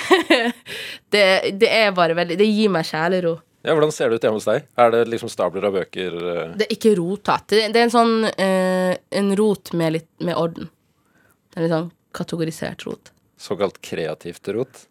det, 1.12 1.26
det 1.60 1.76
er 1.76 1.92
bare 1.96 2.16
veldig 2.18 2.40
Det 2.40 2.48
gir 2.48 2.72
meg 2.72 2.88
sjelero. 2.88 3.36
Ja, 3.62 3.76
Hvordan 3.78 3.92
ser 3.94 4.10
det 4.10 4.18
ut 4.18 4.24
hjemme 4.26 4.40
hos 4.40 4.48
deg? 4.50 4.64
Er 4.82 4.94
det 4.94 5.02
liksom 5.12 5.30
stabler 5.30 5.68
av 5.70 5.76
bøker? 5.78 6.16
eh? 6.18 6.54
Det 6.58 6.66
er 6.66 6.76
ikke 6.76 6.96
rotete. 6.98 7.50
Det, 7.54 7.66
det 7.76 7.82
er 7.82 7.88
en 7.88 7.94
sånn 7.94 8.14
eh, 8.32 8.94
En 9.22 9.34
rot 9.38 9.74
med 9.78 9.98
litt 10.00 10.10
med 10.26 10.38
orden. 10.40 10.70
Det 11.52 11.60
er 11.60 11.68
litt 11.68 11.76
sånn 11.76 11.92
kategorisert 12.18 12.86
rot. 12.88 13.12
Såkalt 13.42 13.78
kreativt 13.86 14.50
rot? 14.56 14.86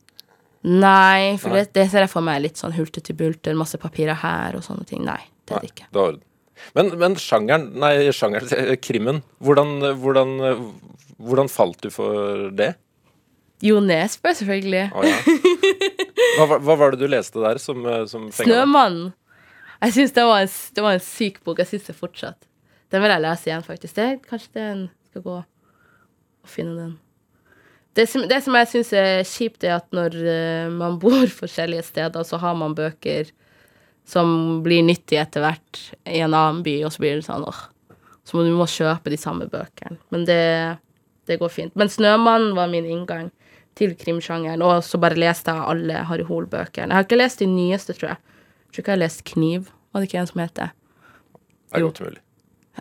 Nei, 0.63 1.37
for 1.41 1.55
Nei. 1.55 1.65
Det, 1.65 1.73
det 1.79 1.87
ser 1.91 2.05
jeg 2.05 2.13
for 2.13 2.25
meg 2.25 2.43
litt 2.45 2.61
sånn 2.61 2.75
hultete 2.77 3.15
bulter, 3.17 3.57
masse 3.57 3.79
papirer 3.81 4.19
her 4.23 4.59
og 4.59 4.65
sånne 4.67 4.85
ting. 4.89 5.03
Nei, 5.07 5.21
det 5.49 5.57
er 5.57 5.65
det 5.65 5.73
ikke. 5.73 5.89
Var 5.97 6.13
orden. 6.13 6.25
Men, 6.77 6.91
men 7.01 7.15
sjangeren, 7.17 7.71
nei, 7.81 7.95
sjangeren, 8.13 8.51
eh, 8.61 8.75
krimmen, 8.77 9.23
hvordan, 9.41 9.79
hvordan, 10.03 10.35
hvordan 11.17 11.49
falt 11.51 11.81
du 11.87 11.89
for 11.95 12.51
det? 12.55 12.75
Jo 13.65 13.81
Nesbø, 13.85 14.33
selvfølgelig. 14.37 14.87
Å, 14.93 15.05
ja. 15.05 15.17
hva, 16.39 16.59
hva 16.59 16.77
var 16.79 16.95
det 16.95 17.03
du 17.03 17.11
leste 17.11 17.41
der 17.43 17.61
som, 17.63 17.83
eh, 17.87 18.05
som? 18.11 18.29
Snømannen. 18.35 19.13
Jeg 19.81 19.97
syns 19.97 20.13
det, 20.13 20.25
var 20.29 20.43
en 20.45 20.51
det 20.77 20.83
var 20.85 20.97
en 20.97 21.05
syk 21.05 21.39
bok. 21.45 21.61
Jeg 21.63 21.71
syns 21.73 21.87
det 21.89 21.97
fortsatt. 21.97 22.49
Den 22.93 23.05
vil 23.05 23.13
jeg 23.15 23.25
lese 23.25 23.49
igjen, 23.49 23.65
faktisk. 23.65 23.95
Det, 23.97 24.09
kanskje 24.29 24.53
det 24.57 24.67
en 24.67 24.83
skal 25.09 25.25
gå 25.25 25.37
og 25.41 26.51
finne 26.51 26.75
den. 26.77 26.99
Det 27.99 28.07
som, 28.07 28.23
det 28.29 28.39
som 28.45 28.55
jeg 28.55 28.69
syns 28.71 28.93
er 28.95 29.25
kjipt, 29.27 29.65
er 29.67 29.79
at 29.79 29.89
når 29.97 30.17
eh, 30.21 30.69
man 30.73 30.99
bor 31.03 31.27
forskjellige 31.33 31.89
steder, 31.91 32.27
så 32.27 32.41
har 32.43 32.59
man 32.59 32.77
bøker 32.77 33.33
som 34.11 34.61
blir 34.65 34.83
nyttige 34.83 35.23
etter 35.23 35.45
hvert 35.45 35.83
i 36.09 36.23
en 36.25 36.35
annen 36.35 36.65
by, 36.67 36.81
og 36.87 36.95
så 36.95 37.03
blir 37.03 37.19
det 37.19 37.27
sånn 37.27 37.47
åh. 37.47 37.67
Så 38.27 38.37
må 38.37 38.45
du 38.47 38.53
må 38.55 38.67
kjøpe 38.69 39.11
de 39.11 39.19
samme 39.19 39.47
bøkene. 39.51 39.99
Men 40.15 40.25
det, 40.29 40.43
det 41.27 41.39
går 41.41 41.51
fint. 41.51 41.75
Men 41.79 41.89
'Snømannen' 41.89 42.57
var 42.59 42.71
min 42.71 42.87
inngang 42.87 43.31
til 43.79 43.95
krimsjangeren, 43.99 44.63
og 44.63 44.83
så 44.85 44.99
bare 45.01 45.19
leste 45.19 45.53
jeg 45.55 45.69
alle 45.73 46.03
Harry 46.09 46.27
Hole-bøkene. 46.27 46.91
Jeg 46.91 46.97
har 46.97 47.07
ikke 47.07 47.21
lest 47.21 47.43
de 47.43 47.47
nyeste, 47.51 47.95
tror 47.97 48.13
jeg. 48.13 48.19
Jeg 48.21 48.73
tror 48.73 48.83
ikke 48.83 48.91
jeg 48.91 48.99
har 48.99 49.05
lest 49.05 49.25
'Kniv'. 49.25 49.71
Var 49.93 50.01
det 50.01 50.09
ikke 50.09 50.19
en 50.19 50.27
som 50.27 50.41
het 50.41 50.55
det? 50.57 50.71
Det 51.71 51.79
er 51.79 51.87
godt 51.87 52.01
mulig. 52.01 52.21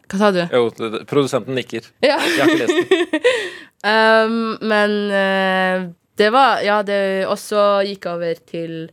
Hva 0.10 0.18
sa 0.18 0.32
du? 0.32 0.42
Jo, 0.54 0.70
produsenten 1.10 1.56
nikker. 1.58 1.90
Ja. 2.06 2.18
Jeg 2.22 2.44
har 2.44 2.50
ikke 2.50 2.66
lest 2.66 2.90
den. 2.90 3.22
Um, 3.80 4.58
men 4.60 4.92
uh, 5.08 5.86
det 6.20 6.34
var 6.36 6.60
Ja, 6.68 6.82
det 6.84 7.28
også 7.32 7.80
gikk 7.88 8.10
over 8.12 8.36
til 8.44 8.90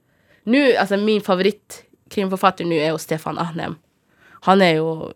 Nå, 0.46 0.60
altså 0.78 0.94
min 0.96 1.24
favorittkrimforfatter 1.26 2.68
nå 2.70 2.78
er 2.78 2.92
jo 2.92 3.00
Stefan 3.02 3.40
Ahnem. 3.42 3.74
Han 4.46 4.62
er 4.62 4.76
jo 4.78 5.10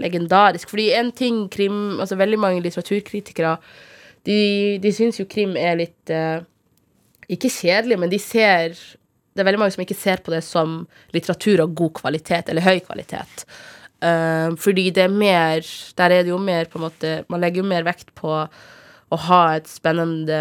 legendarisk. 0.00 0.70
Fordi 0.72 0.86
en 0.96 1.12
ting 1.12 1.42
krim 1.52 2.00
Altså 2.00 2.16
veldig 2.16 2.38
mange 2.40 2.62
litteraturkritikere 2.64 3.58
de, 4.26 4.40
de 4.82 4.92
syns 4.94 5.20
jo 5.20 5.28
krim 5.30 5.54
er 5.58 5.78
litt 5.80 6.12
eh, 6.12 6.42
Ikke 7.32 7.50
kjedelig, 7.52 7.98
men 8.02 8.12
de 8.12 8.20
ser 8.22 8.74
Det 8.74 9.42
er 9.42 9.48
veldig 9.48 9.62
mange 9.62 9.76
som 9.76 9.84
ikke 9.84 9.98
ser 9.98 10.22
på 10.24 10.34
det 10.34 10.42
som 10.46 10.80
litteratur 11.14 11.62
av 11.64 11.74
god 11.76 11.94
kvalitet, 12.00 12.50
eller 12.50 12.66
høy 12.66 12.80
kvalitet. 12.86 13.46
Eh, 14.02 14.48
fordi 14.60 14.90
det 14.90 15.06
er 15.06 15.12
mer 15.12 15.66
Der 15.96 16.12
er 16.12 16.24
det 16.24 16.32
jo 16.34 16.40
mer 16.42 16.68
på 16.70 16.80
en 16.80 16.88
måte 16.88 17.12
Man 17.32 17.40
legger 17.40 17.62
jo 17.62 17.70
mer 17.70 17.86
vekt 17.86 18.14
på 18.18 18.40
å 19.06 19.16
ha 19.22 19.40
et 19.54 19.68
spennende 19.70 20.36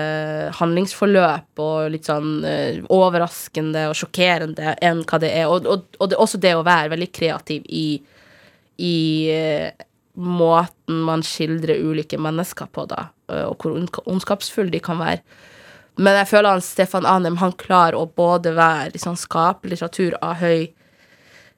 handlingsforløp 0.57 1.61
og 1.61 1.91
litt 1.93 2.07
sånn 2.09 2.39
eh, 2.49 2.79
overraskende 2.89 3.83
og 3.91 3.97
sjokkerende 3.99 4.73
enn 4.81 5.03
hva 5.05 5.19
det 5.21 5.29
er. 5.38 5.51
Og, 5.53 5.67
og, 5.69 5.99
og 5.99 6.09
det, 6.09 6.17
også 6.17 6.39
det 6.41 6.55
å 6.57 6.63
være 6.65 6.95
veldig 6.95 7.09
kreativ 7.13 7.67
i, 7.69 7.99
i 8.81 8.95
eh, 9.29 9.86
måten 10.17 11.03
man 11.05 11.21
skildrer 11.21 11.83
ulike 11.86 12.17
mennesker 12.17 12.71
på, 12.73 12.88
da, 12.89 13.05
og 13.28 13.57
hvor 13.59 13.76
ondska- 13.76 14.05
ondskapsfulle 14.05 14.73
de 14.73 14.82
kan 14.84 14.99
være. 15.01 15.21
Men 15.97 16.17
jeg 16.19 16.28
føler 16.28 16.57
han 16.57 16.63
Stefan 16.63 17.07
Anem 17.07 17.38
han 17.39 17.55
klarer 17.55 17.97
å 17.97 18.09
både 18.09 18.51
være 18.55 18.91
liksom, 18.95 19.15
skape 19.19 19.69
litteratur 19.71 20.17
av 20.21 20.41
høy 20.41 20.67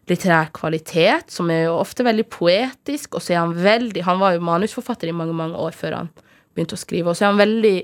litterær 0.07 0.51
kvalitet, 0.55 1.33
som 1.33 1.49
er 1.51 1.65
jo 1.65 1.79
ofte 1.81 2.05
veldig 2.07 2.27
poetisk, 2.31 3.17
og 3.17 3.23
så 3.23 3.33
er 3.33 3.41
han 3.41 3.55
veldig 3.57 4.05
Han 4.07 4.21
var 4.21 4.37
jo 4.37 4.45
manusforfatter 4.47 5.09
i 5.09 5.15
mange, 5.15 5.35
mange 5.35 5.57
år 5.59 5.75
før 5.75 5.97
han 5.97 6.11
begynte 6.55 6.77
å 6.77 6.79
skrive, 6.79 7.11
og 7.11 7.17
så 7.17 7.25
er 7.25 7.33
han 7.33 7.41
veldig 7.41 7.77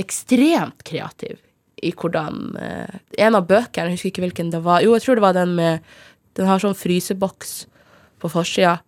ekstremt 0.00 0.80
kreativ 0.88 1.42
i 1.82 1.90
hvordan 1.92 2.56
eh, 2.56 2.94
En 3.26 3.36
av 3.36 3.44
bøkene, 3.50 3.90
jeg 3.90 3.98
husker 3.98 4.12
ikke 4.12 4.24
hvilken 4.24 4.54
det 4.54 4.62
var 4.64 4.80
Jo, 4.84 4.94
jeg 4.96 5.04
tror 5.04 5.18
det 5.18 5.26
var 5.26 5.36
den 5.36 5.54
med 5.58 5.84
Den 6.38 6.48
har 6.48 6.62
sånn 6.62 6.78
fryseboks 6.78 7.66
på 8.22 8.30
forsida. 8.32 8.78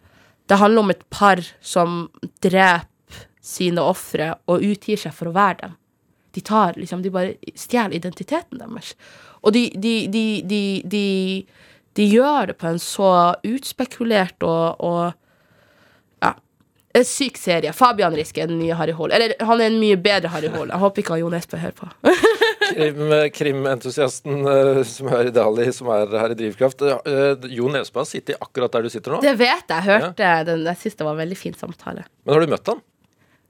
Det 0.49 0.57
handler 0.61 0.85
om 0.85 0.93
et 0.95 1.03
par 1.13 1.43
som 1.61 2.07
dreper 2.45 2.87
sine 3.45 3.83
ofre 3.85 4.31
og 4.49 4.63
utgir 4.65 4.97
seg 5.01 5.13
for 5.17 5.29
å 5.29 5.35
være 5.37 5.59
dem. 5.67 5.75
De 6.35 6.41
tar 6.43 6.75
liksom, 6.81 7.03
de 7.05 7.11
bare 7.15 7.35
stjeler 7.55 7.95
identiteten 8.01 8.59
deres. 8.63 8.95
Og 9.45 9.53
de, 9.55 9.67
de, 9.77 9.93
de, 10.11 10.23
de, 10.49 10.63
de, 10.91 11.03
de 11.95 12.07
gjør 12.11 12.49
det 12.51 12.57
på 12.59 12.71
en 12.73 12.81
så 12.83 13.11
utspekulert 13.47 14.43
og, 14.49 14.81
og 14.81 16.25
ja, 16.25 16.33
en 16.97 17.05
syk 17.07 17.37
serie. 17.39 17.71
Fabian 17.77 18.17
Risk 18.17 18.41
er 18.41 18.49
den 18.51 18.59
nye 18.63 18.75
Harry 18.81 18.97
Hole. 18.97 19.15
Eller 19.15 19.37
han 19.45 19.61
er 19.61 19.69
en 19.71 19.79
mye 19.83 19.99
bedre 20.01 20.33
Harry 20.33 20.49
Hole. 20.51 20.73
Jeg 20.73 20.83
håper 20.83 21.05
ikke 21.05 21.15
han 21.15 21.23
Jo 21.23 21.31
Nesbø 21.37 21.61
hører 21.63 21.77
på. 21.79 21.91
Krim- 22.75 23.13
Krimentusiasten 23.37 24.41
eh, 24.49 24.81
som 24.89 25.11
er 25.13 25.29
i 25.29 25.35
Dali, 25.37 25.69
som 25.77 25.91
er 25.95 26.17
her 26.19 26.33
i 26.35 26.39
Drivkraft. 26.41 26.83
eh, 26.89 27.47
Jo 27.53 27.69
Nesbø 27.71 28.01
har 28.03 28.09
sittet 28.11 28.41
akkurat 28.43 28.73
der 28.75 28.89
du 28.89 28.91
sitter 28.91 29.15
nå. 29.15 29.21
Det 29.23 29.37
vet 29.39 29.69
jeg. 29.69 29.77
Jeg 29.77 29.87
hørte 29.91 30.33
den. 30.51 30.65
Jeg 30.73 30.81
syns 30.83 30.99
det 30.99 31.07
var 31.07 31.15
en 31.15 31.23
veldig 31.23 31.39
fin 31.39 31.55
samtale. 31.61 32.09
Men 32.25 32.35
har 32.39 32.43
du 32.49 32.53
møtt 32.57 32.73
han? 32.73 32.83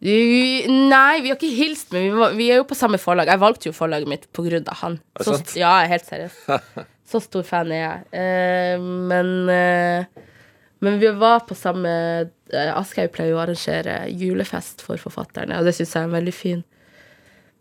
Nei, 0.02 1.20
vi 1.22 1.30
har 1.30 1.36
ikke 1.38 1.48
hilst, 1.56 1.92
men 1.94 2.02
vi, 2.04 2.10
var, 2.18 2.34
vi 2.36 2.48
er 2.52 2.58
jo 2.60 2.66
på 2.68 2.76
samme 2.76 2.98
forlag. 3.00 3.30
Jeg 3.30 3.40
valgte 3.40 3.68
jo 3.70 3.76
forlaget 3.76 4.10
mitt 4.10 4.26
på 4.36 4.44
grunn 4.46 4.66
av 4.68 4.80
han. 4.82 4.98
Er 5.14 5.22
det 5.22 5.26
Så, 5.28 5.36
sant? 5.38 5.54
ja, 5.56 5.70
jeg 5.80 5.86
er 5.88 5.92
helt 5.94 6.10
seriøs. 6.10 6.38
Så 7.14 7.20
stor 7.24 7.44
fan 7.46 7.72
er 7.72 7.80
jeg. 7.82 8.04
Eh, 8.20 8.80
men 8.80 9.32
eh, 9.52 10.04
Men 10.84 10.98
vi 11.00 11.08
var 11.16 11.40
på 11.48 11.54
samme 11.56 11.88
uh, 12.52 12.72
Aschehoug 12.76 13.12
pleier 13.14 13.30
jo 13.32 13.38
å 13.38 13.42
arrangere 13.46 14.02
julefest 14.10 14.82
for 14.84 15.00
forfatterne, 15.00 15.56
og 15.56 15.64
det 15.64 15.72
syns 15.78 15.94
jeg 15.94 16.02
er 16.02 16.08
en 16.10 16.16
veldig 16.18 16.34
fin, 16.36 16.58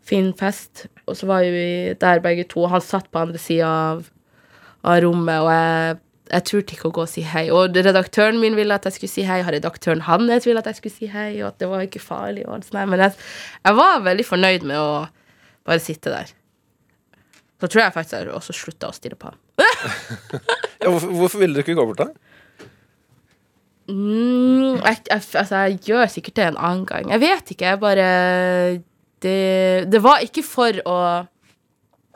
fin 0.04 0.26
fest. 0.36 0.86
Og 1.08 1.16
så 1.16 1.28
var 1.30 1.40
jo 1.46 1.54
vi 1.54 1.94
der 2.02 2.20
begge 2.20 2.44
to, 2.50 2.66
han 2.68 2.84
satt 2.84 3.08
på 3.08 3.22
andre 3.22 3.40
sida 3.40 3.70
av, 3.94 4.02
av 4.84 5.00
rommet, 5.06 5.40
og 5.40 5.48
jeg 5.54 5.96
jeg 6.32 6.44
turte 6.48 6.76
ikke 6.76 6.88
å 6.88 6.94
gå 6.96 7.02
og 7.04 7.10
si 7.10 7.24
hei. 7.28 7.44
Og 7.52 7.76
redaktøren 7.76 8.38
min 8.40 8.56
ville 8.56 8.76
at 8.76 8.86
jeg 8.88 8.96
skulle 8.96 9.12
si 9.12 9.26
hei, 9.28 9.42
og 9.44 9.50
redaktøren 9.52 10.04
hans 10.06 10.46
ville 10.48 10.62
at 10.62 10.70
jeg 10.70 10.78
skulle 10.80 10.94
si 10.94 11.08
hei, 11.12 11.28
og 11.42 11.50
at 11.50 11.58
det 11.60 11.68
var 11.68 11.84
ikke 11.84 12.02
farlig. 12.02 12.46
Og 12.48 12.56
alt 12.56 12.68
sånt. 12.68 12.80
Men 12.90 13.04
jeg, 13.04 13.18
jeg 13.66 13.78
var 13.80 14.06
veldig 14.06 14.26
fornøyd 14.28 14.64
med 14.70 14.80
å 14.80 14.88
bare 15.68 15.84
sitte 15.84 16.12
der. 16.12 16.32
Så 17.60 17.68
tror 17.70 17.84
jeg 17.84 17.94
faktisk 17.94 18.16
jeg 18.16 18.32
også 18.34 18.56
slutta 18.56 18.90
å 18.90 18.96
stirre 18.96 19.20
på 19.20 19.32
ham. 19.32 19.40
Ja, 20.84 20.90
hvorfor, 20.92 21.12
hvorfor 21.16 21.40
ville 21.40 21.56
du 21.56 21.62
ikke 21.62 21.76
gå 21.78 21.84
bort 21.88 22.00
da? 22.02 22.10
Mm, 23.88 24.80
jeg, 24.82 24.98
jeg, 25.08 25.22
altså, 25.38 25.62
jeg 25.64 25.78
gjør 25.86 26.10
sikkert 26.12 26.36
det 26.36 26.44
en 26.50 26.58
annen 26.60 26.82
gang. 26.88 27.08
Jeg 27.14 27.22
vet 27.22 27.52
ikke. 27.54 27.70
Jeg 27.70 27.80
bare 27.80 28.08
Det, 29.24 29.88
det 29.88 30.00
var 30.04 30.20
ikke 30.24 30.44
for 30.44 30.80
å 30.84 30.96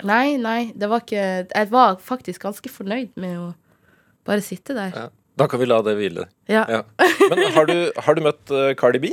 Nei, 0.04 0.36
nei, 0.36 0.72
det 0.78 0.90
var 0.90 1.00
ikke 1.00 1.22
Jeg 1.48 1.70
var 1.72 1.96
faktisk 2.04 2.44
ganske 2.44 2.70
fornøyd 2.70 3.16
med 3.16 3.38
å 3.40 3.46
bare 4.28 4.44
sitte 4.44 4.76
der. 4.76 4.92
Ja. 4.94 5.06
Da 5.38 5.46
kan 5.50 5.60
vi 5.62 5.68
la 5.70 5.78
det 5.86 5.94
hvile. 5.98 6.26
Ja. 6.50 6.64
Ja. 6.68 6.82
Men 7.30 7.44
har 7.54 7.68
du, 7.70 7.76
har 8.04 8.16
du 8.18 8.24
møtt 8.24 8.50
uh, 8.54 8.72
Cardi 8.78 8.98
B? 9.02 9.12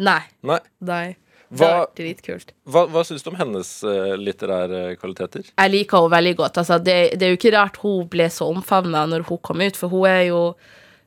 Nei. 0.00 0.20
Nei. 0.48 0.60
Nei. 0.84 1.06
Det 1.46 1.60
Hva, 1.60 1.66
var 1.78 1.90
dritkult. 1.94 2.48
hva, 2.66 2.80
hva 2.90 3.02
syns 3.06 3.22
du 3.22 3.28
om 3.30 3.36
hennes 3.38 3.68
uh, 3.86 4.16
litterære 4.18 4.96
kvaliteter? 4.98 5.44
Jeg 5.52 5.70
liker 5.70 6.00
henne 6.02 6.14
veldig 6.16 6.32
godt. 6.40 6.58
Altså, 6.62 6.78
det, 6.82 6.96
det 7.20 7.28
er 7.28 7.34
jo 7.34 7.38
ikke 7.38 7.52
rart 7.54 7.76
hun 7.84 8.08
ble 8.10 8.26
så 8.34 8.48
omfavna 8.50 9.04
når 9.12 9.28
hun 9.28 9.38
kom 9.46 9.62
ut, 9.62 9.78
for 9.78 9.92
hun 9.92 10.08
er 10.10 10.24
jo 10.32 10.40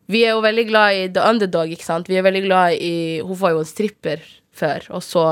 Vi 0.10 0.24
er 0.26 0.32
jo 0.38 0.42
veldig 0.42 0.64
glad 0.72 0.96
i 0.96 1.02
the 1.14 1.22
underdog, 1.22 1.70
ikke 1.76 1.86
sant. 1.86 2.08
Vi 2.10 2.16
er 2.18 2.24
veldig 2.26 2.46
glad 2.48 2.78
i 2.82 2.94
Hun 3.22 3.38
var 3.38 3.52
jo 3.58 3.60
en 3.66 3.68
stripper 3.70 4.24
før, 4.56 4.88
og 4.96 5.04
så 5.06 5.26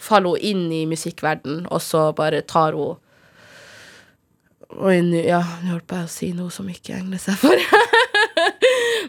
faller 0.00 0.36
hun 0.36 0.46
inn 0.52 0.62
i 0.72 0.84
musikkverden, 0.88 1.66
og 1.70 1.82
så 1.82 2.06
bare 2.16 2.40
tar 2.46 2.72
hun 2.78 2.96
Oi, 4.70 4.96
ja, 5.26 5.42
nå 5.62 5.74
holdt 5.74 5.86
på 5.90 5.98
jeg 5.98 6.06
å 6.06 6.12
si 6.12 6.30
noe 6.36 6.52
som 6.52 6.68
ikke 6.70 6.96
egner 6.96 7.20
seg 7.20 7.36
for 7.38 7.58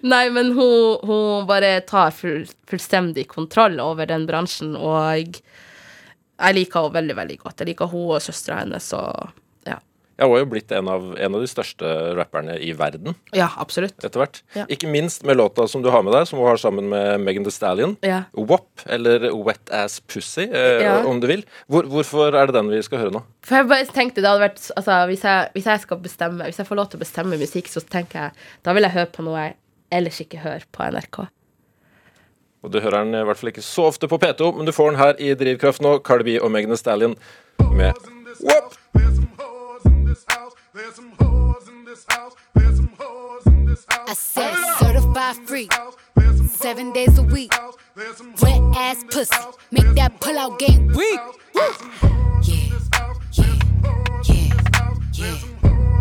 Nei, 0.06 0.28
men 0.34 0.52
hun, 0.54 1.00
hun 1.08 1.48
bare 1.50 1.80
tar 1.88 2.12
full, 2.14 2.44
fullstendig 2.70 3.28
kontroll 3.32 3.80
over 3.82 4.10
den 4.10 4.28
bransjen, 4.28 4.76
og 4.76 5.40
jeg 6.36 6.58
liker 6.58 6.84
henne 6.84 6.98
veldig, 6.98 7.16
veldig 7.22 7.38
godt. 7.42 7.64
Jeg 7.64 7.72
liker 7.72 7.90
hun 7.90 8.18
og 8.18 8.22
søstera 8.24 8.60
hennes 8.62 8.92
og 8.98 9.32
ja. 10.18 10.28
var 10.28 10.38
har 10.38 10.44
jo 10.46 10.50
blitt 10.52 10.72
en 10.72 10.88
av, 10.88 11.08
en 11.20 11.36
av 11.36 11.42
de 11.44 11.48
største 11.50 11.90
rapperne 12.16 12.56
i 12.64 12.72
verden 12.78 13.16
Ja, 13.36 13.50
absolutt. 13.58 13.98
etter 14.04 14.22
hvert. 14.22 14.42
Ja. 14.56 14.66
Ikke 14.72 14.88
minst 14.88 15.24
med 15.28 15.38
låta 15.38 15.68
som 15.68 15.84
du 15.84 15.90
har 15.92 16.04
med 16.04 16.14
deg, 16.16 16.28
som 16.28 16.40
hun 16.40 16.48
har 16.48 16.58
sammen 16.62 16.88
med 16.90 17.20
Megan 17.20 17.44
Thee 17.44 17.52
Stallion. 17.52 17.98
Ja. 18.06 18.24
WAP, 18.34 18.86
eller 18.88 19.28
Wet 19.46 19.70
Ass 19.72 20.00
Pussy, 20.00 20.48
eh, 20.48 20.82
Ja. 20.84 21.04
om 21.06 21.20
du 21.20 21.28
vil. 21.28 21.44
Hvor, 21.68 21.84
hvorfor 21.84 22.36
er 22.36 22.48
det 22.48 22.56
den 22.56 22.70
vi 22.72 22.82
skal 22.82 23.00
høre 23.00 23.12
nå? 23.12 23.24
For 23.44 23.58
jeg 23.60 23.68
bare 23.68 23.86
tenkte 23.86 24.22
det 24.24 24.30
hadde 24.32 24.46
vært 24.48 24.72
altså, 24.76 25.06
hvis, 25.12 25.24
jeg, 25.24 25.50
hvis 25.54 25.66
jeg 25.66 25.80
skal 25.84 25.98
bestemme 26.02 26.44
Hvis 26.46 26.58
jeg 26.58 26.68
får 26.68 26.76
lov 26.76 26.90
til 26.90 26.98
å 26.98 27.04
bestemme 27.06 27.38
musikk, 27.38 27.68
så 27.68 27.82
tenker 27.84 28.20
jeg 28.20 28.32
da 28.64 28.74
vil 28.74 28.84
jeg 28.88 28.96
høre 28.96 29.12
på 29.12 29.26
noe 29.26 29.40
jeg 29.44 29.56
ellers 29.92 30.22
ikke 30.22 30.42
hører 30.42 30.64
på 30.72 30.84
NRK. 30.92 31.28
Og 32.66 32.72
Du 32.72 32.80
hører 32.82 33.04
den 33.04 33.14
i 33.14 33.26
hvert 33.28 33.38
fall 33.38 33.52
ikke 33.54 33.62
så 33.62 33.86
ofte 33.92 34.10
på 34.10 34.18
P2, 34.18 34.56
men 34.58 34.66
du 34.66 34.72
får 34.74 34.92
den 34.92 35.00
her 35.00 35.22
i 35.22 35.36
Drivkraft 35.38 35.84
nå. 35.86 36.00
Cardi 36.02 36.24
B 36.32 36.40
og 36.42 36.50
Megan 36.52 36.78
Stallion 36.78 37.14
med 37.76 37.94
WAP. 38.42 38.74
There's 40.76 40.96
some 40.96 41.14
whores 41.14 41.70
in 41.70 41.86
this 41.86 42.06
house. 42.10 42.34
There's 42.54 42.76
some 42.76 42.90
whores 42.90 43.48
in 43.48 43.64
this 43.66 43.86
house. 43.88 44.10
I 44.10 44.14
said 44.14 44.56
certified 44.78 45.38
freak, 45.48 45.74
seven 46.50 46.92
days 46.92 47.18
a 47.18 47.24
week. 47.24 47.54
house. 47.54 47.76
There's 47.96 48.18
some 48.18 48.36
Wet 48.42 48.62
ass 48.76 49.06
pussy, 49.10 49.38
make 49.72 49.96
that 49.96 50.20
pull 50.20 50.38
out 50.38 50.60
game 50.60 50.88
weak. 50.88 51.18
Yeah, 51.54 51.72
yeah, 52.44 52.78
yeah, 53.32 53.56
yeah. 55.14 55.40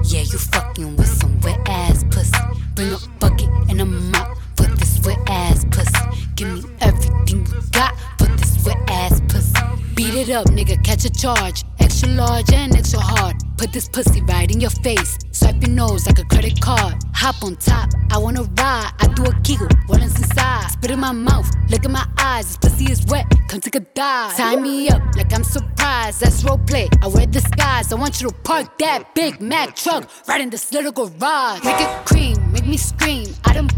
Yeah, 0.03 0.21
you 0.23 0.39
fucking 0.39 0.97
with 0.97 1.07
some 1.07 1.41
wet 1.43 1.61
ass 1.69 2.03
pussy. 2.11 2.37
Bring 2.75 2.95
a 2.95 2.99
bucket 3.21 3.51
and 3.71 3.81
a 3.81 3.85
mop 3.85 4.37
for 4.57 4.67
this 4.67 4.99
wet 5.07 5.19
ass 5.29 5.65
pussy. 5.71 6.27
Give 6.35 6.53
me 6.53 6.65
everything 6.81 7.47
you 7.47 7.63
got 7.71 7.95
for 8.19 8.27
this 8.27 8.67
wet 8.67 8.79
ass 8.89 9.21
pussy. 9.29 9.55
Beat 9.95 10.15
it 10.15 10.31
up, 10.31 10.47
nigga, 10.47 10.83
catch 10.83 11.05
a 11.05 11.11
charge. 11.11 11.63
Large 12.07 12.53
and 12.53 12.77
extra 12.77 13.01
hard. 13.01 13.37
Put 13.57 13.73
this 13.73 13.89
pussy 13.89 14.21
right 14.23 14.51
in 14.51 14.61
your 14.61 14.71
face. 14.71 15.19
Swipe 15.33 15.61
your 15.61 15.71
nose 15.71 16.07
like 16.07 16.19
a 16.19 16.25
credit 16.25 16.61
card. 16.61 16.95
Hop 17.15 17.43
on 17.43 17.57
top, 17.57 17.91
I 18.11 18.19
wanna 18.19 18.43
ride. 18.43 18.93
I 19.01 19.09
do 19.15 19.25
a 19.25 19.33
giggle, 19.43 19.69
is 19.97 20.17
inside? 20.17 20.71
Spit 20.71 20.91
in 20.91 21.01
my 21.01 21.13
mouth, 21.13 21.51
look 21.71 21.85
in 21.85 21.93
my 21.93 22.07
eyes. 22.19 22.47
This 22.47 22.57
pussy 22.57 22.93
is 22.93 23.05
wet, 23.07 23.27
come 23.49 23.61
take 23.61 23.75
a 23.75 23.81
dive. 23.81 24.37
Tie 24.37 24.57
me 24.57 24.89
up 24.91 25.03
like 25.17 25.33
I'm 25.33 25.45
surprised. 25.45 26.21
That's 26.21 26.45
role 26.45 26.59
play. 26.59 26.89
I 27.03 27.09
wear 27.09 27.27
disguise. 27.27 27.93
I 27.93 27.97
want 27.97 28.21
you 28.21 28.29
to 28.29 28.35
park 28.35 28.79
that 28.79 29.15
Big 29.15 29.41
Mac 29.41 29.75
truck 29.75 30.09
right 30.29 30.41
in 30.41 30.51
this 30.51 30.73
little 30.73 30.93
garage. 30.93 31.65
Make 31.65 31.81
it 31.81 32.07
cream, 32.07 32.37
make 32.53 32.67
me 32.67 32.77
scream. 32.77 33.27
Out 33.45 33.57
in 33.57 33.69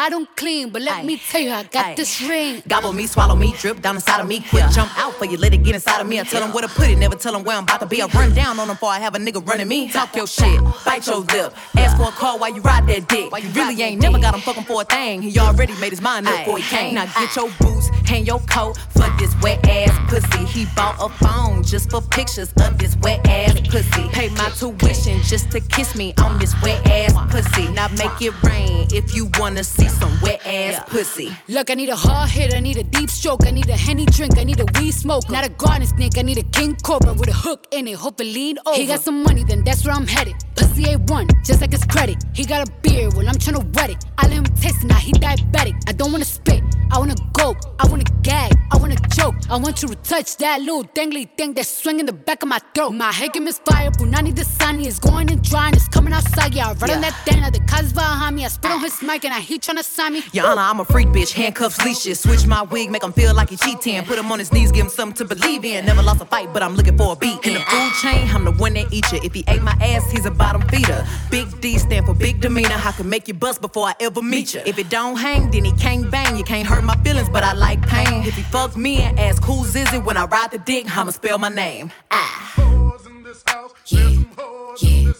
I 0.00 0.10
don't 0.10 0.28
clean, 0.36 0.70
but 0.70 0.80
let 0.82 0.98
Aye. 0.98 1.02
me 1.02 1.16
tell 1.16 1.40
you, 1.40 1.50
I 1.50 1.64
got 1.64 1.86
Aye. 1.86 1.94
this 1.96 2.22
ring. 2.22 2.62
Gobble 2.68 2.92
me, 2.92 3.08
swallow 3.08 3.34
me, 3.34 3.52
drip 3.58 3.82
down 3.82 3.96
inside 3.96 4.20
of 4.20 4.28
me. 4.28 4.38
Quick 4.48 4.70
jump 4.70 4.96
out 4.96 5.12
for 5.14 5.24
you, 5.24 5.36
let 5.36 5.52
it 5.52 5.64
get 5.64 5.74
inside 5.74 6.00
of 6.00 6.06
me. 6.06 6.20
I 6.20 6.22
tell 6.22 6.40
them 6.40 6.52
where 6.52 6.62
to 6.62 6.68
put 6.68 6.88
it, 6.88 6.96
never 6.98 7.16
tell 7.16 7.32
them 7.32 7.42
where 7.42 7.56
I'm 7.56 7.64
about 7.64 7.80
to 7.80 7.86
be. 7.86 8.00
I 8.00 8.06
run 8.06 8.32
down 8.32 8.60
on 8.60 8.68
them 8.68 8.76
before 8.76 8.90
I 8.90 9.00
have 9.00 9.16
a 9.16 9.18
nigga 9.18 9.44
running 9.44 9.66
me. 9.66 9.88
Talk 9.90 10.14
your 10.14 10.28
shit, 10.28 10.62
bite 10.84 11.04
your 11.08 11.16
lip. 11.18 11.52
Ask 11.76 11.96
for 11.96 12.04
a 12.04 12.12
call 12.12 12.38
while 12.38 12.54
you 12.54 12.62
ride 12.62 12.86
that 12.86 13.08
dick. 13.08 13.32
You 13.42 13.50
really 13.50 13.82
ain't 13.82 14.00
never 14.00 14.20
got 14.20 14.34
him 14.36 14.40
fucking 14.40 14.62
for 14.64 14.82
a 14.82 14.84
thing. 14.84 15.20
He 15.20 15.36
already 15.40 15.74
made 15.80 15.90
his 15.90 16.00
mind 16.00 16.28
up 16.28 16.44
before 16.44 16.58
he 16.58 16.64
came. 16.64 16.94
Now 16.94 17.06
get 17.06 17.34
your 17.34 17.50
boots, 17.58 17.88
hang 18.06 18.24
your 18.24 18.38
coat 18.48 18.78
for 18.90 19.10
this 19.18 19.34
wet 19.42 19.68
ass 19.68 19.90
pussy. 20.08 20.44
He 20.44 20.66
bought 20.76 20.94
a 21.00 21.08
phone 21.24 21.64
just 21.64 21.90
for 21.90 22.02
pictures 22.02 22.52
of 22.60 22.78
this 22.78 22.96
wet 22.98 23.26
ass 23.26 23.58
pussy. 23.68 24.08
Pay 24.10 24.28
my 24.28 24.48
tuition 24.50 25.18
just 25.22 25.50
to 25.50 25.60
kiss 25.60 25.96
me 25.96 26.14
on 26.22 26.38
this 26.38 26.54
wet 26.62 26.86
ass 26.86 27.14
pussy. 27.32 27.66
Now 27.72 27.88
make 27.88 28.22
it 28.22 28.40
rain 28.44 28.86
if 28.92 29.12
you 29.12 29.28
wanna 29.40 29.64
see 29.64 29.87
some 29.90 30.20
wet 30.22 30.40
ass 30.46 30.82
pussy. 30.88 31.30
Look, 31.48 31.70
I 31.70 31.74
need 31.74 31.88
a 31.88 31.96
hard 31.96 32.30
hit, 32.30 32.54
I 32.54 32.60
need 32.60 32.76
a 32.76 32.82
deep 32.82 33.10
stroke, 33.10 33.46
I 33.46 33.50
need 33.50 33.68
a 33.68 33.76
henny 33.76 34.06
drink, 34.06 34.38
I 34.38 34.44
need 34.44 34.60
a 34.60 34.66
weed 34.78 34.92
smoke. 34.92 35.28
Not 35.30 35.44
a 35.44 35.48
garden 35.50 35.86
snake, 35.86 36.18
I 36.18 36.22
need 36.22 36.38
a 36.38 36.42
king 36.42 36.76
cobra 36.82 37.12
with 37.12 37.28
a 37.28 37.32
hook 37.32 37.66
in 37.72 37.86
it, 37.88 37.96
hope 37.96 38.20
it 38.20 38.24
lean 38.24 38.58
over. 38.66 38.76
He 38.76 38.86
got 38.86 39.00
some 39.00 39.22
money, 39.22 39.44
then 39.44 39.64
that's 39.64 39.84
where 39.84 39.94
I'm 39.94 40.06
headed. 40.06 40.34
Pussy 40.56 40.84
A1, 40.84 41.44
just 41.44 41.60
like 41.60 41.72
his 41.72 41.84
credit. 41.84 42.22
He 42.34 42.44
got 42.44 42.68
a 42.68 42.72
beard, 42.82 43.14
well, 43.14 43.28
I'm 43.28 43.36
tryna 43.36 43.64
wet 43.74 43.90
it. 43.90 44.04
I 44.18 44.26
let 44.26 44.38
him 44.38 44.44
taste 44.44 44.82
it, 44.82 44.86
now 44.86 44.96
he 44.96 45.12
diabetic. 45.12 45.74
I 45.88 45.92
don't 45.92 46.12
wanna 46.12 46.24
spit, 46.24 46.62
I 46.90 46.98
wanna 46.98 47.14
go, 47.32 47.54
I 47.78 47.86
wanna 47.86 48.04
gag, 48.22 48.52
I 48.72 48.76
wanna 48.76 48.96
choke. 49.14 49.34
I 49.50 49.56
want 49.56 49.82
you 49.82 49.88
to 49.88 49.94
touch 49.96 50.36
that 50.38 50.60
little 50.60 50.84
dangly 50.84 51.28
thing 51.36 51.54
that's 51.54 51.68
swinging 51.68 52.06
the 52.06 52.12
back 52.12 52.42
of 52.42 52.48
my 52.48 52.60
throat. 52.74 52.90
My 52.90 53.12
head 53.12 53.32
can 53.32 53.44
misfire, 53.44 53.90
Punani 53.90 54.34
the 54.34 54.44
sunny 54.44 54.86
is 54.86 54.98
going 54.98 55.30
and 55.30 55.42
drying, 55.42 55.74
it's 55.74 55.88
coming 55.88 56.12
outside, 56.12 56.54
yeah. 56.54 56.70
I 56.70 56.72
run 56.74 56.90
on 56.90 57.00
that 57.00 57.14
thing, 57.24 57.40
now 57.40 57.50
the 57.50 57.60
cuz 57.60 57.92
behind 57.92 58.36
me. 58.36 58.44
I 58.44 58.48
spit 58.48 58.70
on 58.70 58.80
his 58.80 59.02
mic 59.02 59.24
and 59.24 59.34
I 59.34 59.40
he 59.40 59.58
tryna 59.58 59.77
sign 59.82 60.14
me. 60.14 60.22
Your 60.32 60.46
Honor, 60.46 60.62
I'm 60.62 60.80
a 60.80 60.84
freak 60.84 61.08
bitch, 61.08 61.32
handcuffs, 61.32 61.84
leashes. 61.84 62.20
Switch 62.20 62.46
my 62.46 62.62
wig, 62.62 62.90
make 62.90 63.02
him 63.02 63.12
feel 63.12 63.34
like 63.34 63.50
he 63.50 63.56
cheating. 63.56 64.02
Put 64.04 64.18
him 64.18 64.30
on 64.32 64.38
his 64.38 64.52
knees, 64.52 64.72
give 64.72 64.86
him 64.86 64.90
something 64.90 65.26
to 65.26 65.34
believe 65.34 65.64
in. 65.64 65.84
Never 65.86 66.02
lost 66.02 66.20
a 66.20 66.24
fight, 66.24 66.52
but 66.52 66.62
I'm 66.62 66.74
looking 66.74 66.96
for 66.96 67.12
a 67.12 67.16
beat. 67.16 67.46
In 67.46 67.54
the 67.54 67.60
food 67.60 67.92
chain, 68.02 68.28
I'm 68.28 68.44
the 68.44 68.52
one 68.52 68.74
that 68.74 68.92
eat 68.92 69.10
you. 69.12 69.20
If 69.22 69.34
he 69.34 69.44
ate 69.48 69.62
my 69.62 69.76
ass, 69.80 70.10
he's 70.10 70.26
a 70.26 70.30
bottom 70.30 70.62
feeder. 70.68 71.06
Big 71.30 71.60
D 71.60 71.78
stand 71.78 72.06
for 72.06 72.14
big 72.14 72.40
demeanor. 72.40 72.76
I 72.76 72.92
can 72.92 73.08
make 73.08 73.28
you 73.28 73.34
bust 73.34 73.60
before 73.60 73.86
I 73.86 73.94
ever 74.00 74.22
meet 74.22 74.54
you. 74.54 74.62
If 74.66 74.78
it 74.78 74.88
don't 74.88 75.16
hang, 75.16 75.50
then 75.50 75.64
he 75.64 75.72
can't 75.72 76.10
bang. 76.10 76.36
You 76.36 76.44
can't 76.44 76.66
hurt 76.66 76.84
my 76.84 76.96
feelings, 77.02 77.28
but 77.28 77.44
I 77.44 77.52
like 77.52 77.80
pain. 77.86 78.24
If 78.24 78.34
he 78.34 78.42
fuck 78.42 78.76
me 78.76 78.98
and 79.02 79.18
ask 79.18 79.42
who's 79.42 79.74
is 79.74 79.92
it 79.92 80.04
when 80.04 80.16
I 80.16 80.24
ride 80.26 80.50
the 80.50 80.58
dick, 80.58 80.86
I'ma 80.96 81.10
spell 81.12 81.38
my 81.38 81.48
name. 81.48 81.90
Ah. 82.10 82.52
whores 82.56 83.06
in 83.06 83.22
this 83.22 83.42
house. 83.46 83.72
Yeah, 83.86 84.02
There's 84.02 84.14
some 84.14 84.24
whores 84.36 84.82
in 84.82 85.14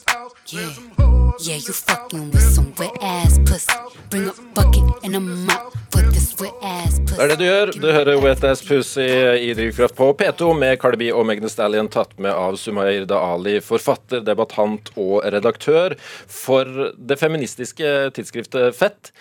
yeah, 0.46 0.70
yeah. 0.88 0.97
Yeah, 1.40 1.54
you 1.54 1.72
fucking 1.72 2.32
with 2.32 2.42
some 2.42 2.72
wet 2.78 2.90
ass 3.00 3.38
pussy. 3.38 3.70
Bring 4.10 4.26
a 4.26 4.32
bucket 4.54 4.82
and 5.04 5.14
a 5.14 5.20
mop 5.20 5.72
for 5.92 6.02
this 6.10 6.34
wet 6.40 6.50
ass 6.62 6.98
pussy. 6.98 7.14
Det 7.14 7.22
er 7.22 7.28
det 7.28 7.36
du 7.38 7.44
gjør. 7.44 7.70
Du 7.78 7.86
hører 7.94 8.18
Wet 8.24 8.42
Ass 8.44 8.62
Pussy 8.66 9.06
i 9.38 9.52
Drivkraft 9.54 9.94
på 9.94 10.08
P2 10.18 10.48
med 10.58 10.80
Cardi 10.82 10.98
B 10.98 11.12
og 11.14 11.30
Thee 11.30 11.52
Stallion 11.52 11.86
tatt 11.94 12.16
med 12.18 12.34
av 12.34 12.58
Sumair 12.58 13.06
Ali, 13.14 13.60
forfatter, 13.62 14.24
debattant 14.26 14.90
og 14.96 15.22
redaktør 15.30 15.94
for 16.26 16.90
det 16.98 17.20
feministiske 17.22 18.10
tidsskriftet 18.18 18.74
Fett. 18.74 19.12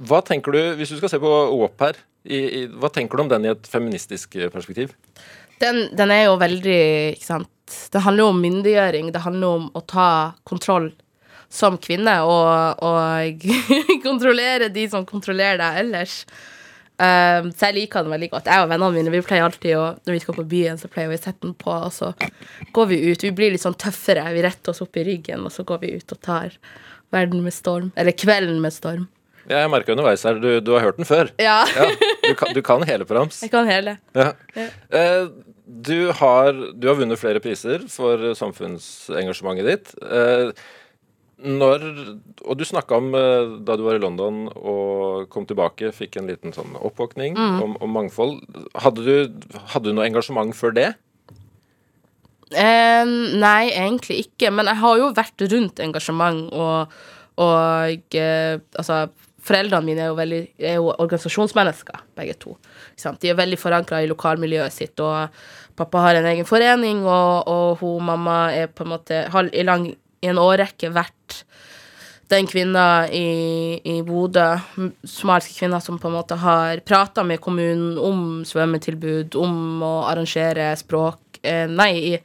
Hva 0.00 0.22
tenker 0.24 0.56
du, 0.56 0.62
hvis 0.80 0.94
du 0.94 0.96
skal 0.96 1.12
se 1.12 1.20
på 1.20 1.34
WAP 1.60 1.88
her, 1.90 2.00
i, 2.24 2.40
i, 2.40 2.66
hva 2.72 2.88
tenker 2.88 3.20
du 3.20 3.26
om 3.26 3.34
den 3.34 3.44
i 3.44 3.52
et 3.52 3.68
feministisk 3.68 4.40
perspektiv? 4.54 4.96
Den, 5.60 5.90
den 5.92 6.10
er 6.10 6.24
jo 6.30 6.40
veldig 6.40 6.82
Ikke 7.18 7.28
sant. 7.28 7.48
Det 7.92 8.00
handler 8.02 8.24
jo 8.24 8.32
om 8.32 8.40
myndiggjøring. 8.42 9.12
Det 9.14 9.22
handler 9.24 9.60
om 9.60 9.70
å 9.76 9.80
ta 9.88 10.08
kontroll 10.48 10.90
som 11.52 11.76
kvinne 11.80 12.16
og, 12.24 12.82
og 12.88 13.46
kontrollere 14.04 14.72
de 14.72 14.88
som 14.92 15.06
kontrollerer 15.08 15.60
deg 15.60 15.84
ellers. 15.84 16.22
Um, 17.02 17.48
så 17.56 17.70
jeg 17.70 17.80
liker 17.80 18.04
den 18.04 18.12
veldig 18.12 18.28
godt. 18.30 18.50
Jeg 18.52 18.62
og 18.62 18.68
vennene 18.70 18.94
mine 18.94 19.10
vi 19.10 19.22
pleier 19.24 19.46
alltid 19.46 19.72
å 19.74 19.86
Når 20.04 20.14
vi 20.14 20.20
skal 20.22 20.36
på 20.36 20.44
byen, 20.46 20.76
så 20.78 20.90
pleier 20.92 21.10
vi 21.10 21.16
å 21.18 21.22
sette 21.22 21.40
den 21.42 21.56
på, 21.58 21.72
og 21.72 21.90
så 21.94 22.12
går 22.76 22.90
vi 22.92 23.00
ut. 23.08 23.24
Vi 23.24 23.32
blir 23.34 23.54
litt 23.54 23.64
sånn 23.64 23.78
tøffere. 23.80 24.28
Vi 24.36 24.44
retter 24.44 24.74
oss 24.74 24.84
opp 24.84 25.00
i 25.00 25.06
ryggen, 25.08 25.42
og 25.48 25.54
så 25.54 25.64
går 25.66 25.80
vi 25.82 25.96
ut 25.96 26.14
og 26.14 26.20
tar 26.22 26.54
verden 27.12 27.42
med 27.44 27.56
storm. 27.56 27.90
Eller 27.98 28.14
kvelden 28.16 28.60
med 28.62 28.76
storm. 28.76 29.08
Jeg 29.50 29.70
merka 29.72 29.96
underveis 29.96 30.22
her, 30.22 30.36
du, 30.38 30.60
du 30.62 30.70
har 30.76 30.84
hørt 30.84 31.00
den 31.00 31.08
før. 31.08 31.32
Ja. 31.42 31.62
Ja, 31.74 31.88
du, 32.22 32.36
kan, 32.38 32.52
du 32.54 32.62
kan 32.62 32.84
hele 32.86 33.08
på 33.08 33.16
rams. 33.16 33.40
Jeg 33.42 33.50
kan 33.50 33.66
hele. 33.66 33.96
Ja. 34.14 34.28
Eh, 34.54 35.24
du, 35.66 36.12
har, 36.20 36.54
du 36.78 36.86
har 36.86 37.00
vunnet 37.00 37.18
flere 37.18 37.42
priser 37.42 37.82
for 37.90 38.30
samfunnsengasjementet 38.38 39.66
ditt. 39.66 39.90
Eh, 40.06 40.52
når, 41.42 41.84
og 42.46 42.58
du 42.58 42.64
snakka 42.66 42.98
om 43.02 43.12
eh, 43.18 43.54
da 43.66 43.76
du 43.78 43.84
var 43.86 43.98
i 43.98 44.02
London 44.02 44.44
og 44.52 45.28
kom 45.32 45.46
tilbake, 45.48 45.92
fikk 45.94 46.20
en 46.20 46.30
liten 46.30 46.54
sånn 46.54 46.76
oppvåkning 46.78 47.38
om, 47.38 47.74
om 47.82 47.96
mangfold. 47.98 48.38
Hadde 48.78 49.06
du, 49.06 49.48
hadde 49.74 49.90
du 49.90 49.96
noe 49.96 50.06
engasjement 50.06 50.54
før 50.56 50.76
det? 50.78 50.92
Eh, 52.52 53.04
nei, 53.40 53.72
egentlig 53.72 54.26
ikke. 54.26 54.52
Men 54.54 54.70
jeg 54.70 54.82
har 54.82 55.00
jo 55.00 55.10
vært 55.16 55.46
rundt 55.52 55.82
engasjement, 55.82 56.46
og, 56.52 56.96
og 57.42 58.18
eh, 58.18 58.56
altså 58.78 59.06
Foreldrene 59.42 59.82
mine 59.82 60.04
er 60.04 60.12
jo, 60.12 60.14
veldig, 60.14 60.40
er 60.62 60.76
jo 60.78 60.92
organisasjonsmennesker, 60.92 62.04
begge 62.14 62.36
to. 62.38 62.52
De 63.18 63.32
er 63.32 63.34
veldig 63.34 63.56
forankra 63.58 63.98
i 63.98 64.06
lokalmiljøet 64.06 64.70
sitt, 64.70 65.02
og 65.02 65.34
pappa 65.74 66.04
har 66.04 66.20
en 66.20 66.28
egen 66.30 66.46
forening, 66.46 67.00
og, 67.02 67.50
og 67.50 67.80
hun 67.80 68.04
mamma 68.06 68.36
er 68.54 68.70
på 68.70 68.86
en 68.86 68.92
måte 68.92 69.24
har 69.34 69.50
i, 69.50 69.64
lang, 69.66 69.88
i 70.22 70.30
en 70.30 70.40
årrekke 70.40 70.92
vært 70.94 71.42
den 72.32 72.46
kvinna 72.48 73.08
i, 73.12 73.80
i 73.84 73.98
Bodø, 74.06 74.46
somaliske 75.04 75.58
kvinna 75.58 75.82
som 75.84 75.98
på 76.00 76.08
en 76.08 76.16
måte 76.16 76.38
har 76.40 76.80
prata 76.86 77.24
med 77.26 77.42
kommunen 77.44 77.98
om 78.00 78.22
svømmetilbud, 78.48 79.36
om 79.36 79.84
å 79.84 79.92
arrangere 80.08 80.70
språk 80.80 81.42
eh, 81.42 81.66
Nei, 81.68 82.16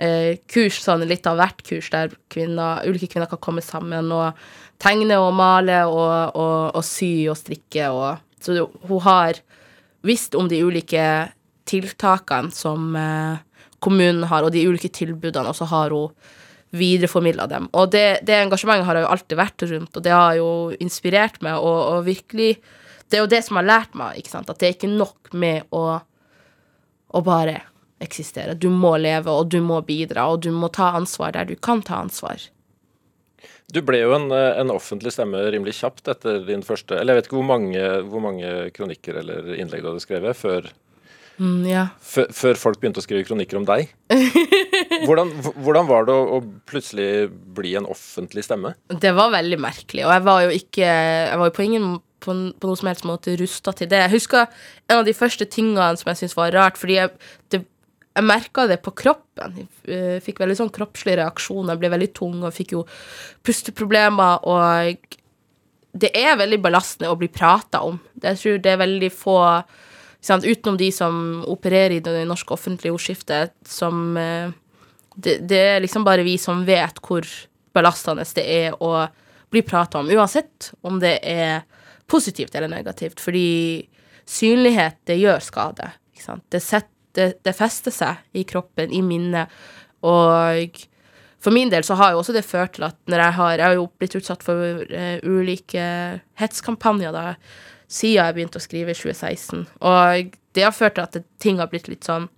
eh, 0.00 0.38
kurs, 0.48 0.80
sånn 0.80 1.04
litt 1.08 1.28
av 1.28 1.40
hvert 1.40 1.60
kurs, 1.66 1.90
der 1.92 2.14
kvinner, 2.32 2.86
ulike 2.88 3.10
kvinner 3.12 3.28
kan 3.30 3.42
komme 3.42 3.64
sammen 3.64 4.08
og 4.16 4.40
tegne 4.80 5.20
og 5.20 5.34
male 5.36 5.82
og, 5.90 6.32
og, 6.32 6.56
og 6.80 6.86
sy 6.86 7.28
og 7.28 7.36
strikke 7.40 7.92
og 7.92 8.26
Så 8.40 8.54
hun 8.88 9.00
har 9.04 9.36
visst 10.00 10.34
om 10.34 10.46
de 10.48 10.62
ulike 10.64 11.04
tiltakene 11.68 12.48
som 12.54 12.94
eh, 12.96 13.40
kommunen 13.80 14.24
har, 14.30 14.44
og 14.44 14.54
de 14.54 14.64
ulike 14.68 14.88
tilbudene, 14.88 15.50
og 15.50 15.56
så 15.56 15.68
har 15.68 15.92
hun 15.92 16.14
videreformidla 16.76 17.46
dem. 17.50 17.66
Og 17.74 17.90
det, 17.94 18.20
det 18.26 18.36
engasjementet 18.38 18.86
har 18.86 18.98
jeg 18.98 19.06
jo 19.06 19.14
alltid 19.14 19.40
vært 19.40 19.64
rundt, 19.72 19.96
og 19.96 20.04
det 20.06 20.14
har 20.14 20.36
jo 20.38 20.50
inspirert 20.78 21.40
meg, 21.42 21.58
og, 21.58 21.80
og 21.94 22.06
virkelig 22.06 22.60
Det 23.10 23.18
er 23.18 23.24
jo 23.24 23.30
det 23.32 23.42
som 23.42 23.58
har 23.58 23.66
lært 23.66 23.96
meg, 23.98 24.20
ikke 24.20 24.30
sant, 24.30 24.50
at 24.50 24.60
det 24.60 24.68
er 24.68 24.74
ikke 24.76 24.92
nok 24.92 25.32
med 25.34 25.64
å, 25.74 25.98
å 27.10 27.22
bare 27.26 27.56
eksistere. 27.98 28.54
Du 28.54 28.68
må 28.70 28.94
leve, 29.02 29.32
og 29.34 29.50
du 29.50 29.58
må 29.66 29.80
bidra, 29.82 30.28
og 30.30 30.44
du 30.46 30.52
må 30.54 30.70
ta 30.70 30.92
ansvar 30.94 31.34
der 31.34 31.48
du 31.48 31.56
kan 31.58 31.82
ta 31.82 31.98
ansvar. 32.04 32.38
Du 33.74 33.80
ble 33.86 33.98
jo 33.98 34.14
en, 34.14 34.30
en 34.30 34.70
offentlig 34.70 35.12
stemme 35.14 35.42
rimelig 35.50 35.76
kjapt 35.78 36.08
etter 36.10 36.40
din 36.46 36.64
første 36.66 36.96
Eller 36.98 37.14
jeg 37.14 37.20
vet 37.20 37.28
ikke 37.28 37.38
hvor 37.38 37.50
mange, 37.52 37.84
hvor 38.10 38.22
mange 38.24 38.48
kronikker 38.74 39.20
eller 39.20 39.52
innlegg 39.54 39.84
du 39.84 39.90
hadde 39.92 40.02
skrevet 40.02 40.38
før, 40.38 40.70
Mm, 41.40 41.62
ja. 41.64 41.86
før, 42.04 42.58
folk 42.60 42.80
begynte 42.82 43.00
å 43.00 43.04
skrive 43.04 43.24
kronikker 43.24 43.56
om 43.56 43.64
deg. 43.68 43.88
Hvordan, 45.06 45.30
hvordan 45.62 45.86
var 45.88 46.04
det 46.04 46.12
å, 46.12 46.36
å 46.36 46.68
plutselig 46.68 47.30
bli 47.56 47.72
en 47.78 47.86
offentlig 47.88 48.42
stemme? 48.44 48.74
Det 48.90 49.12
var 49.16 49.30
veldig 49.32 49.56
merkelig, 49.62 50.02
og 50.04 50.12
jeg 50.12 50.24
var 50.26 50.42
jo 50.44 50.50
ikke 50.52 50.88
Jeg 50.90 51.38
var 51.40 51.48
jo 51.48 51.54
på 51.56 51.64
ingen 51.64 51.86
på, 52.20 52.34
på 52.60 52.68
noen 52.68 52.80
som 52.80 52.90
helst 52.90 53.06
måte 53.08 53.36
rusta 53.40 53.72
til 53.76 53.88
det. 53.90 54.02
Jeg 54.04 54.14
husker 54.18 54.48
en 54.90 54.98
av 54.98 55.06
de 55.06 55.16
første 55.16 55.46
tingene 55.48 55.96
som 55.96 56.10
jeg 56.10 56.20
syntes 56.20 56.36
var 56.36 56.52
rart, 56.56 56.80
fordi 56.80 56.98
jeg, 56.98 57.14
det, 57.54 57.62
jeg 58.18 58.26
merka 58.26 58.66
det 58.70 58.80
på 58.84 58.92
kroppen. 58.98 59.62
Jeg 59.88 59.96
eh, 59.96 60.18
fikk 60.24 60.42
veldig 60.42 60.58
sånn 60.58 60.74
kroppslig 60.74 61.16
reaksjon. 61.20 61.70
Jeg 61.72 61.80
ble 61.80 61.92
veldig 61.94 62.10
tung 62.16 62.42
og 62.42 62.56
fikk 62.56 62.76
jo 62.76 62.84
pusteproblemer, 63.46 64.44
og 64.44 65.16
det 66.00 66.12
er 66.18 66.38
veldig 66.38 66.60
belastende 66.62 67.10
å 67.10 67.18
bli 67.18 67.30
prata 67.32 67.82
om. 67.86 67.98
Jeg 68.22 68.42
tror 68.42 68.60
det 68.62 68.74
er 68.74 68.84
veldig 68.84 69.12
få 69.14 69.38
sant, 70.20 70.44
Utenom 70.44 70.76
de 70.80 70.90
som 70.92 71.44
opererer 71.48 71.96
i 71.98 72.02
det 72.04 72.24
norske 72.28 72.54
offentlige 72.54 72.94
ordskiftet, 72.94 73.54
som 73.66 74.16
eh, 74.20 74.52
det, 75.16 75.38
det 75.48 75.60
er 75.74 75.80
liksom 75.84 76.04
bare 76.06 76.26
vi 76.26 76.36
som 76.40 76.64
vet 76.68 77.00
hvor 77.04 77.26
belastende 77.74 78.26
det 78.36 78.44
er 78.44 78.76
å 78.82 79.06
bli 79.50 79.62
prata 79.66 80.00
om, 80.00 80.10
uansett 80.10 80.72
om 80.86 81.00
det 81.02 81.18
er 81.26 81.64
positivt 82.10 82.54
eller 82.54 82.70
negativt. 82.70 83.20
Fordi 83.22 83.86
synlighet, 84.30 85.00
det 85.06 85.18
gjør 85.20 85.42
skade. 85.42 85.90
Ikke 86.14 86.24
sant? 86.26 86.44
Det, 86.52 86.62
set, 86.62 86.90
det, 87.16 87.54
fester 87.56 87.94
seg 87.94 88.22
i 88.36 88.44
kroppen, 88.46 88.92
i 88.94 89.02
minnet. 89.02 89.50
Og 90.06 90.78
for 91.40 91.54
min 91.54 91.70
del 91.72 91.84
så 91.86 91.96
har 91.98 92.12
jo 92.12 92.22
også 92.22 92.34
det 92.36 92.46
ført 92.46 92.76
til 92.76 92.86
at 92.88 92.98
når 93.10 93.24
jeg 93.24 93.36
har 93.38 93.52
Jeg 93.56 93.66
har 93.66 93.74
jo 93.78 93.90
blitt 93.98 94.16
utsatt 94.16 94.42
for 94.44 94.84
uh, 94.84 95.18
ulike 95.24 95.84
hetskampanjer 96.40 97.14
da 97.16 97.24
siden 97.90 98.20
jeg 98.20 98.36
begynte 98.36 98.60
å 98.60 98.64
skrive 98.64 98.94
i 98.94 98.98
2016. 98.98 99.64
Og 99.90 100.36
det 100.54 100.66
har 100.66 100.74
ført 100.74 100.98
til 100.98 101.06
at 101.06 101.18
ting 101.42 101.58
har 101.62 101.70
blitt 101.72 101.90
litt 101.90 102.06
sånn 102.06 102.28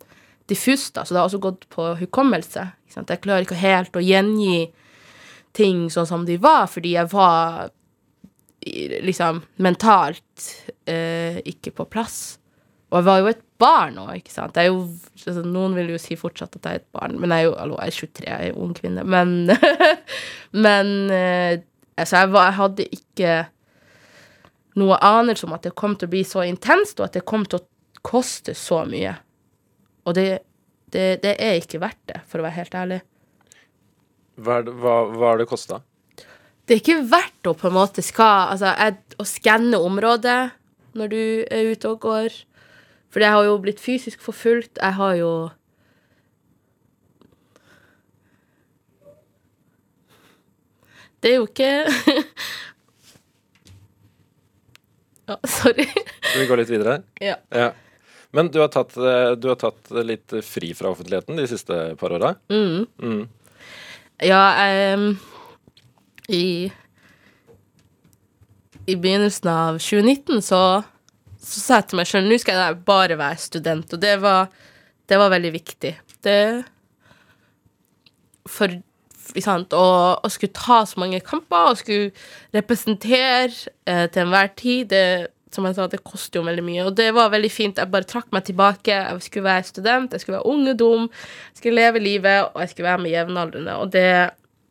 diffust, 0.51 0.95
da, 0.97 1.05
så 1.05 1.15
det 1.15 1.21
har 1.21 1.29
også 1.29 1.43
gått 1.43 1.69
på 1.73 1.93
hukommelse. 2.01 2.67
Jeg 2.93 3.23
klarer 3.25 3.47
ikke 3.47 3.61
helt 3.61 3.97
å 3.97 4.05
gjengi 4.05 4.67
ting 5.57 5.87
sånn 5.93 6.09
som 6.09 6.27
de 6.29 6.39
var, 6.41 6.67
fordi 6.73 6.97
jeg 6.97 7.09
var 7.13 7.71
liksom 9.07 9.43
mentalt 9.65 10.49
eh, 10.89 11.41
ikke 11.49 11.73
på 11.77 11.89
plass. 11.93 12.21
Og 12.93 13.01
jeg 13.01 13.09
var 13.09 13.23
jo 13.23 13.31
et 13.31 13.43
barn 13.63 13.99
òg, 14.03 14.13
ikke 14.19 14.35
sant. 14.35 14.59
Jo, 14.61 14.83
altså, 15.17 15.43
noen 15.47 15.77
vil 15.79 15.95
jo 15.95 16.01
si 16.01 16.19
fortsatt 16.19 16.59
at 16.59 16.67
jeg 16.69 16.81
er 16.81 16.83
et 16.83 16.93
barn, 16.95 17.17
men 17.21 17.33
jeg 17.33 17.45
er 17.45 17.49
jo 17.49 17.57
hallo, 17.57 17.79
jeg 17.81 17.95
er 17.95 17.99
23, 18.03 18.27
jeg 18.29 18.51
er 18.51 18.61
ung 18.61 18.75
kvinne. 18.77 19.05
Men, 19.09 19.35
men 20.67 20.93
eh, 21.15 21.63
altså, 21.97 22.23
jeg, 22.23 22.33
var, 22.35 22.51
jeg 22.51 22.59
hadde 22.61 22.89
ikke 22.99 23.37
noe 24.79 24.97
anelse 25.05 25.47
om 25.47 25.55
at 25.57 25.67
det 25.67 25.75
kom 25.79 25.95
til 25.99 26.09
å 26.09 26.13
bli 26.15 26.23
så 26.27 26.45
intenst, 26.47 27.01
og 27.01 27.09
at 27.09 27.19
det 27.19 27.27
kom 27.29 27.45
til 27.47 27.61
å 27.61 27.67
koste 28.03 28.55
så 28.59 28.83
mye. 28.89 29.15
Og 30.09 30.17
det, 30.19 30.27
det, 30.95 31.23
det 31.23 31.37
er 31.39 31.61
ikke 31.61 31.83
verdt 31.83 32.03
det, 32.11 32.23
for 32.29 32.41
å 32.41 32.47
være 32.47 32.59
helt 32.59 32.77
ærlig. 32.79 33.01
Hva 34.43 34.63
hva, 34.65 34.95
hva 35.13 35.33
har 35.33 35.43
det 35.43 35.49
kosta? 35.51 35.83
Det 36.67 36.77
er 36.77 36.81
ikke 36.81 37.11
verdt 37.11 37.49
å 37.51 37.57
på 37.59 37.69
en 37.69 37.75
måte 37.75 38.05
skal 38.07 38.53
Altså, 38.55 38.71
jeg, 38.79 38.97
å 39.21 39.27
skanne 39.29 39.81
området 39.83 40.41
når 40.97 41.11
du 41.13 41.23
er 41.51 41.73
ute 41.73 41.91
og 41.91 42.05
går. 42.05 42.37
For 43.13 43.25
jeg 43.25 43.35
har 43.35 43.45
jo 43.45 43.59
blitt 43.61 43.83
fysisk 43.83 44.23
forfulgt. 44.25 44.79
Jeg 44.81 44.97
har 44.97 45.17
jo 45.19 45.33
Det 51.23 51.31
er 51.31 51.37
jo 51.39 51.47
ikke 51.47 51.87
Ja, 55.31 55.39
sorry. 55.49 55.87
Skal 55.87 56.41
vi 56.41 56.47
gå 56.51 56.57
litt 56.59 56.71
videre? 56.73 57.01
Ja. 57.23 57.37
Ja. 57.55 57.71
Men 58.33 58.49
du 58.49 58.63
har, 58.63 58.71
tatt, 58.73 58.97
eh, 58.97 59.33
du 59.37 59.51
har 59.51 59.59
tatt 59.61 59.91
litt 60.09 60.33
fri 60.47 60.71
fra 60.75 60.89
offentligheten 60.95 61.37
de 61.37 61.45
siste 61.51 61.81
par 62.01 62.15
åra. 62.17 62.31
Ja, 64.25 64.43
um, 64.97 65.11
i 66.33 66.71
I 68.87 68.97
begynnelsen 68.97 69.51
av 69.53 69.79
2019 69.83 70.41
så, 70.43 70.61
så 71.43 71.61
sa 71.61 71.81
jeg 71.81 71.91
til 71.91 72.01
meg 72.01 72.09
sjøl 72.09 72.31
nå 72.31 72.39
skal 72.41 72.61
jeg 72.61 72.81
bare 72.89 73.19
være 73.21 73.43
student, 73.43 73.93
og 73.95 74.01
det 74.03 74.17
var, 74.23 74.49
det 75.11 75.19
var 75.21 75.35
veldig 75.35 75.53
viktig. 75.55 75.93
Det 76.25 76.39
For 78.49 78.81
å, 79.77 79.87
å 80.19 80.29
skulle 80.33 80.57
ta 80.57 80.83
så 80.89 81.01
mange 81.01 81.21
kamper 81.25 81.73
og 81.73 81.79
skulle 81.81 82.11
representere 82.55 83.53
eh, 83.87 84.07
til 84.11 84.25
enhver 84.25 84.53
tid, 84.59 84.91
det, 84.93 85.07
som 85.53 85.67
jeg 85.69 85.77
sa, 85.77 85.87
det 85.91 86.03
koster 86.05 86.41
jo 86.41 86.47
veldig 86.47 86.65
mye. 86.65 86.85
Og 86.89 86.95
det 86.97 87.11
var 87.15 87.33
veldig 87.33 87.51
fint. 87.53 87.79
Jeg 87.79 87.93
bare 87.93 88.09
trakk 88.09 88.31
meg 88.33 88.47
tilbake. 88.49 88.95
Jeg 88.95 89.25
skulle 89.27 89.49
være 89.51 89.69
student, 89.69 90.15
jeg 90.15 90.25
skulle 90.25 90.39
være 90.39 90.53
ungdom, 90.53 91.09
jeg 91.53 91.61
skulle 91.61 91.81
leve 91.81 92.03
livet, 92.03 92.49
og 92.49 92.65
jeg 92.65 92.73
skulle 92.73 92.89
være 92.89 93.03
med 93.05 93.15
jevnaldrende. 93.15 93.77
Og 93.83 93.93
det, 93.93 94.09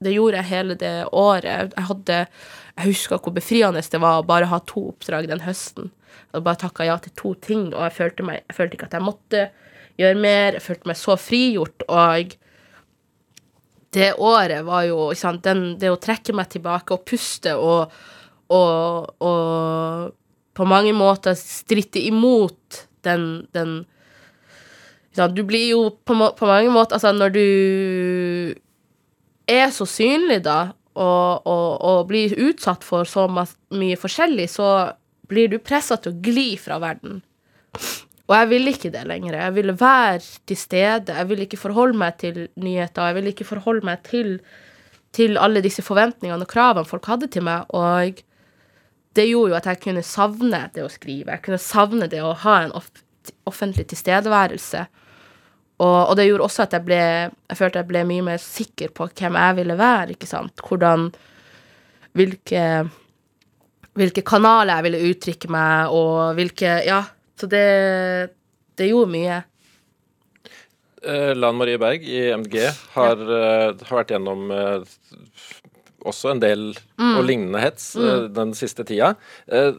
det 0.01 0.15
gjorde 0.15 0.41
jeg 0.41 0.51
hele 0.51 0.77
det 0.81 0.95
året. 1.11 1.75
Jeg 1.77 1.89
hadde 1.91 2.19
Jeg 2.71 2.87
husker 2.87 3.19
hvor 3.19 3.33
befriende 3.35 3.81
det 3.83 3.99
var 4.01 4.21
å 4.21 4.25
bare 4.25 4.47
ha 4.49 4.61
to 4.65 4.87
oppdrag 4.93 5.27
den 5.29 5.43
høsten. 5.45 5.91
Og 6.31 6.45
bare 6.45 6.63
takka 6.63 6.87
ja 6.87 6.97
til 6.97 7.13
to 7.19 7.33
ting, 7.43 7.73
og 7.75 7.83
jeg 7.85 7.97
følte, 7.97 8.23
meg, 8.23 8.43
jeg 8.47 8.55
følte 8.55 8.77
ikke 8.77 8.87
at 8.87 8.95
jeg 8.95 9.05
måtte 9.05 9.41
gjøre 9.99 10.21
mer. 10.23 10.55
Jeg 10.57 10.63
følte 10.65 10.89
meg 10.89 10.97
så 10.97 11.17
frigjort, 11.19 11.85
og 11.91 12.37
det 13.95 14.13
året 14.23 14.63
var 14.65 14.85
jo 14.87 15.09
ikke 15.11 15.19
sant, 15.19 15.43
den, 15.43 15.75
det 15.79 15.91
å 15.91 15.99
trekke 15.99 16.35
meg 16.35 16.51
tilbake 16.53 16.95
og 16.95 17.05
puste 17.07 17.55
og, 17.59 17.91
og, 18.51 19.11
og 19.19 20.13
på 20.55 20.67
mange 20.67 20.93
måter 20.95 21.35
stritte 21.39 21.99
imot 21.99 22.85
den, 23.05 23.47
den 23.55 23.81
sant, 25.15 25.35
Du 25.35 25.43
blir 25.47 25.71
jo 25.73 25.89
på, 26.05 26.15
på 26.15 26.49
mange 26.49 26.71
måter 26.71 26.99
Altså, 26.99 27.11
når 27.15 27.35
du 27.35 27.45
er 29.51 29.71
så 29.75 29.87
synlig, 29.89 30.43
da, 30.45 30.71
og, 30.95 31.47
og, 31.49 31.67
og 31.83 32.05
blir 32.07 32.35
utsatt 32.39 32.85
for 32.87 33.07
så 33.09 33.25
mye 33.27 33.97
forskjellig, 33.99 34.45
så 34.53 34.67
blir 35.27 35.49
du 35.51 35.57
pressa 35.59 35.97
til 35.99 36.13
å 36.13 36.21
gli 36.23 36.45
fra 36.61 36.77
verden. 36.79 37.19
Og 38.31 38.37
jeg 38.37 38.47
ville 38.47 38.71
ikke 38.71 38.93
det 38.93 39.03
lenger. 39.09 39.35
Jeg 39.35 39.55
ville 39.57 39.73
være 39.75 40.19
til 40.47 40.57
stede. 40.57 41.11
Jeg 41.17 41.27
ville 41.27 41.43
ikke 41.43 41.59
forholde 41.59 41.99
meg 41.99 42.15
til 42.21 42.45
nyheter. 42.55 43.09
Jeg 43.09 43.17
ville 43.17 43.33
ikke 43.33 43.49
forholde 43.49 43.83
meg 43.85 44.05
til, 44.07 44.37
til 45.11 45.35
alle 45.35 45.59
disse 45.65 45.83
forventningene 45.83 46.47
og 46.47 46.51
kravene 46.51 46.87
folk 46.87 47.09
hadde 47.11 47.27
til 47.27 47.43
meg. 47.43 47.67
Og 47.75 48.23
det 49.19 49.27
gjorde 49.27 49.51
jo 49.51 49.59
at 49.59 49.67
jeg 49.67 49.81
kunne 49.83 50.05
savne 50.07 50.63
det 50.71 50.85
å 50.85 50.93
skrive. 50.93 51.35
Jeg 51.35 51.43
kunne 51.43 51.59
savne 51.59 52.07
det 52.07 52.23
å 52.23 52.31
ha 52.45 52.55
en 52.63 52.73
offentlig 53.49 53.89
tilstedeværelse. 53.91 54.85
Og, 55.81 55.99
og 56.07 56.15
det 56.15 56.29
gjorde 56.29 56.47
også 56.47 56.63
at 56.67 56.75
jeg 56.77 56.85
ble 56.85 57.01
Jeg 57.01 57.57
følte 57.57 57.81
jeg 57.81 57.89
ble 57.89 58.03
mye 58.07 58.25
mer 58.31 58.41
sikker 58.41 58.91
på 58.95 59.09
hvem 59.09 59.37
jeg 59.39 59.59
ville 59.59 59.77
være, 59.79 60.15
ikke 60.15 60.29
sant. 60.29 60.63
Hvordan 60.67 61.09
Hvilke 62.15 62.65
Hvilke 63.99 64.23
kanaler 64.23 64.77
jeg 64.77 64.85
ville 64.85 65.07
uttrykke 65.09 65.49
meg, 65.51 65.91
og 65.91 66.37
hvilke 66.37 66.77
Ja. 66.87 67.01
Så 67.41 67.47
det, 67.49 68.29
det 68.77 68.91
gjorde 68.91 69.09
mye. 69.09 69.39
Eh, 71.01 71.31
Lan 71.33 71.57
Marie 71.57 71.79
Berg 71.81 72.05
i 72.05 72.29
MDG 72.37 72.67
har, 72.93 73.17
eh, 73.17 73.73
har 73.73 73.97
vært 73.97 74.13
gjennom 74.13 74.51
eh, 74.53 74.85
også 76.05 76.35
en 76.35 76.43
del 76.43 76.67
og 77.01 77.23
lignende 77.25 77.63
hets 77.63 77.95
eh, 77.97 78.27
den 78.29 78.53
siste 78.57 78.85
tida. 78.85 79.15
Jeg 79.49 79.73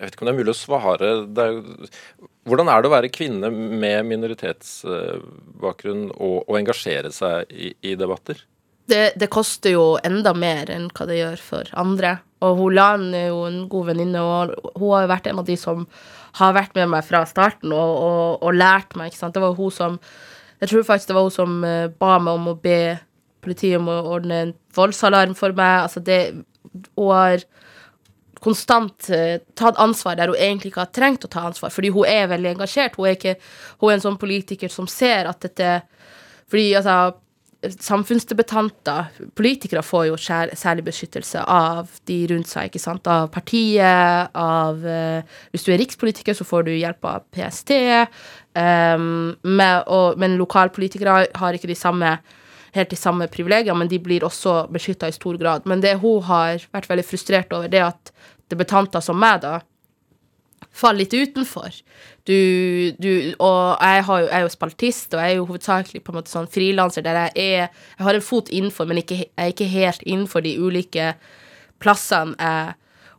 vet 0.00 0.16
ikke 0.16 0.24
om 0.24 0.28
det 0.30 0.34
er 0.34 0.40
mulig 0.40 0.54
å 0.54 0.62
svare. 0.62 1.12
Det 1.28 1.44
er, 1.44 1.60
hvordan 2.48 2.72
er 2.72 2.80
det 2.80 2.88
å 2.88 2.96
være 2.96 3.12
kvinne 3.12 3.52
med 3.52 4.08
minoritetsbakgrunn 4.08 6.08
og, 6.14 6.48
og 6.48 6.60
engasjere 6.60 7.12
seg 7.12 7.52
i, 7.52 7.74
i 7.84 7.92
debatter? 8.00 8.40
Det, 8.88 9.12
det 9.16 9.28
koster 9.32 9.76
jo 9.76 9.84
enda 10.04 10.34
mer 10.36 10.68
enn 10.72 10.90
hva 10.92 11.06
det 11.08 11.20
gjør 11.20 11.40
for 11.40 11.70
andre. 11.80 12.18
Og 12.44 12.58
hun 12.58 12.74
Lan 12.76 13.06
er 13.16 13.30
jo 13.30 13.46
en 13.48 13.62
god 13.72 13.88
venninne, 13.92 14.20
og 14.20 14.52
hun 14.76 14.90
har 14.92 15.08
vært 15.08 15.30
en 15.30 15.40
av 15.40 15.46
de 15.48 15.56
som 15.60 15.86
har 16.38 16.54
vært 16.56 16.74
med 16.78 16.90
meg 16.94 17.04
fra 17.06 17.22
starten 17.28 17.72
og, 17.74 17.96
og, 18.04 18.44
og 18.44 18.56
lært 18.56 18.96
meg. 18.98 19.14
Det 19.14 19.42
var 19.42 19.58
hun 19.58 19.74
som 19.74 19.98
Jeg 20.60 20.70
tror 20.70 20.86
faktisk 20.86 21.10
det 21.10 21.16
var 21.16 21.26
hun 21.26 21.34
som 21.34 21.64
eh, 21.66 21.90
ba 21.90 22.18
meg 22.18 22.38
om 22.38 22.52
å 22.52 22.58
be 22.58 22.96
politiet 23.44 23.78
om 23.78 23.90
å 23.92 23.98
ordne 24.16 24.40
en 24.40 24.54
voldsalarm 24.74 25.34
for 25.38 25.54
meg. 25.56 25.84
Altså 25.84 26.00
det 26.00 26.20
Hun 26.96 27.10
har 27.12 27.44
konstant 28.44 29.08
eh, 29.14 29.40
tatt 29.56 29.78
ansvar 29.80 30.16
der 30.18 30.32
hun 30.32 30.40
egentlig 30.40 30.72
ikke 30.72 30.84
har 30.84 30.94
trengt 30.94 31.24
å 31.24 31.30
ta 31.32 31.46
ansvar, 31.48 31.72
fordi 31.72 31.92
hun 31.94 32.08
er 32.08 32.28
veldig 32.28 32.50
engasjert. 32.54 32.96
Hun 32.98 33.08
er, 33.08 33.18
ikke, 33.18 33.36
hun 33.80 33.90
er 33.90 33.98
en 33.98 34.04
sånn 34.04 34.20
politiker 34.20 34.72
som 34.72 34.88
ser 34.90 35.30
at 35.30 35.44
dette 35.44 35.82
Fordi 36.52 36.74
altså 36.76 37.14
samfunnsdebattanter 37.72 39.10
Politikere 39.36 39.82
får 39.84 40.06
jo 40.10 40.18
særlig 40.18 40.84
beskyttelse 40.86 41.42
av 41.50 41.90
de 42.08 42.18
rundt 42.30 42.50
seg, 42.50 42.68
ikke 42.68 42.82
sant. 42.82 43.08
Av 43.10 43.28
partiet, 43.32 44.30
av 44.34 44.84
eh, 44.86 45.36
Hvis 45.52 45.66
du 45.66 45.72
er 45.74 45.80
rikspolitiker, 45.82 46.36
så 46.36 46.46
får 46.48 46.66
du 46.68 46.72
hjelp 46.74 47.10
av 47.10 47.26
PST. 47.34 47.74
Um, 48.54 49.34
med, 49.42 49.82
og, 49.90 50.18
men 50.20 50.38
lokalpolitikere 50.38 51.24
har 51.34 51.56
ikke 51.56 51.70
de 51.70 51.78
samme 51.78 52.16
helt 52.74 52.90
de 52.90 52.98
samme 52.98 53.26
privilegier, 53.30 53.76
men 53.78 53.90
de 53.90 54.00
blir 54.02 54.24
også 54.26 54.64
beskytta 54.74 55.06
i 55.06 55.14
stor 55.14 55.38
grad. 55.38 55.66
Men 55.70 55.82
det 55.82 55.96
hun 56.02 56.24
har 56.26 56.62
vært 56.74 56.88
veldig 56.90 57.06
frustrert 57.06 57.54
over, 57.54 57.70
det 57.70 57.78
er 57.78 57.92
at 57.92 58.10
debattanter 58.50 59.02
som 59.04 59.18
meg, 59.20 59.44
da, 59.44 59.60
faller 60.72 61.04
litt 61.04 61.14
utenfor. 61.14 61.80
Du, 62.24 62.36
du 62.96 63.34
Og 63.38 63.76
jeg, 63.80 64.04
jo, 64.06 64.16
jeg 64.24 64.36
er 64.38 64.44
jo 64.46 64.52
spaltist, 64.52 65.14
og 65.14 65.20
jeg 65.20 65.34
er 65.34 65.40
jo 65.40 65.48
hovedsakelig 65.50 66.00
på 66.04 66.12
en 66.12 66.18
måte 66.20 66.32
sånn 66.32 66.48
frilanser 66.48 67.04
der 67.04 67.18
jeg 67.26 67.34
er 67.36 67.66
Jeg 67.68 68.06
har 68.06 68.16
en 68.16 68.24
fot 68.24 68.48
innenfor, 68.48 68.88
men 68.88 69.02
ikke, 69.02 69.18
jeg 69.26 69.34
er 69.36 69.52
ikke 69.52 69.68
helt 69.68 70.06
innenfor 70.06 70.44
de 70.44 70.56
ulike 70.58 71.12
plassene 71.82 72.34
jeg 72.38 72.74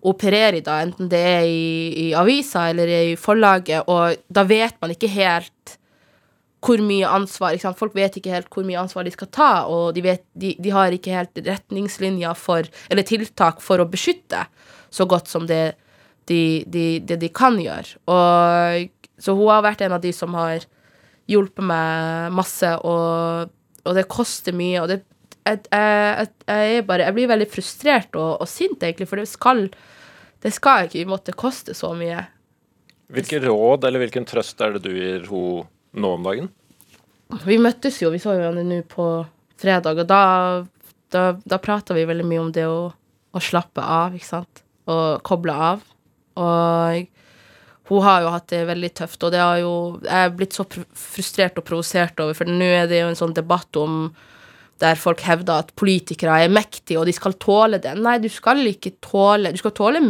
opererer 0.06 0.60
i, 0.60 0.62
da, 0.66 0.82
enten 0.86 1.10
det 1.10 1.22
er 1.22 1.48
i, 1.50 1.70
i 2.04 2.06
avisa 2.18 2.68
eller 2.70 2.92
i 2.94 3.16
forlaget, 3.18 3.88
og 3.90 4.20
da 4.30 4.44
vet 4.46 4.78
man 4.82 4.94
ikke 4.94 5.10
helt 5.10 5.78
hvor 6.66 6.82
mye 6.82 7.10
ansvar? 7.10 7.58
Folk 7.78 7.96
vet 7.98 8.18
ikke 8.18 8.34
helt 8.34 8.50
hvor 8.54 8.66
mye 8.66 8.80
ansvar 8.82 9.06
de 9.06 9.14
skal 9.14 9.30
ta, 9.34 9.50
og 9.70 9.94
de, 9.96 10.04
vet, 10.06 10.24
de, 10.34 10.56
de 10.62 10.74
har 10.74 10.94
ikke 10.94 11.14
helt 11.14 11.42
retningslinjer 11.46 12.38
for, 12.40 12.66
eller 12.90 13.06
tiltak 13.06 13.62
for 13.62 13.82
å 13.82 13.90
beskytte 13.90 14.46
så 14.94 15.06
godt 15.10 15.30
som 15.30 15.46
det 15.50 15.76
de, 16.30 16.64
de, 16.72 16.86
det 17.06 17.20
de 17.22 17.30
kan 17.34 17.58
gjøre. 17.62 18.00
Og, 18.12 19.10
så 19.22 19.36
hun 19.38 19.52
har 19.52 19.66
vært 19.66 19.86
en 19.86 19.96
av 19.98 20.04
de 20.04 20.12
som 20.16 20.34
har 20.38 20.66
hjulpet 21.30 21.66
meg 21.66 22.34
masse, 22.36 22.70
og, 22.86 23.52
og 23.86 23.98
det 23.98 24.08
koster 24.12 24.56
mye. 24.58 24.84
Og 24.84 24.92
det, 24.92 25.02
jeg, 25.46 25.62
jeg, 25.70 26.30
jeg, 26.50 26.86
bare, 26.88 27.08
jeg 27.08 27.18
blir 27.18 27.32
veldig 27.32 27.50
frustrert 27.52 28.18
og, 28.18 28.42
og, 28.42 28.50
sint, 28.50 28.82
egentlig, 28.82 29.10
for 29.10 29.22
det 29.22 29.30
skal, 29.30 29.68
det 30.44 30.54
skal 30.56 30.90
ikke 30.90 31.10
måtte 31.10 31.38
koste 31.38 31.78
så 31.78 31.94
mye. 31.98 32.26
Hvilke 33.14 33.40
råd 33.44 33.86
eller 33.86 34.02
hvilken 34.02 34.26
trøst 34.26 34.62
er 34.66 34.76
det 34.76 34.86
du 34.88 34.94
gir 34.96 35.28
henne 35.30 35.66
nå 35.96 36.14
om 36.18 36.26
dagen? 36.26 36.50
Vi 37.46 37.58
møttes 37.62 38.02
jo, 38.02 38.12
vi 38.14 38.22
så 38.22 38.36
jo 38.38 38.48
henne 38.50 38.66
nå 38.66 38.82
på 38.90 39.06
fredag, 39.62 40.02
og 40.02 40.10
da, 40.10 40.22
da, 41.14 41.24
da 41.42 41.60
prata 41.62 41.96
vi 41.96 42.06
veldig 42.06 42.26
mye 42.28 42.42
om 42.42 42.52
det 42.54 42.66
å, 42.70 42.90
å 42.92 43.42
slappe 43.42 43.82
av, 43.82 44.18
ikke 44.18 44.28
sant, 44.28 44.66
og 44.90 45.22
koble 45.26 45.54
av. 45.54 45.86
Og 46.42 47.06
hun 47.90 48.06
har 48.06 48.24
jo 48.24 48.32
hatt 48.34 48.48
det 48.50 48.64
veldig 48.70 48.92
tøft, 48.98 49.24
og 49.24 49.34
det 49.34 49.42
har 49.42 49.60
jo 49.62 49.74
Jeg 50.02 50.30
er 50.30 50.38
blitt 50.38 50.56
så 50.58 50.66
frustrert 50.66 51.60
og 51.60 51.68
provosert 51.68 52.20
over, 52.24 52.38
for 52.38 52.50
nå 52.50 52.72
er 52.82 52.88
det 52.90 53.04
jo 53.04 53.12
en 53.12 53.20
sånn 53.20 53.36
debatt 53.38 53.78
om 53.78 54.08
der 54.84 54.98
folk 55.00 55.22
hevder 55.24 55.64
at 55.64 55.72
politikere 55.80 56.42
er 56.44 56.52
mektige, 56.52 57.00
og 57.00 57.06
de 57.08 57.14
skal 57.16 57.38
tåle 57.40 57.80
det. 57.80 57.94
Nei, 57.96 58.18
du 58.20 58.28
skal 58.28 58.60
ikke 58.68 58.98
tåle 59.00 59.54
Du 59.56 59.62
skal 59.62 59.72
tåle 59.72 60.02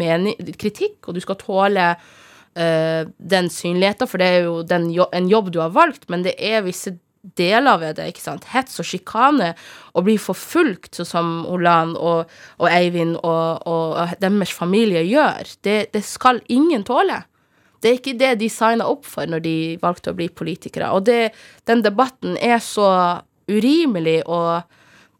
kritikk, 0.58 1.04
og 1.06 1.14
du 1.14 1.22
skal 1.22 1.38
tåle 1.38 1.92
uh, 1.94 3.02
den 3.36 3.52
synligheten, 3.54 4.10
for 4.10 4.18
det 4.18 4.30
er 4.32 4.48
jo 4.48 4.64
den, 4.66 4.90
en 4.90 5.30
jobb 5.30 5.52
du 5.54 5.60
har 5.62 5.76
valgt, 5.76 6.10
men 6.10 6.26
det 6.26 6.34
er 6.40 6.66
visse 6.66 6.96
deler 7.38 7.80
ved 7.82 7.98
det. 7.98 8.08
ikke 8.12 8.24
sant? 8.24 8.48
Hets 8.54 8.80
og 8.82 8.88
sjikane. 8.88 9.54
Og 9.94 10.08
bli 10.08 10.18
forfulgt, 10.22 10.94
sånn 10.98 11.10
som 11.10 11.32
Olan 11.50 11.96
og, 11.98 12.32
og 12.60 12.68
Eivind 12.70 13.18
og, 13.22 13.66
og, 13.66 13.96
og, 13.96 14.18
deres 14.22 14.54
familie 14.54 15.06
gjør, 15.08 15.56
det, 15.66 15.78
det, 15.96 16.04
skal 16.06 16.42
ingen 16.52 16.86
tåle. 16.88 17.24
Det 17.82 17.92
er 17.92 18.00
ikke 18.00 18.18
det 18.20 18.32
de 18.42 18.50
signa 18.50 18.88
opp 18.90 19.06
for 19.08 19.30
når 19.30 19.44
de 19.46 19.58
valgte 19.82 20.14
å 20.14 20.18
bli 20.18 20.30
politikere. 20.30 20.92
Og 20.96 21.06
det, 21.10 21.36
den 21.70 21.84
debatten 21.86 22.38
er 22.42 22.60
så 22.64 22.90
urimelig, 23.52 24.24
og 24.26 24.66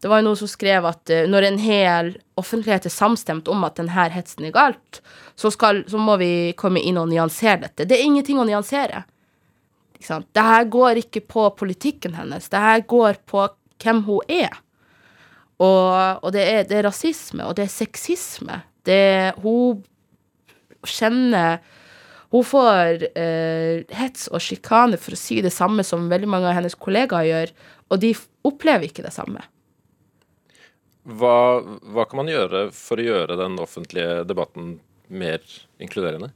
det 0.02 0.10
var 0.10 0.20
jo 0.20 0.28
noen 0.28 0.38
som 0.40 0.50
skrev 0.50 0.86
at 0.88 1.12
uh, 1.14 1.24
når 1.30 1.48
en 1.48 1.60
hel 1.62 2.14
offentlighet 2.36 2.88
er 2.88 2.92
samstemt 2.92 3.48
om 3.48 3.64
at 3.66 3.78
denne 3.78 4.08
hetsen 4.12 4.48
er 4.48 4.54
galt, 4.54 5.00
så, 5.38 5.50
skal, 5.52 5.84
så 5.88 6.00
må 6.00 6.18
vi 6.20 6.30
komme 6.58 6.82
inn 6.82 6.98
og 7.00 7.08
nyansere 7.10 7.68
dette. 7.68 7.86
Det 7.88 7.96
er 7.96 8.08
ingenting 8.08 8.40
å 8.40 8.48
nyansere. 8.48 9.04
Det 10.00 10.44
her 10.44 10.68
går 10.70 11.02
ikke 11.02 11.22
på 11.24 11.48
politikken 11.58 12.14
hennes. 12.18 12.48
Det 12.52 12.60
her 12.60 12.84
går 12.88 13.20
på 13.28 13.46
hvem 13.82 14.02
hun 14.06 14.32
er. 14.32 14.52
Og, 15.56 16.20
og 16.22 16.32
det, 16.34 16.44
er, 16.44 16.64
det, 16.68 16.78
er, 16.78 16.86
rasisme, 16.88 17.46
og 17.46 17.56
det 17.56 17.66
er 17.66 17.72
sexisme. 17.72 18.60
Det 18.86 19.32
Hun 19.40 19.82
kjenner 20.86 21.62
Hun 22.34 22.44
får 22.44 23.06
eh, 23.16 23.86
hets 23.96 24.26
og 24.28 24.42
sjikane 24.42 24.98
for 25.00 25.16
å 25.16 25.18
si 25.18 25.40
det 25.42 25.54
samme 25.54 25.84
som 25.86 26.10
veldig 26.10 26.28
mange 26.28 26.50
av 26.50 26.58
hennes 26.58 26.74
kollegaer 26.74 27.28
gjør, 27.28 27.52
og 27.86 28.00
de 28.02 28.10
opplever 28.46 28.88
ikke 28.88 29.04
det 29.06 29.14
samme. 29.14 29.44
Hva, 31.06 31.62
hva 31.62 32.04
kan 32.10 32.18
man 32.18 32.30
gjøre 32.32 32.64
for 32.74 32.98
å 32.98 33.06
gjøre 33.06 33.38
den 33.38 33.54
offentlige 33.62 34.24
debatten 34.26 34.74
mer 35.06 35.44
inkluderende? 35.78 36.32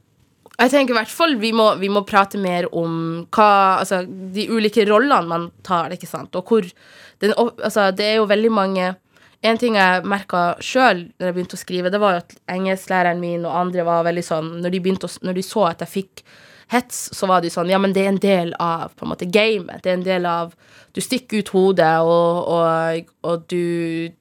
Jeg 0.59 0.71
tenker 0.73 0.93
i 0.93 0.97
hvert 0.99 1.13
fall 1.13 1.37
vi 1.41 1.53
må, 1.55 1.71
vi 1.81 1.89
må 1.89 2.03
prate 2.07 2.39
mer 2.41 2.67
om 2.75 3.23
hva 3.33 3.51
Altså 3.81 4.03
de 4.05 4.47
ulike 4.51 4.85
rollene 4.89 5.29
man 5.29 5.47
tar, 5.65 5.93
ikke 5.95 6.09
sant, 6.09 6.35
og 6.35 6.51
hvor 6.51 6.67
den, 7.21 7.33
Altså, 7.37 7.89
det 7.95 8.05
er 8.05 8.19
jo 8.19 8.29
veldig 8.29 8.51
mange 8.53 8.91
En 9.41 9.57
ting 9.57 9.77
jeg 9.79 10.05
merka 10.05 10.43
sjøl 10.61 11.07
da 11.17 11.29
jeg 11.29 11.37
begynte 11.37 11.57
å 11.57 11.61
skrive, 11.63 11.89
det 11.89 12.01
var 12.01 12.13
jo 12.13 12.21
at 12.21 12.35
engelsklæreren 12.51 13.21
min 13.23 13.47
og 13.47 13.57
andre 13.57 13.87
var 13.87 14.05
veldig 14.05 14.25
sånn 14.27 14.53
Når 14.61 14.75
de, 14.75 14.95
å, 14.97 15.11
når 15.25 15.39
de 15.39 15.45
så 15.45 15.67
at 15.71 15.85
jeg 15.85 15.95
fikk 15.95 16.23
hets, 16.71 17.09
så 17.15 17.27
var 17.27 17.43
de 17.43 17.51
sånn 17.51 17.71
Ja, 17.71 17.79
men 17.81 17.95
det 17.95 18.05
er 18.05 18.13
en 18.13 18.21
del 18.21 18.53
av 18.61 18.93
på 18.95 19.05
en 19.05 19.11
måte 19.11 19.27
gamet. 19.27 19.81
Det 19.83 19.91
er 19.91 19.97
en 19.99 20.07
del 20.07 20.27
av 20.29 20.53
Du 20.95 21.01
stikker 21.03 21.41
ut 21.41 21.51
hodet, 21.55 21.93
og, 22.03 22.47
og, 22.51 23.11
og 23.27 23.45
du 23.51 24.11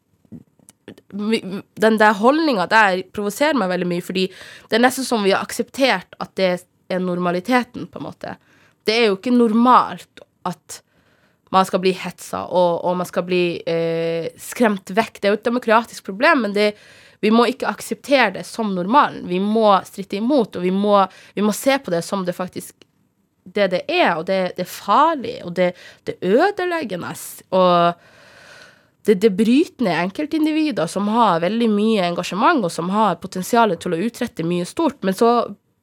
den 1.11 1.99
der 2.01 2.16
holdninga 2.18 2.66
der 2.70 3.03
provoserer 3.14 3.59
meg 3.59 3.72
veldig 3.72 3.88
mye, 3.91 4.05
fordi 4.05 4.26
det 4.68 4.78
er 4.78 4.84
nesten 4.84 5.07
som 5.07 5.24
vi 5.26 5.34
har 5.34 5.45
akseptert 5.45 6.18
at 6.20 6.34
det 6.41 6.53
er 6.91 7.03
normaliteten, 7.03 7.86
på 7.91 8.01
en 8.01 8.09
måte. 8.09 8.36
Det 8.86 8.97
er 8.97 9.11
jo 9.11 9.18
ikke 9.18 9.34
normalt 9.34 10.24
at 10.49 10.80
man 11.55 11.66
skal 11.66 11.82
bli 11.82 11.93
hetsa, 11.99 12.45
og, 12.47 12.84
og 12.86 12.99
man 13.01 13.09
skal 13.09 13.26
bli 13.26 13.45
eh, 13.66 14.30
skremt 14.38 14.93
vekk. 14.95 15.18
Det 15.18 15.28
er 15.28 15.34
jo 15.34 15.41
et 15.41 15.49
demokratisk 15.49 16.07
problem, 16.07 16.45
men 16.47 16.55
det, 16.55 16.72
vi 17.20 17.32
må 17.34 17.47
ikke 17.51 17.70
akseptere 17.70 18.30
det 18.38 18.45
som 18.47 18.70
normalen. 18.74 19.24
Vi 19.28 19.41
må 19.43 19.72
stritte 19.86 20.20
imot, 20.20 20.57
og 20.57 20.66
vi 20.66 20.70
må, 20.74 21.01
vi 21.34 21.45
må 21.45 21.55
se 21.57 21.78
på 21.82 21.93
det 21.95 22.05
som 22.07 22.22
det 22.26 22.36
faktisk 22.38 22.86
det 23.51 23.70
det 23.72 23.82
er, 23.88 24.14
og 24.18 24.26
det, 24.28 24.53
det 24.57 24.64
er 24.66 24.70
farlig, 24.70 25.36
og 25.45 25.55
det, 25.57 25.72
det 26.07 26.16
er 26.20 26.36
ødeleggende. 26.38 27.12
Og 27.57 28.10
det, 29.07 29.17
det 29.23 29.31
bryter 29.33 29.85
ned 29.87 29.97
enkeltindivider 29.97 30.89
som 30.91 31.09
har 31.09 31.41
veldig 31.45 31.69
mye 31.73 32.07
engasjement, 32.11 32.65
og 32.65 32.73
som 32.73 32.91
har 32.93 33.21
potensial 33.23 33.73
til 33.81 33.97
å 33.97 34.01
utrette 34.09 34.47
mye 34.47 34.69
stort, 34.69 35.01
men 35.07 35.17
så 35.17 35.31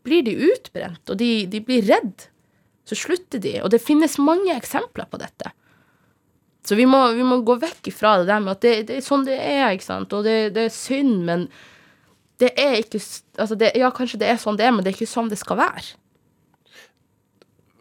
blir 0.07 0.23
de 0.27 0.35
utbrent, 0.51 1.01
og 1.09 1.17
de, 1.19 1.31
de 1.49 1.61
blir 1.63 1.87
redd. 1.89 2.27
Så 2.87 2.95
slutter 2.95 3.41
de. 3.43 3.57
Og 3.65 3.71
det 3.73 3.83
finnes 3.83 4.13
mange 4.21 4.53
eksempler 4.55 5.09
på 5.11 5.19
dette. 5.19 5.51
Så 6.67 6.77
vi 6.79 6.85
må, 6.87 7.01
vi 7.15 7.25
må 7.27 7.41
gå 7.47 7.57
vekk 7.59 7.89
ifra 7.91 8.17
det 8.21 8.29
der 8.29 8.43
med 8.43 8.53
at 8.53 8.63
det, 8.63 8.75
det, 8.87 8.99
er 8.99 9.03
sånn 9.05 9.25
det 9.27 9.35
er, 9.39 9.71
ikke 9.75 9.87
sant, 9.87 10.13
og 10.15 10.23
det, 10.27 10.37
det 10.55 10.67
er 10.67 10.73
synd, 10.75 11.21
men 11.27 11.47
det 12.41 12.51
er 12.59 12.77
ikke 12.79 13.01
altså 13.41 13.57
Ja, 13.73 13.89
kanskje 13.95 14.19
det 14.21 14.29
er 14.29 14.39
sånn 14.41 14.59
det 14.59 14.67
er, 14.67 14.73
men 14.75 14.85
det 14.85 14.91
er 14.91 14.97
ikke 14.99 15.09
sånn 15.09 15.31
det 15.31 15.39
skal 15.39 15.59
være 15.59 15.95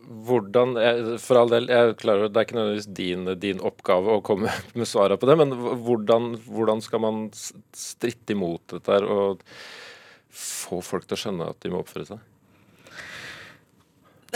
hvordan 0.07 0.76
For 1.22 1.40
all 1.40 1.50
del, 1.50 1.68
jeg 1.72 1.96
klarer, 2.00 2.30
det 2.30 2.38
er 2.38 2.46
ikke 2.46 2.59
nødvendigvis 2.59 2.88
din, 2.94 3.26
din 3.42 3.62
oppgave 3.64 4.18
å 4.18 4.22
komme 4.24 4.52
med 4.78 4.88
svarene 4.88 5.18
på 5.20 5.28
det, 5.30 5.36
men 5.40 5.54
hvordan, 5.57 6.32
hvordan, 6.46 6.82
skal 6.84 7.02
man 7.02 7.26
stritte 7.34 8.36
imot 8.36 8.76
dette 8.76 8.92
her 8.92 9.07
og 9.07 9.44
få 10.36 10.82
folk 10.84 11.07
til 11.07 11.16
å 11.16 11.22
skjønne 11.24 11.52
at 11.52 11.61
de 11.64 11.72
må 11.72 11.82
oppføre 11.82 12.09
seg? 12.11 12.24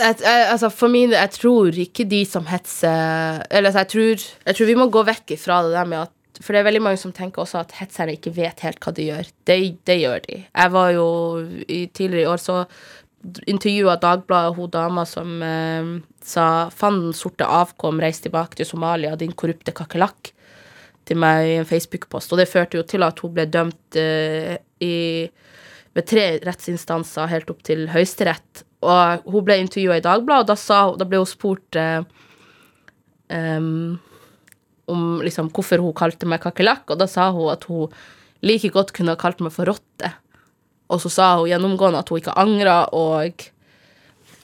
Jeg, 0.01 0.17
altså 0.23 0.71
for 0.73 0.89
min 0.89 1.11
jeg 1.13 1.33
tror 1.35 1.75
ikke 1.77 2.07
de 2.09 2.21
som 2.25 2.45
hetser 2.47 3.43
Eller 3.51 3.69
altså 3.69 3.81
jeg, 3.83 3.89
tror, 3.91 4.23
jeg 4.47 4.57
tror 4.57 4.69
vi 4.69 4.77
må 4.79 4.87
gå 4.89 5.03
vekk 5.05 5.33
fra 5.37 5.59
det 5.65 5.75
der 5.75 5.89
med 5.91 6.07
at 6.07 6.15
for 6.41 6.55
det 6.55 6.61
er 6.61 6.67
veldig 6.69 6.81
mange 6.81 6.97
som 6.97 7.11
tenker 7.13 7.43
også 7.43 7.59
at 7.61 7.75
hetserne 7.77 8.15
ikke 8.15 8.33
vet 8.33 8.63
helt 8.65 8.79
hva 8.81 8.93
de 8.97 9.03
gjør. 9.09 9.27
Det, 9.45 9.57
det 9.85 9.97
gjør 9.99 10.23
de. 10.25 10.37
Jeg 10.47 10.73
var 10.73 10.87
jo 10.95 11.05
i 11.67 11.83
tidligere 11.93 12.23
i 12.23 12.31
år 12.31 12.41
så 12.41 12.55
intervjua 13.47 13.97
Dagbladet 14.01 14.55
hun 14.57 14.71
dama 14.71 15.05
som 15.05 15.41
eh, 15.43 15.91
sa 16.23 16.69
'Fanden 16.69 17.13
sorte 17.13 17.45
avkom, 17.45 18.01
reis 18.01 18.21
tilbake 18.21 18.57
til 18.57 18.65
Somalia, 18.65 19.15
din 19.15 19.33
korrupte 19.33 19.71
kakerlakk', 19.71 20.33
til 21.05 21.17
meg 21.17 21.47
i 21.47 21.55
en 21.59 21.65
Facebook-post. 21.65 22.33
Og 22.33 22.41
det 22.41 22.49
førte 22.49 22.77
jo 22.77 22.83
til 22.83 23.03
at 23.03 23.19
hun 23.19 23.33
ble 23.33 23.45
dømt 23.45 23.97
eh, 23.97 24.57
i, 24.81 25.29
ved 25.93 26.07
tre 26.07 26.25
rettsinstanser 26.45 27.31
helt 27.31 27.49
opp 27.49 27.63
til 27.63 27.87
Høyesterett. 27.89 28.63
Og 28.81 29.25
hun 29.29 29.45
ble 29.45 29.59
intervjua 29.61 29.97
i 29.99 30.05
Dagbladet, 30.05 30.45
og 30.45 30.51
da, 30.53 30.57
sa, 30.57 30.79
da 30.97 31.05
ble 31.05 31.21
hun 31.21 31.29
spurt 31.29 31.77
eh, 31.77 32.01
um, 33.29 33.99
om 34.91 35.21
liksom 35.25 35.51
hvorfor 35.53 35.81
hun 35.83 35.95
kalte 35.97 36.29
meg 36.29 36.41
kakerlakk, 36.43 36.89
og 36.89 37.01
da 37.01 37.07
sa 37.09 37.29
hun 37.33 37.51
at 37.53 37.65
hun 37.69 37.93
like 38.41 38.71
godt 38.73 38.93
kunne 38.97 39.13
ha 39.13 39.19
kalt 39.19 39.41
meg 39.43 39.53
for 39.53 39.69
rotte. 39.69 40.09
Og 40.91 41.01
så 41.03 41.11
sa 41.11 41.27
hun 41.39 41.49
gjennomgående 41.49 42.01
at 42.03 42.11
hun 42.11 42.19
ikke 42.21 42.37
angra, 42.39 42.77
og, 42.95 43.45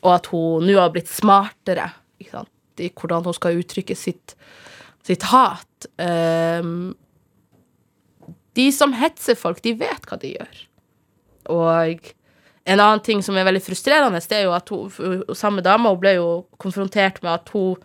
og, 0.02 0.12
at 0.14 0.30
hun 0.32 0.68
nå 0.68 0.78
har 0.80 0.94
blitt 0.96 1.12
smartere 1.12 1.90
i 2.24 2.30
hvordan 2.94 3.26
hun 3.26 3.36
skal 3.36 3.60
uttrykke 3.60 3.98
sitt, 3.98 4.36
sitt 5.06 5.26
hat. 5.32 5.90
Um, 5.98 6.94
De 8.58 8.70
som 8.74 8.94
hetser 8.98 9.38
folk, 9.38 9.62
de 9.66 9.76
vet 9.78 10.08
hva 10.10 10.18
de 10.22 10.36
gjør. 10.36 10.62
Og 11.54 12.12
en 12.68 12.82
annen 12.84 13.04
ting 13.06 13.22
som 13.24 13.38
er 13.38 13.48
veldig 13.48 13.64
frustrerende, 13.64 14.20
det 14.20 14.40
er 14.40 14.48
jo 14.48 14.56
at 14.58 14.72
hun, 14.74 15.24
samme 15.38 15.64
hun 15.64 16.02
ble 16.02 16.18
jo 16.18 16.30
konfrontert 16.60 17.22
med 17.24 17.32
at 17.38 17.54
hun 17.56 17.78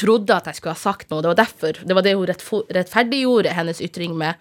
trodde 0.00 0.34
at 0.34 0.48
jeg 0.48 0.58
skulle 0.58 0.74
ha 0.74 0.80
sagt 0.80 1.10
noe. 1.10 1.22
Det 1.22 1.30
var 1.30 1.40
derfor, 1.42 1.78
det 1.78 1.96
var 1.96 2.06
det 2.06 2.14
hun 2.16 2.28
rettferdiggjorde 2.28 3.54
hennes 3.54 3.80
ytring 3.84 4.16
med. 4.18 4.40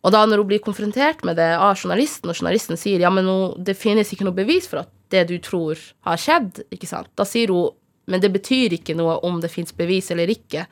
Og 0.00 0.14
da 0.14 0.22
når 0.24 0.40
hun 0.40 0.48
blir 0.48 0.62
konfrontert 0.64 1.24
med 1.28 1.36
det 1.36 1.50
av 1.56 1.74
journalisten, 1.76 2.30
og 2.30 2.38
journalisten 2.38 2.78
sier 2.80 3.02
ja, 3.02 3.10
men 3.12 3.26
nå, 3.28 3.36
det 3.60 3.76
finnes 3.76 4.08
ikke 4.14 4.24
noe 4.24 4.36
bevis 4.36 4.68
for 4.70 4.84
at 4.84 4.92
det 5.12 5.26
du 5.28 5.36
tror 5.42 5.80
har 6.06 6.20
skjedd, 6.20 6.62
ikke 6.72 6.88
sant, 6.88 7.10
da 7.18 7.26
sier 7.28 7.52
hun 7.52 7.74
men 8.10 8.22
det 8.22 8.32
betyr 8.34 8.74
ikke 8.74 8.96
noe 8.98 9.18
om 9.26 9.38
det 9.42 9.52
fins 9.52 9.74
bevis 9.76 10.10
eller 10.10 10.30
ikke. 10.32 10.64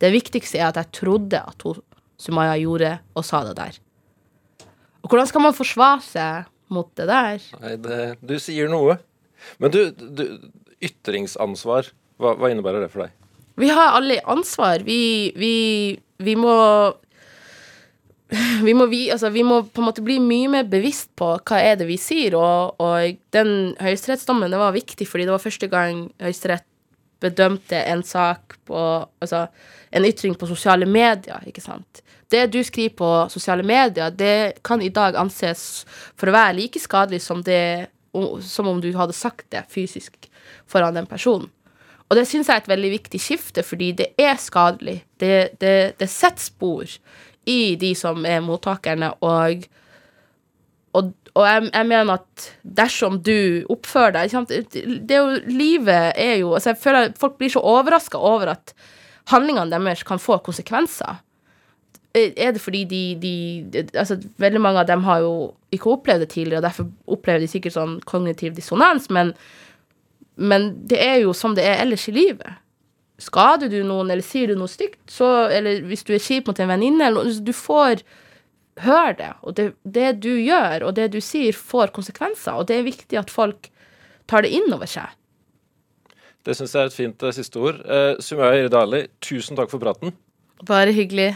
Det 0.00 0.10
viktigste 0.14 0.60
er 0.60 0.70
at 0.70 0.78
jeg 0.80 0.94
trodde 1.02 1.40
at 1.40 1.66
hun, 1.66 1.82
Sumaya 2.18 2.56
gjorde 2.58 2.96
og 3.14 3.26
sa 3.26 3.44
det 3.46 3.58
der. 3.58 3.76
Og 5.04 5.12
hvordan 5.12 5.28
skal 5.30 5.44
man 5.44 5.54
forsvare 5.54 6.02
seg 6.02 6.48
mot 6.74 6.88
det 6.98 7.06
der? 7.10 7.44
Nei, 7.62 7.74
det, 7.84 7.98
du 8.24 8.34
sier 8.42 8.70
noe. 8.72 8.96
Men 9.62 9.70
du, 9.70 9.80
du 9.94 10.24
ytringsansvar, 10.82 11.92
hva, 12.18 12.34
hva 12.40 12.50
innebærer 12.50 12.82
det 12.82 12.90
for 12.90 13.04
deg? 13.04 13.14
Vi 13.58 13.70
har 13.74 13.94
alle 13.98 14.18
ansvar. 14.30 14.82
Vi, 14.86 15.30
vi, 15.38 15.52
vi 16.22 16.34
må 16.38 16.56
vi 18.64 18.74
må, 18.74 18.86
vi, 18.90 19.06
altså, 19.12 19.30
vi 19.34 19.42
må 19.46 19.62
på 19.66 19.82
en 19.82 19.88
måte 19.88 20.04
bli 20.04 20.18
mye 20.22 20.48
mer 20.52 20.68
bevisst 20.70 21.10
på 21.18 21.34
hva 21.36 21.60
er 21.60 21.78
det 21.80 21.88
vi 21.88 21.98
sier, 22.00 22.36
og, 22.38 22.78
og 22.82 23.18
den 23.34 23.74
høyesterettsdommen 23.82 24.54
var 24.60 24.76
viktig, 24.76 25.08
fordi 25.08 25.26
det 25.26 25.34
var 25.34 25.42
første 25.42 25.68
gang 25.72 26.06
Høyesterett 26.22 26.66
bedømte 27.18 27.80
en 27.90 28.04
sak 28.06 28.54
på 28.68 28.78
Altså 29.18 29.48
en 29.90 30.04
ytring 30.04 30.34
på 30.36 30.46
sosiale 30.46 30.86
medier, 30.86 31.40
ikke 31.48 31.62
sant. 31.64 32.02
Det 32.28 32.42
du 32.52 32.58
skriver 32.64 32.92
på 32.96 33.10
sosiale 33.32 33.64
medier, 33.64 34.10
det 34.12 34.60
kan 34.62 34.82
i 34.84 34.90
dag 34.92 35.16
anses 35.16 35.86
for 36.12 36.28
å 36.28 36.34
være 36.34 36.58
like 36.58 36.82
skadelig 36.82 37.22
som, 37.24 37.40
det, 37.42 37.88
som 38.44 38.68
om 38.68 38.82
du 38.84 38.90
hadde 38.92 39.16
sagt 39.16 39.46
det 39.54 39.64
fysisk 39.72 40.28
foran 40.68 40.98
den 40.98 41.08
personen. 41.08 41.48
Og 42.08 42.16
det 42.16 42.26
syns 42.28 42.48
jeg 42.48 42.56
er 42.56 42.62
et 42.62 42.70
veldig 42.70 42.90
viktig 42.98 43.20
skifte, 43.20 43.64
fordi 43.64 43.90
det 43.96 44.10
er 44.20 44.36
skadelig. 44.40 45.02
Det, 45.20 45.56
det, 45.60 45.74
det 46.00 46.08
setter 46.08 46.44
spor 46.44 46.94
i 47.48 47.76
de 47.80 47.94
som 47.96 48.26
er 48.28 48.42
mottakerne, 48.44 49.10
og, 49.24 49.64
og, 50.96 51.12
og 51.34 51.46
jeg, 51.46 51.68
jeg 51.72 51.88
mener 51.88 52.18
at 52.18 52.48
dersom 52.80 53.20
du 53.24 53.64
oppfører 53.72 54.18
deg 54.18 54.52
det 55.08 55.16
er 55.16 55.22
jo, 55.22 55.38
Livet 55.48 56.12
er 56.18 56.34
jo 56.42 56.54
altså 56.56 56.74
Jeg 56.74 56.82
føler 56.82 57.08
at 57.10 57.20
folk 57.20 57.38
blir 57.38 57.52
så 57.52 57.62
overraska 57.64 58.18
over 58.18 58.52
at 58.56 58.74
handlingene 59.32 59.72
deres 59.72 60.04
kan 60.08 60.20
få 60.20 60.38
konsekvenser. 60.44 61.20
Er 62.16 62.52
det 62.56 62.60
fordi 62.60 62.82
de, 62.88 63.02
de 63.20 63.86
altså 63.92 64.16
Veldig 64.40 64.60
mange 64.64 64.80
av 64.80 64.88
dem 64.88 65.04
har 65.04 65.22
jo 65.24 65.32
ikke 65.72 65.92
opplevd 65.92 66.24
det 66.24 66.30
tidligere, 66.32 66.62
og 66.62 66.68
derfor 66.68 66.88
opplever 67.06 67.44
de 67.44 67.50
sikkert 67.50 67.76
sånn 67.76 67.98
kognitiv 68.08 68.54
dissonans, 68.56 69.10
men 69.12 69.34
men 70.38 70.70
det 70.86 71.00
er 71.02 71.16
jo 71.24 71.32
som 71.34 71.56
det 71.58 71.64
er 71.66 71.80
ellers 71.82 72.04
i 72.08 72.14
livet. 72.14 72.58
Skader 73.18 73.70
du 73.72 73.80
noen, 73.82 74.12
eller 74.12 74.22
sier 74.22 74.50
du 74.50 74.54
noe 74.58 74.70
stygt, 74.70 75.00
så, 75.10 75.48
eller 75.50 75.82
hvis 75.88 76.04
du 76.06 76.12
er 76.14 76.22
kjip 76.22 76.46
mot 76.46 76.60
en 76.62 76.70
venninne, 76.70 77.08
du 77.42 77.52
får 77.56 78.04
høre 78.84 79.14
det. 79.18 79.32
Og 79.42 79.56
det, 79.58 79.72
det 79.82 80.12
du 80.22 80.30
gjør, 80.36 80.86
og 80.86 80.94
det 80.98 81.08
du 81.16 81.18
sier, 81.24 81.56
får 81.56 81.90
konsekvenser. 81.96 82.60
Og 82.60 82.68
det 82.70 82.78
er 82.78 82.86
viktig 82.86 83.18
at 83.18 83.32
folk 83.34 83.70
tar 84.30 84.46
det 84.46 84.52
inn 84.54 84.70
over 84.74 84.90
seg. 84.90 85.10
Det 86.46 86.54
syns 86.56 86.74
jeg 86.76 86.86
er 86.86 86.92
et 86.92 86.96
fint 86.96 87.26
eh, 87.26 87.34
siste 87.34 87.60
ord. 87.60 87.82
Eh, 87.82 88.12
Sumaya 88.24 88.62
Iridali, 88.62 89.02
tusen 89.24 89.58
takk 89.58 89.72
for 89.72 89.82
praten. 89.82 90.14
Bare 90.68 90.94
hyggelig. 90.94 91.32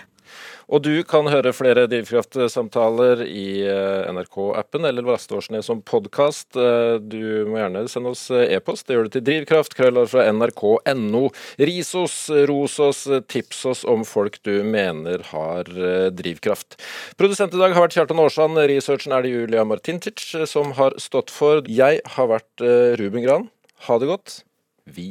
Og 0.72 0.80
du 0.80 1.02
kan 1.04 1.26
høre 1.28 1.50
flere 1.52 1.84
Drivkraft-samtaler 1.90 3.26
i 3.26 3.60
eh, 3.68 4.06
NRK-appen 4.08 4.86
eller 4.88 5.04
laste 5.04 5.36
oss 5.36 5.50
ned 5.52 5.66
som 5.66 5.82
podkast. 5.84 6.56
Du 6.56 7.44
må 7.44 7.58
gjerne 7.60 7.82
sende 7.92 8.14
oss 8.14 8.22
eh, 8.32 8.54
e-post. 8.56 8.86
Det 8.88 8.96
gjør 8.96 9.10
du 9.10 9.12
til 9.18 9.26
drivkraft, 9.26 9.76
krøller 9.76 10.08
fra 10.08 10.24
nrk.no. 10.32 11.26
Ris 11.60 11.92
oss, 11.98 12.16
ros 12.48 12.78
oss, 12.80 13.02
tips 13.28 13.60
oss 13.68 13.82
om 13.84 14.06
folk 14.08 14.40
du 14.48 14.62
mener 14.64 15.26
har 15.34 15.68
eh, 15.76 16.08
drivkraft. 16.08 16.78
Produsent 17.20 17.52
i 17.52 17.60
dag 17.60 17.76
har 17.76 17.84
vært 17.84 17.98
Kjartan 17.98 18.24
Aarsand. 18.24 18.62
Researchen 18.72 19.12
er 19.12 19.26
det 19.26 19.34
Julia 19.34 19.66
Martintic 19.68 20.24
som 20.48 20.72
har 20.80 20.96
stått 20.96 21.34
for. 21.34 21.60
Jeg 21.68 22.00
har 22.16 22.32
vært 22.32 22.64
Ruben 22.96 23.26
Gran. 23.26 23.46
Ha 23.90 24.00
det 24.00 24.08
godt. 24.08 24.40
Vi 24.88 25.10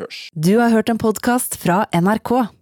hørs. 0.00 0.24
Du 0.32 0.54
har 0.56 0.72
hørt 0.72 0.88
en 0.88 1.04
podkast 1.04 1.60
fra 1.60 1.84
NRK. 1.92 2.61